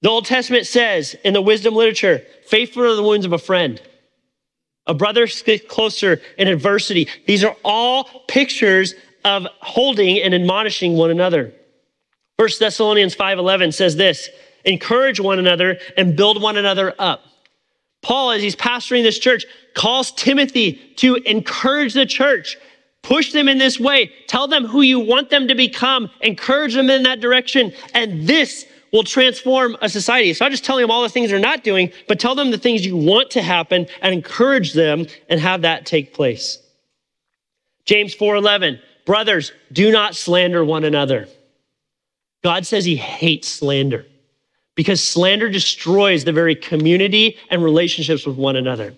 The 0.00 0.08
Old 0.08 0.24
Testament 0.24 0.66
says 0.66 1.14
in 1.22 1.34
the 1.34 1.42
wisdom 1.42 1.74
literature, 1.74 2.22
faithful 2.46 2.84
are 2.84 2.94
the 2.94 3.02
wounds 3.02 3.26
of 3.26 3.34
a 3.34 3.38
friend. 3.38 3.80
A 4.86 4.94
brother 4.94 5.26
sticks 5.26 5.66
closer 5.68 6.22
in 6.38 6.48
adversity. 6.48 7.08
These 7.26 7.44
are 7.44 7.56
all 7.62 8.04
pictures 8.26 8.94
of 9.26 9.46
holding 9.60 10.22
and 10.22 10.32
admonishing 10.32 10.94
one 10.94 11.10
another. 11.10 11.52
1 12.36 12.48
Thessalonians 12.60 13.14
5:11 13.14 13.74
says 13.74 13.96
this, 13.96 14.30
encourage 14.64 15.18
one 15.20 15.38
another 15.38 15.78
and 15.96 16.16
build 16.16 16.40
one 16.40 16.56
another 16.56 16.94
up. 16.98 17.24
Paul 18.02 18.30
as 18.30 18.40
he's 18.40 18.54
pastoring 18.54 19.02
this 19.02 19.18
church 19.18 19.44
calls 19.74 20.12
Timothy 20.12 20.74
to 20.96 21.16
encourage 21.16 21.92
the 21.92 22.06
church, 22.06 22.56
push 23.02 23.32
them 23.32 23.48
in 23.48 23.58
this 23.58 23.80
way, 23.80 24.12
tell 24.28 24.46
them 24.46 24.64
who 24.64 24.82
you 24.82 25.00
want 25.00 25.28
them 25.30 25.48
to 25.48 25.56
become, 25.56 26.08
encourage 26.20 26.74
them 26.74 26.88
in 26.88 27.02
that 27.02 27.20
direction, 27.20 27.72
and 27.94 28.28
this 28.28 28.64
will 28.92 29.02
transform 29.02 29.76
a 29.82 29.88
society. 29.88 30.32
So 30.34 30.46
I 30.46 30.50
just 30.50 30.64
tell 30.64 30.76
them 30.76 30.90
all 30.90 31.02
the 31.02 31.08
things 31.08 31.30
they're 31.30 31.40
not 31.40 31.64
doing, 31.64 31.90
but 32.06 32.20
tell 32.20 32.36
them 32.36 32.52
the 32.52 32.58
things 32.58 32.86
you 32.86 32.96
want 32.96 33.30
to 33.32 33.42
happen 33.42 33.88
and 34.00 34.14
encourage 34.14 34.72
them 34.72 35.06
and 35.28 35.40
have 35.40 35.62
that 35.62 35.84
take 35.84 36.14
place. 36.14 36.58
James 37.86 38.14
4:11 38.14 38.80
Brothers, 39.06 39.52
do 39.72 39.90
not 39.90 40.14
slander 40.14 40.64
one 40.64 40.84
another. 40.84 41.28
God 42.44 42.66
says 42.66 42.84
he 42.84 42.96
hates 42.96 43.48
slander 43.48 44.04
because 44.74 45.02
slander 45.02 45.48
destroys 45.48 46.24
the 46.24 46.32
very 46.32 46.54
community 46.54 47.38
and 47.50 47.64
relationships 47.64 48.26
with 48.26 48.36
one 48.36 48.56
another. 48.56 48.94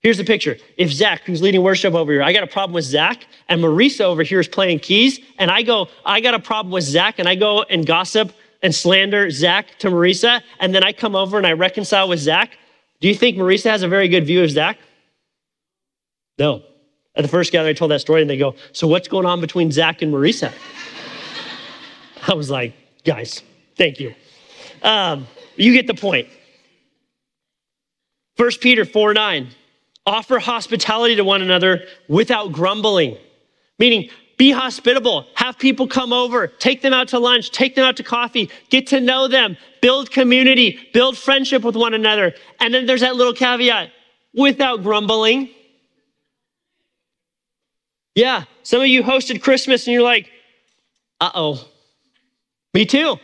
Here's 0.00 0.18
the 0.18 0.24
picture. 0.24 0.56
If 0.76 0.90
Zach, 0.90 1.22
who's 1.24 1.40
leading 1.40 1.62
worship 1.62 1.94
over 1.94 2.12
here, 2.12 2.22
I 2.22 2.32
got 2.32 2.42
a 2.42 2.48
problem 2.48 2.74
with 2.74 2.84
Zach, 2.84 3.26
and 3.48 3.62
Marisa 3.62 4.02
over 4.02 4.22
here 4.22 4.40
is 4.40 4.48
playing 4.48 4.80
keys, 4.80 5.20
and 5.38 5.50
I 5.50 5.62
go, 5.62 5.88
I 6.04 6.20
got 6.20 6.34
a 6.34 6.38
problem 6.38 6.72
with 6.72 6.84
Zach, 6.84 7.18
and 7.18 7.28
I 7.28 7.34
go 7.34 7.62
and 7.62 7.86
gossip 7.86 8.32
and 8.62 8.74
slander 8.74 9.30
Zach 9.30 9.78
to 9.78 9.88
Marisa, 9.88 10.42
and 10.60 10.74
then 10.74 10.82
I 10.84 10.92
come 10.92 11.14
over 11.14 11.38
and 11.38 11.46
I 11.46 11.52
reconcile 11.52 12.08
with 12.08 12.20
Zach, 12.20 12.58
do 13.00 13.08
you 13.08 13.14
think 13.14 13.36
Marisa 13.36 13.70
has 13.70 13.82
a 13.82 13.88
very 13.88 14.08
good 14.08 14.26
view 14.26 14.42
of 14.42 14.50
Zach? 14.50 14.78
No. 16.38 16.62
At 17.16 17.22
the 17.22 17.28
first 17.28 17.50
gathering, 17.50 17.70
I 17.70 17.78
told 17.78 17.90
that 17.90 18.00
story, 18.00 18.20
and 18.20 18.28
they 18.28 18.36
go, 18.36 18.54
So 18.72 18.86
what's 18.86 19.08
going 19.08 19.26
on 19.26 19.40
between 19.40 19.72
Zach 19.72 20.02
and 20.02 20.12
Marisa? 20.12 20.52
I 22.28 22.34
was 22.34 22.50
like, 22.50 22.74
Guys, 23.04 23.42
thank 23.76 24.00
you. 24.00 24.14
Um, 24.82 25.26
you 25.56 25.72
get 25.72 25.86
the 25.86 25.94
point. 25.94 26.28
1 28.36 28.50
Peter 28.60 28.84
4 28.84 29.14
9, 29.14 29.48
offer 30.04 30.38
hospitality 30.38 31.16
to 31.16 31.24
one 31.24 31.40
another 31.40 31.84
without 32.08 32.52
grumbling, 32.52 33.16
meaning 33.78 34.10
be 34.36 34.50
hospitable, 34.50 35.26
have 35.34 35.58
people 35.58 35.88
come 35.88 36.12
over, 36.12 36.46
take 36.46 36.82
them 36.82 36.92
out 36.92 37.08
to 37.08 37.18
lunch, 37.18 37.50
take 37.50 37.74
them 37.74 37.84
out 37.84 37.96
to 37.96 38.02
coffee, 38.02 38.50
get 38.68 38.86
to 38.88 39.00
know 39.00 39.28
them, 39.28 39.56
build 39.80 40.10
community, 40.10 40.78
build 40.92 41.16
friendship 41.16 41.62
with 41.62 41.74
one 41.74 41.94
another. 41.94 42.34
And 42.60 42.74
then 42.74 42.84
there's 42.84 43.00
that 43.00 43.16
little 43.16 43.32
caveat 43.32 43.90
without 44.34 44.82
grumbling. 44.82 45.48
Yeah, 48.16 48.44
some 48.62 48.80
of 48.80 48.88
you 48.88 49.02
hosted 49.02 49.42
Christmas 49.42 49.86
and 49.86 49.92
you're 49.94 50.02
like, 50.02 50.30
uh 51.20 51.30
oh. 51.34 51.68
Me 52.74 52.86
too. 52.86 53.18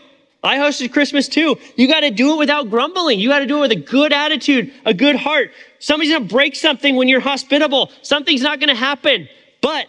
I 0.44 0.58
hosted 0.58 0.92
Christmas 0.92 1.28
too. 1.28 1.56
You 1.76 1.88
got 1.88 2.00
to 2.00 2.10
do 2.10 2.34
it 2.34 2.38
without 2.38 2.68
grumbling. 2.68 3.18
You 3.18 3.28
got 3.28 3.38
to 3.38 3.46
do 3.46 3.58
it 3.58 3.60
with 3.60 3.72
a 3.72 3.76
good 3.76 4.12
attitude, 4.12 4.72
a 4.84 4.92
good 4.92 5.16
heart. 5.16 5.50
Somebody's 5.78 6.12
going 6.12 6.28
to 6.28 6.34
break 6.34 6.54
something 6.54 6.94
when 6.94 7.08
you're 7.08 7.20
hospitable. 7.20 7.90
Something's 8.02 8.42
not 8.42 8.60
going 8.60 8.68
to 8.68 8.74
happen, 8.74 9.28
but 9.62 9.86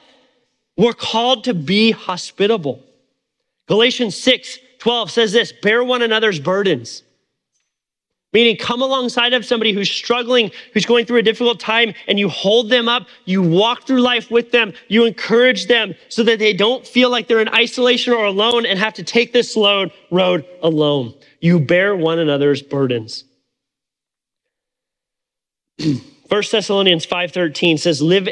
we're 0.77 0.93
called 0.93 1.43
to 1.45 1.53
be 1.53 1.91
hospitable. 1.91 2.81
Galatians 3.67 4.15
6 4.17 4.59
12 4.79 5.11
says 5.11 5.31
this 5.31 5.53
bear 5.61 5.83
one 5.83 6.01
another's 6.01 6.39
burdens. 6.39 7.03
Meaning, 8.33 8.57
come 8.57 8.81
alongside 8.81 9.33
of 9.33 9.45
somebody 9.45 9.73
who's 9.73 9.91
struggling, 9.91 10.51
who's 10.73 10.87
going 10.87 11.05
through 11.05 11.19
a 11.19 11.23
difficult 11.23 11.59
time, 11.59 11.93
and 12.07 12.17
you 12.17 12.27
hold 12.29 12.71
them 12.71 12.89
up, 12.89 13.07
you 13.25 13.43
walk 13.43 13.85
through 13.85 14.01
life 14.01 14.31
with 14.31 14.51
them, 14.51 14.73
you 14.87 15.05
encourage 15.05 15.67
them 15.67 15.93
so 16.09 16.23
that 16.23 16.39
they 16.39 16.51
don't 16.51 16.85
feel 16.85 17.11
like 17.11 17.27
they're 17.27 17.41
in 17.41 17.49
isolation 17.49 18.11
or 18.11 18.25
alone 18.25 18.65
and 18.65 18.79
have 18.79 18.93
to 18.95 19.03
take 19.03 19.33
this 19.33 19.55
road, 19.55 19.91
road 20.09 20.45
alone. 20.63 21.13
You 21.41 21.59
bear 21.59 21.95
one 21.95 22.17
another's 22.17 22.63
burdens. 22.63 23.23
1 25.83 25.99
Thessalonians 26.29 27.05
5:13 27.05 27.79
says, 27.79 28.01
live 28.01 28.27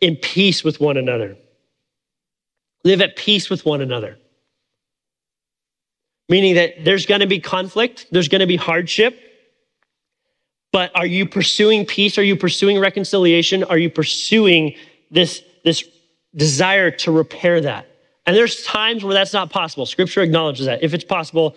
in 0.00 0.16
peace 0.16 0.64
with 0.64 0.80
one 0.80 0.96
another. 0.96 1.36
Live 2.82 3.00
at 3.00 3.14
peace 3.14 3.48
with 3.48 3.64
one 3.64 3.80
another. 3.80 4.18
Meaning 6.28 6.56
that 6.56 6.84
there's 6.84 7.06
going 7.06 7.20
to 7.20 7.26
be 7.28 7.38
conflict, 7.38 8.06
there's 8.10 8.28
going 8.28 8.40
to 8.40 8.46
be 8.46 8.56
hardship, 8.56 9.20
but 10.74 10.90
are 10.96 11.06
you 11.06 11.24
pursuing 11.24 11.86
peace? 11.86 12.18
Are 12.18 12.24
you 12.24 12.34
pursuing 12.34 12.80
reconciliation? 12.80 13.62
Are 13.62 13.78
you 13.78 13.88
pursuing 13.88 14.74
this, 15.08 15.40
this 15.62 15.84
desire 16.34 16.90
to 16.90 17.12
repair 17.12 17.60
that? 17.60 17.86
And 18.26 18.36
there's 18.36 18.64
times 18.64 19.04
where 19.04 19.14
that's 19.14 19.32
not 19.32 19.50
possible. 19.50 19.86
Scripture 19.86 20.20
acknowledges 20.20 20.66
that. 20.66 20.82
If 20.82 20.92
it's 20.92 21.04
possible, 21.04 21.54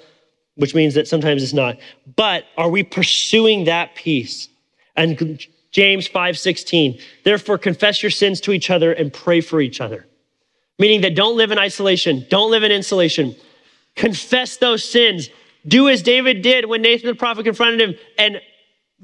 which 0.53 0.75
means 0.75 0.93
that 0.93 1.07
sometimes 1.07 1.41
it's 1.41 1.51
not. 1.51 1.79
But 2.15 2.43
are 2.59 2.69
we 2.69 2.83
pursuing 2.83 3.63
that 3.63 3.95
peace? 3.95 4.49
And 4.95 5.43
James 5.71 6.07
5:16, 6.07 7.01
therefore 7.23 7.57
confess 7.57 8.03
your 8.03 8.11
sins 8.11 8.39
to 8.41 8.51
each 8.51 8.69
other 8.69 8.91
and 8.93 9.11
pray 9.11 9.41
for 9.41 9.59
each 9.59 9.81
other. 9.81 10.05
Meaning 10.77 11.01
that 11.01 11.15
don't 11.15 11.35
live 11.35 11.49
in 11.49 11.57
isolation, 11.57 12.27
don't 12.29 12.51
live 12.51 12.61
in 12.61 12.71
insulation. 12.71 13.35
Confess 13.95 14.57
those 14.57 14.83
sins. 14.87 15.31
Do 15.67 15.89
as 15.89 16.03
David 16.03 16.43
did 16.43 16.65
when 16.65 16.83
Nathan 16.83 17.07
the 17.07 17.15
prophet 17.15 17.45
confronted 17.45 17.81
him 17.81 17.95
and 18.19 18.41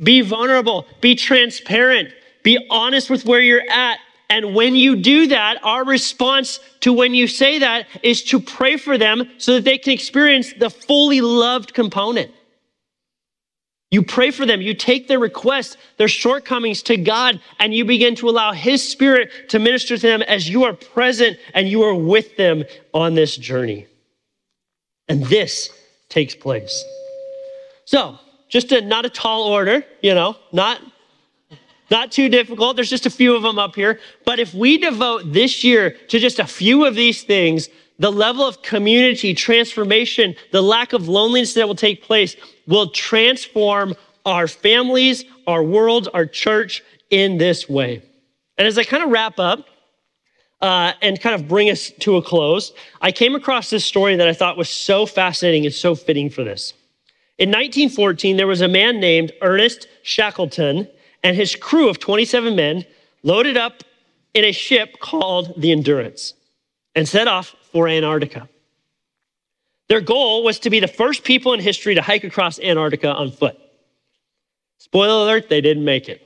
be 0.01 0.21
vulnerable, 0.21 0.87
be 1.01 1.15
transparent, 1.15 2.09
be 2.43 2.65
honest 2.69 3.09
with 3.09 3.25
where 3.25 3.41
you're 3.41 3.69
at. 3.69 3.99
And 4.29 4.55
when 4.55 4.75
you 4.75 4.95
do 4.95 5.27
that, 5.27 5.63
our 5.63 5.85
response 5.85 6.59
to 6.79 6.91
when 6.91 7.13
you 7.13 7.27
say 7.27 7.59
that 7.59 7.87
is 8.01 8.23
to 8.25 8.39
pray 8.39 8.77
for 8.77 8.97
them 8.97 9.29
so 9.37 9.53
that 9.53 9.63
they 9.63 9.77
can 9.77 9.93
experience 9.93 10.53
the 10.53 10.69
fully 10.69 11.21
loved 11.21 11.73
component. 11.73 12.31
You 13.91 14.01
pray 14.01 14.31
for 14.31 14.47
them, 14.47 14.59
you 14.59 14.73
take 14.73 15.07
their 15.07 15.19
requests, 15.19 15.77
their 15.97 16.07
shortcomings 16.07 16.81
to 16.83 16.97
God, 16.97 17.39
and 17.59 17.75
you 17.75 17.85
begin 17.85 18.15
to 18.15 18.29
allow 18.29 18.51
His 18.51 18.81
Spirit 18.81 19.29
to 19.49 19.59
minister 19.59 19.97
to 19.97 20.01
them 20.01 20.23
as 20.23 20.49
you 20.49 20.63
are 20.63 20.73
present 20.73 21.37
and 21.53 21.67
you 21.67 21.83
are 21.83 21.93
with 21.93 22.35
them 22.35 22.63
on 22.91 23.13
this 23.13 23.37
journey. 23.37 23.85
And 25.07 25.23
this 25.25 25.69
takes 26.09 26.33
place. 26.33 26.83
So, 27.85 28.17
just 28.53 28.71
a 28.71 28.81
not 28.81 29.03
a 29.03 29.09
tall 29.09 29.45
order, 29.45 29.83
you 30.03 30.13
know, 30.13 30.37
not 30.51 30.79
not 31.89 32.11
too 32.11 32.29
difficult. 32.29 32.75
There's 32.75 32.89
just 32.89 33.07
a 33.07 33.09
few 33.09 33.35
of 33.35 33.41
them 33.41 33.57
up 33.57 33.75
here. 33.75 33.99
But 34.25 34.39
if 34.39 34.53
we 34.53 34.77
devote 34.77 35.33
this 35.33 35.63
year 35.63 35.97
to 36.09 36.19
just 36.19 36.37
a 36.37 36.45
few 36.45 36.85
of 36.85 36.93
these 36.93 37.23
things, 37.23 37.67
the 37.97 38.11
level 38.11 38.45
of 38.47 38.61
community 38.61 39.33
transformation, 39.33 40.35
the 40.51 40.61
lack 40.61 40.93
of 40.93 41.07
loneliness 41.07 41.55
that 41.55 41.67
will 41.67 41.73
take 41.73 42.03
place 42.03 42.35
will 42.67 42.91
transform 42.91 43.95
our 44.23 44.47
families, 44.47 45.25
our 45.47 45.63
world, 45.63 46.09
our 46.13 46.27
church 46.27 46.83
in 47.09 47.39
this 47.39 47.67
way. 47.67 48.03
And 48.59 48.67
as 48.67 48.77
I 48.77 48.83
kind 48.83 49.03
of 49.03 49.09
wrap 49.09 49.39
up 49.39 49.65
uh, 50.61 50.93
and 51.01 51.19
kind 51.19 51.33
of 51.33 51.47
bring 51.47 51.71
us 51.71 51.91
to 52.01 52.17
a 52.17 52.21
close, 52.21 52.71
I 53.01 53.11
came 53.11 53.33
across 53.33 53.71
this 53.71 53.83
story 53.83 54.15
that 54.15 54.27
I 54.27 54.33
thought 54.33 54.57
was 54.57 54.69
so 54.69 55.07
fascinating 55.07 55.65
and 55.65 55.73
so 55.73 55.95
fitting 55.95 56.29
for 56.29 56.43
this. 56.43 56.73
In 57.43 57.49
1914, 57.49 58.37
there 58.37 58.47
was 58.47 58.61
a 58.61 58.69
man 58.69 59.01
named 59.01 59.33
Ernest 59.41 59.89
Shackleton 60.01 60.87
and 61.23 61.35
his 61.35 61.57
crew 61.57 61.89
of 61.89 61.99
27 61.99 62.55
men 62.55 62.85
loaded 63.21 63.57
up 63.57 63.83
in 64.33 64.45
a 64.45 64.53
ship 64.53 65.01
called 65.01 65.53
the 65.57 65.73
Endurance 65.73 66.35
and 66.95 67.05
set 67.05 67.27
off 67.27 67.53
for 67.73 67.89
Antarctica. 67.89 68.47
Their 69.89 69.99
goal 69.99 70.45
was 70.45 70.57
to 70.59 70.69
be 70.69 70.79
the 70.79 70.87
first 70.87 71.25
people 71.25 71.51
in 71.51 71.59
history 71.59 71.95
to 71.95 72.01
hike 72.01 72.23
across 72.23 72.61
Antarctica 72.61 73.11
on 73.11 73.29
foot. 73.29 73.59
Spoiler 74.77 75.25
alert, 75.25 75.49
they 75.49 75.59
didn't 75.59 75.83
make 75.83 76.07
it. 76.07 76.21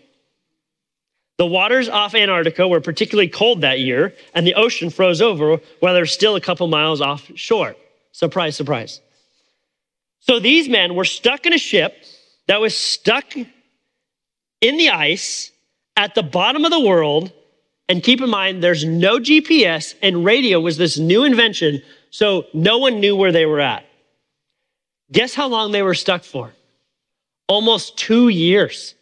The 1.37 1.47
waters 1.47 1.89
off 1.89 2.13
Antarctica 2.13 2.67
were 2.67 2.79
particularly 2.79 3.29
cold 3.29 3.61
that 3.61 3.79
year, 3.79 4.13
and 4.35 4.45
the 4.45 4.53
ocean 4.53 4.91
froze 4.91 5.23
over 5.23 5.57
while 5.79 5.95
they're 5.95 6.05
still 6.05 6.35
a 6.35 6.41
couple 6.41 6.67
miles 6.67 7.01
offshore. 7.01 7.75
Surprise, 8.11 8.55
surprise. 8.55 9.01
So 10.19 10.39
these 10.39 10.67
men 10.67 10.95
were 10.95 11.05
stuck 11.05 11.45
in 11.45 11.53
a 11.53 11.57
ship 11.57 11.93
that 12.47 12.59
was 12.59 12.75
stuck 12.75 13.35
in 13.35 14.77
the 14.77 14.89
ice 14.89 15.51
at 15.95 16.15
the 16.15 16.23
bottom 16.23 16.65
of 16.65 16.71
the 16.71 16.79
world. 16.79 17.31
And 17.89 18.03
keep 18.03 18.21
in 18.21 18.29
mind, 18.29 18.61
there's 18.61 18.83
no 18.83 19.17
GPS, 19.17 19.95
and 20.01 20.25
radio 20.25 20.59
was 20.59 20.77
this 20.77 20.97
new 20.97 21.23
invention, 21.23 21.81
so 22.09 22.45
no 22.53 22.77
one 22.77 22.99
knew 22.99 23.15
where 23.15 23.31
they 23.31 23.45
were 23.45 23.61
at. 23.61 23.85
Guess 25.11 25.33
how 25.33 25.47
long 25.47 25.71
they 25.71 25.81
were 25.81 25.93
stuck 25.93 26.23
for? 26.23 26.53
Almost 27.47 27.97
two 27.97 28.27
years. 28.27 28.93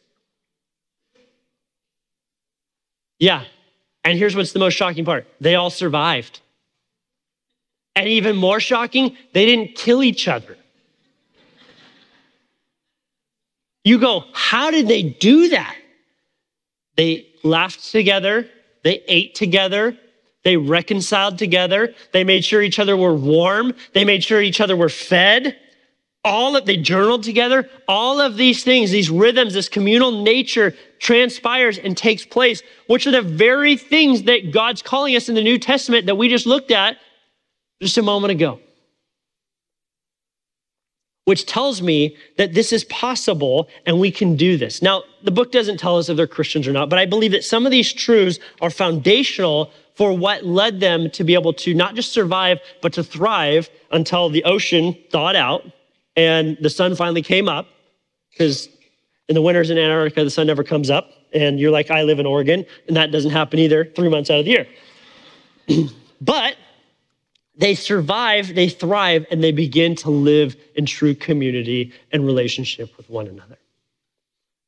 Yeah. 3.19 3.45
And 4.03 4.19
here's 4.19 4.35
what's 4.35 4.51
the 4.51 4.59
most 4.59 4.73
shocking 4.73 5.05
part 5.05 5.27
they 5.41 5.55
all 5.55 5.71
survived. 5.71 6.41
And 7.95 8.07
even 8.07 8.35
more 8.35 8.59
shocking, 8.59 9.17
they 9.33 9.45
didn't 9.45 9.75
kill 9.75 10.03
each 10.03 10.27
other. 10.27 10.54
You 13.85 13.99
go, 13.99 14.25
how 14.33 14.71
did 14.71 14.87
they 14.87 15.03
do 15.03 15.49
that? 15.49 15.77
They 16.97 17.27
laughed 17.43 17.91
together, 17.91 18.49
they 18.83 19.03
ate 19.07 19.35
together, 19.35 19.95
they 20.43 20.57
reconciled 20.57 21.37
together, 21.37 21.93
they 22.11 22.23
made 22.23 22.43
sure 22.43 22.63
each 22.63 22.79
other 22.79 22.97
were 22.97 23.13
warm, 23.13 23.73
they 23.93 24.03
made 24.03 24.23
sure 24.23 24.41
each 24.41 24.59
other 24.59 24.75
were 24.75 24.89
fed. 24.89 25.55
All 26.23 26.55
of 26.55 26.65
they 26.65 26.77
journaled 26.77 27.21
together. 27.21 27.69
All 27.87 28.19
of 28.19 28.35
these 28.35 28.63
things, 28.63 28.89
these 28.89 29.11
rhythms, 29.11 29.53
this 29.53 29.69
communal 29.69 30.23
nature 30.23 30.73
transpires 30.97 31.77
and 31.77 31.95
takes 31.95 32.25
place, 32.25 32.63
which 32.87 33.05
are 33.05 33.11
the 33.11 33.21
very 33.21 33.77
things 33.77 34.23
that 34.23 34.51
God's 34.51 34.81
calling 34.81 35.15
us 35.15 35.29
in 35.29 35.35
the 35.35 35.43
New 35.43 35.59
Testament 35.59 36.07
that 36.07 36.15
we 36.15 36.27
just 36.27 36.47
looked 36.47 36.71
at 36.71 36.97
just 37.79 37.99
a 37.99 38.01
moment 38.01 38.31
ago 38.31 38.59
which 41.25 41.45
tells 41.45 41.81
me 41.81 42.15
that 42.37 42.53
this 42.53 42.71
is 42.71 42.83
possible 42.85 43.67
and 43.85 43.99
we 43.99 44.11
can 44.11 44.35
do 44.35 44.57
this. 44.57 44.81
Now, 44.81 45.03
the 45.23 45.31
book 45.31 45.51
doesn't 45.51 45.77
tell 45.77 45.97
us 45.97 46.07
if 46.07 46.17
they're 46.17 46.27
Christians 46.27 46.67
or 46.67 46.71
not, 46.71 46.89
but 46.89 46.99
I 46.99 47.05
believe 47.05 47.31
that 47.31 47.43
some 47.43 47.65
of 47.65 47.71
these 47.71 47.91
truths 47.91 48.39
are 48.61 48.69
foundational 48.69 49.71
for 49.95 50.15
what 50.15 50.45
led 50.45 50.79
them 50.79 51.09
to 51.11 51.23
be 51.23 51.33
able 51.33 51.53
to 51.53 51.73
not 51.73 51.95
just 51.95 52.11
survive, 52.11 52.59
but 52.81 52.93
to 52.93 53.03
thrive 53.03 53.69
until 53.91 54.29
the 54.29 54.43
ocean 54.43 54.95
thawed 55.11 55.35
out 55.35 55.63
and 56.15 56.57
the 56.61 56.69
sun 56.69 56.95
finally 56.95 57.21
came 57.21 57.49
up. 57.49 57.67
Because 58.31 58.69
in 59.27 59.35
the 59.35 59.41
winters 59.41 59.69
in 59.69 59.77
Antarctica, 59.77 60.23
the 60.23 60.29
sun 60.29 60.47
never 60.47 60.63
comes 60.63 60.89
up. 60.89 61.11
And 61.33 61.59
you're 61.59 61.71
like, 61.71 61.91
I 61.91 62.03
live 62.03 62.19
in 62.19 62.25
Oregon, 62.25 62.65
and 62.87 62.95
that 62.95 63.11
doesn't 63.11 63.31
happen 63.31 63.59
either 63.59 63.85
three 63.95 64.09
months 64.09 64.29
out 64.29 64.39
of 64.39 64.45
the 64.45 64.51
year. 64.51 64.67
but 66.21 66.54
they 67.57 67.75
survive, 67.75 68.53
they 68.53 68.69
thrive, 68.69 69.25
and 69.31 69.43
they 69.43 69.51
begin 69.51 69.95
to 69.97 70.09
live 70.09 70.55
in 70.75 70.85
true 70.85 71.15
community 71.15 71.93
and 72.11 72.25
relationship 72.25 72.95
with 72.97 73.09
one 73.09 73.27
another. 73.27 73.57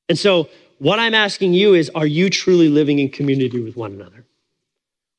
And 0.10 0.18
so, 0.18 0.50
what 0.80 1.00
I'm 1.00 1.16
asking 1.16 1.54
you 1.54 1.74
is 1.74 1.90
are 1.96 2.06
you 2.06 2.30
truly 2.30 2.70
living 2.70 3.00
in 3.00 3.10
community 3.10 3.60
with 3.60 3.76
one 3.76 3.94
another? 3.94 4.26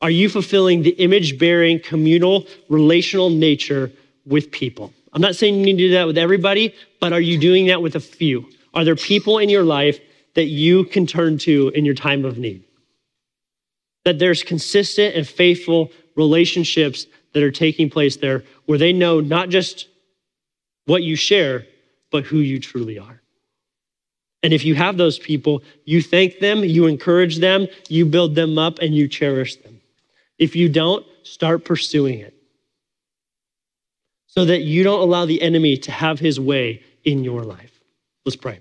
Are 0.00 0.10
you 0.10 0.28
fulfilling 0.28 0.82
the 0.82 0.90
image 0.90 1.38
bearing, 1.38 1.80
communal, 1.80 2.46
relational 2.68 3.30
nature 3.30 3.90
with 4.24 4.50
people? 4.50 4.92
I'm 5.12 5.20
not 5.20 5.34
saying 5.34 5.56
you 5.56 5.64
need 5.64 5.78
to 5.78 5.88
do 5.88 5.90
that 5.92 6.06
with 6.06 6.18
everybody, 6.18 6.74
but 7.00 7.12
are 7.12 7.20
you 7.20 7.38
doing 7.38 7.66
that 7.66 7.82
with 7.82 7.96
a 7.96 8.00
few? 8.00 8.48
Are 8.74 8.84
there 8.84 8.94
people 8.94 9.38
in 9.38 9.48
your 9.48 9.64
life 9.64 9.98
that 10.34 10.44
you 10.44 10.84
can 10.84 11.06
turn 11.06 11.38
to 11.38 11.70
in 11.74 11.84
your 11.84 11.94
time 11.94 12.24
of 12.24 12.38
need? 12.38 12.62
That 14.04 14.18
there's 14.18 14.42
consistent 14.42 15.16
and 15.16 15.26
faithful 15.26 15.90
relationships 16.14 17.06
that 17.32 17.42
are 17.42 17.50
taking 17.50 17.90
place 17.90 18.16
there 18.16 18.44
where 18.66 18.78
they 18.78 18.92
know 18.92 19.20
not 19.20 19.48
just 19.48 19.88
what 20.86 21.02
you 21.02 21.16
share, 21.16 21.66
but 22.10 22.24
who 22.24 22.38
you 22.38 22.58
truly 22.58 22.98
are. 22.98 23.20
And 24.42 24.52
if 24.52 24.64
you 24.64 24.74
have 24.76 24.96
those 24.96 25.18
people, 25.18 25.62
you 25.84 26.00
thank 26.00 26.38
them, 26.38 26.64
you 26.64 26.86
encourage 26.86 27.38
them, 27.38 27.66
you 27.88 28.06
build 28.06 28.34
them 28.34 28.56
up, 28.56 28.78
and 28.78 28.94
you 28.94 29.08
cherish 29.08 29.56
them. 29.56 29.80
If 30.38 30.54
you 30.54 30.68
don't, 30.68 31.04
start 31.24 31.64
pursuing 31.64 32.20
it 32.20 32.34
so 34.26 34.44
that 34.44 34.62
you 34.62 34.84
don't 34.84 35.00
allow 35.00 35.26
the 35.26 35.42
enemy 35.42 35.76
to 35.76 35.90
have 35.90 36.20
his 36.20 36.38
way 36.38 36.82
in 37.04 37.24
your 37.24 37.42
life. 37.42 37.80
Let's 38.24 38.36
pray. 38.36 38.60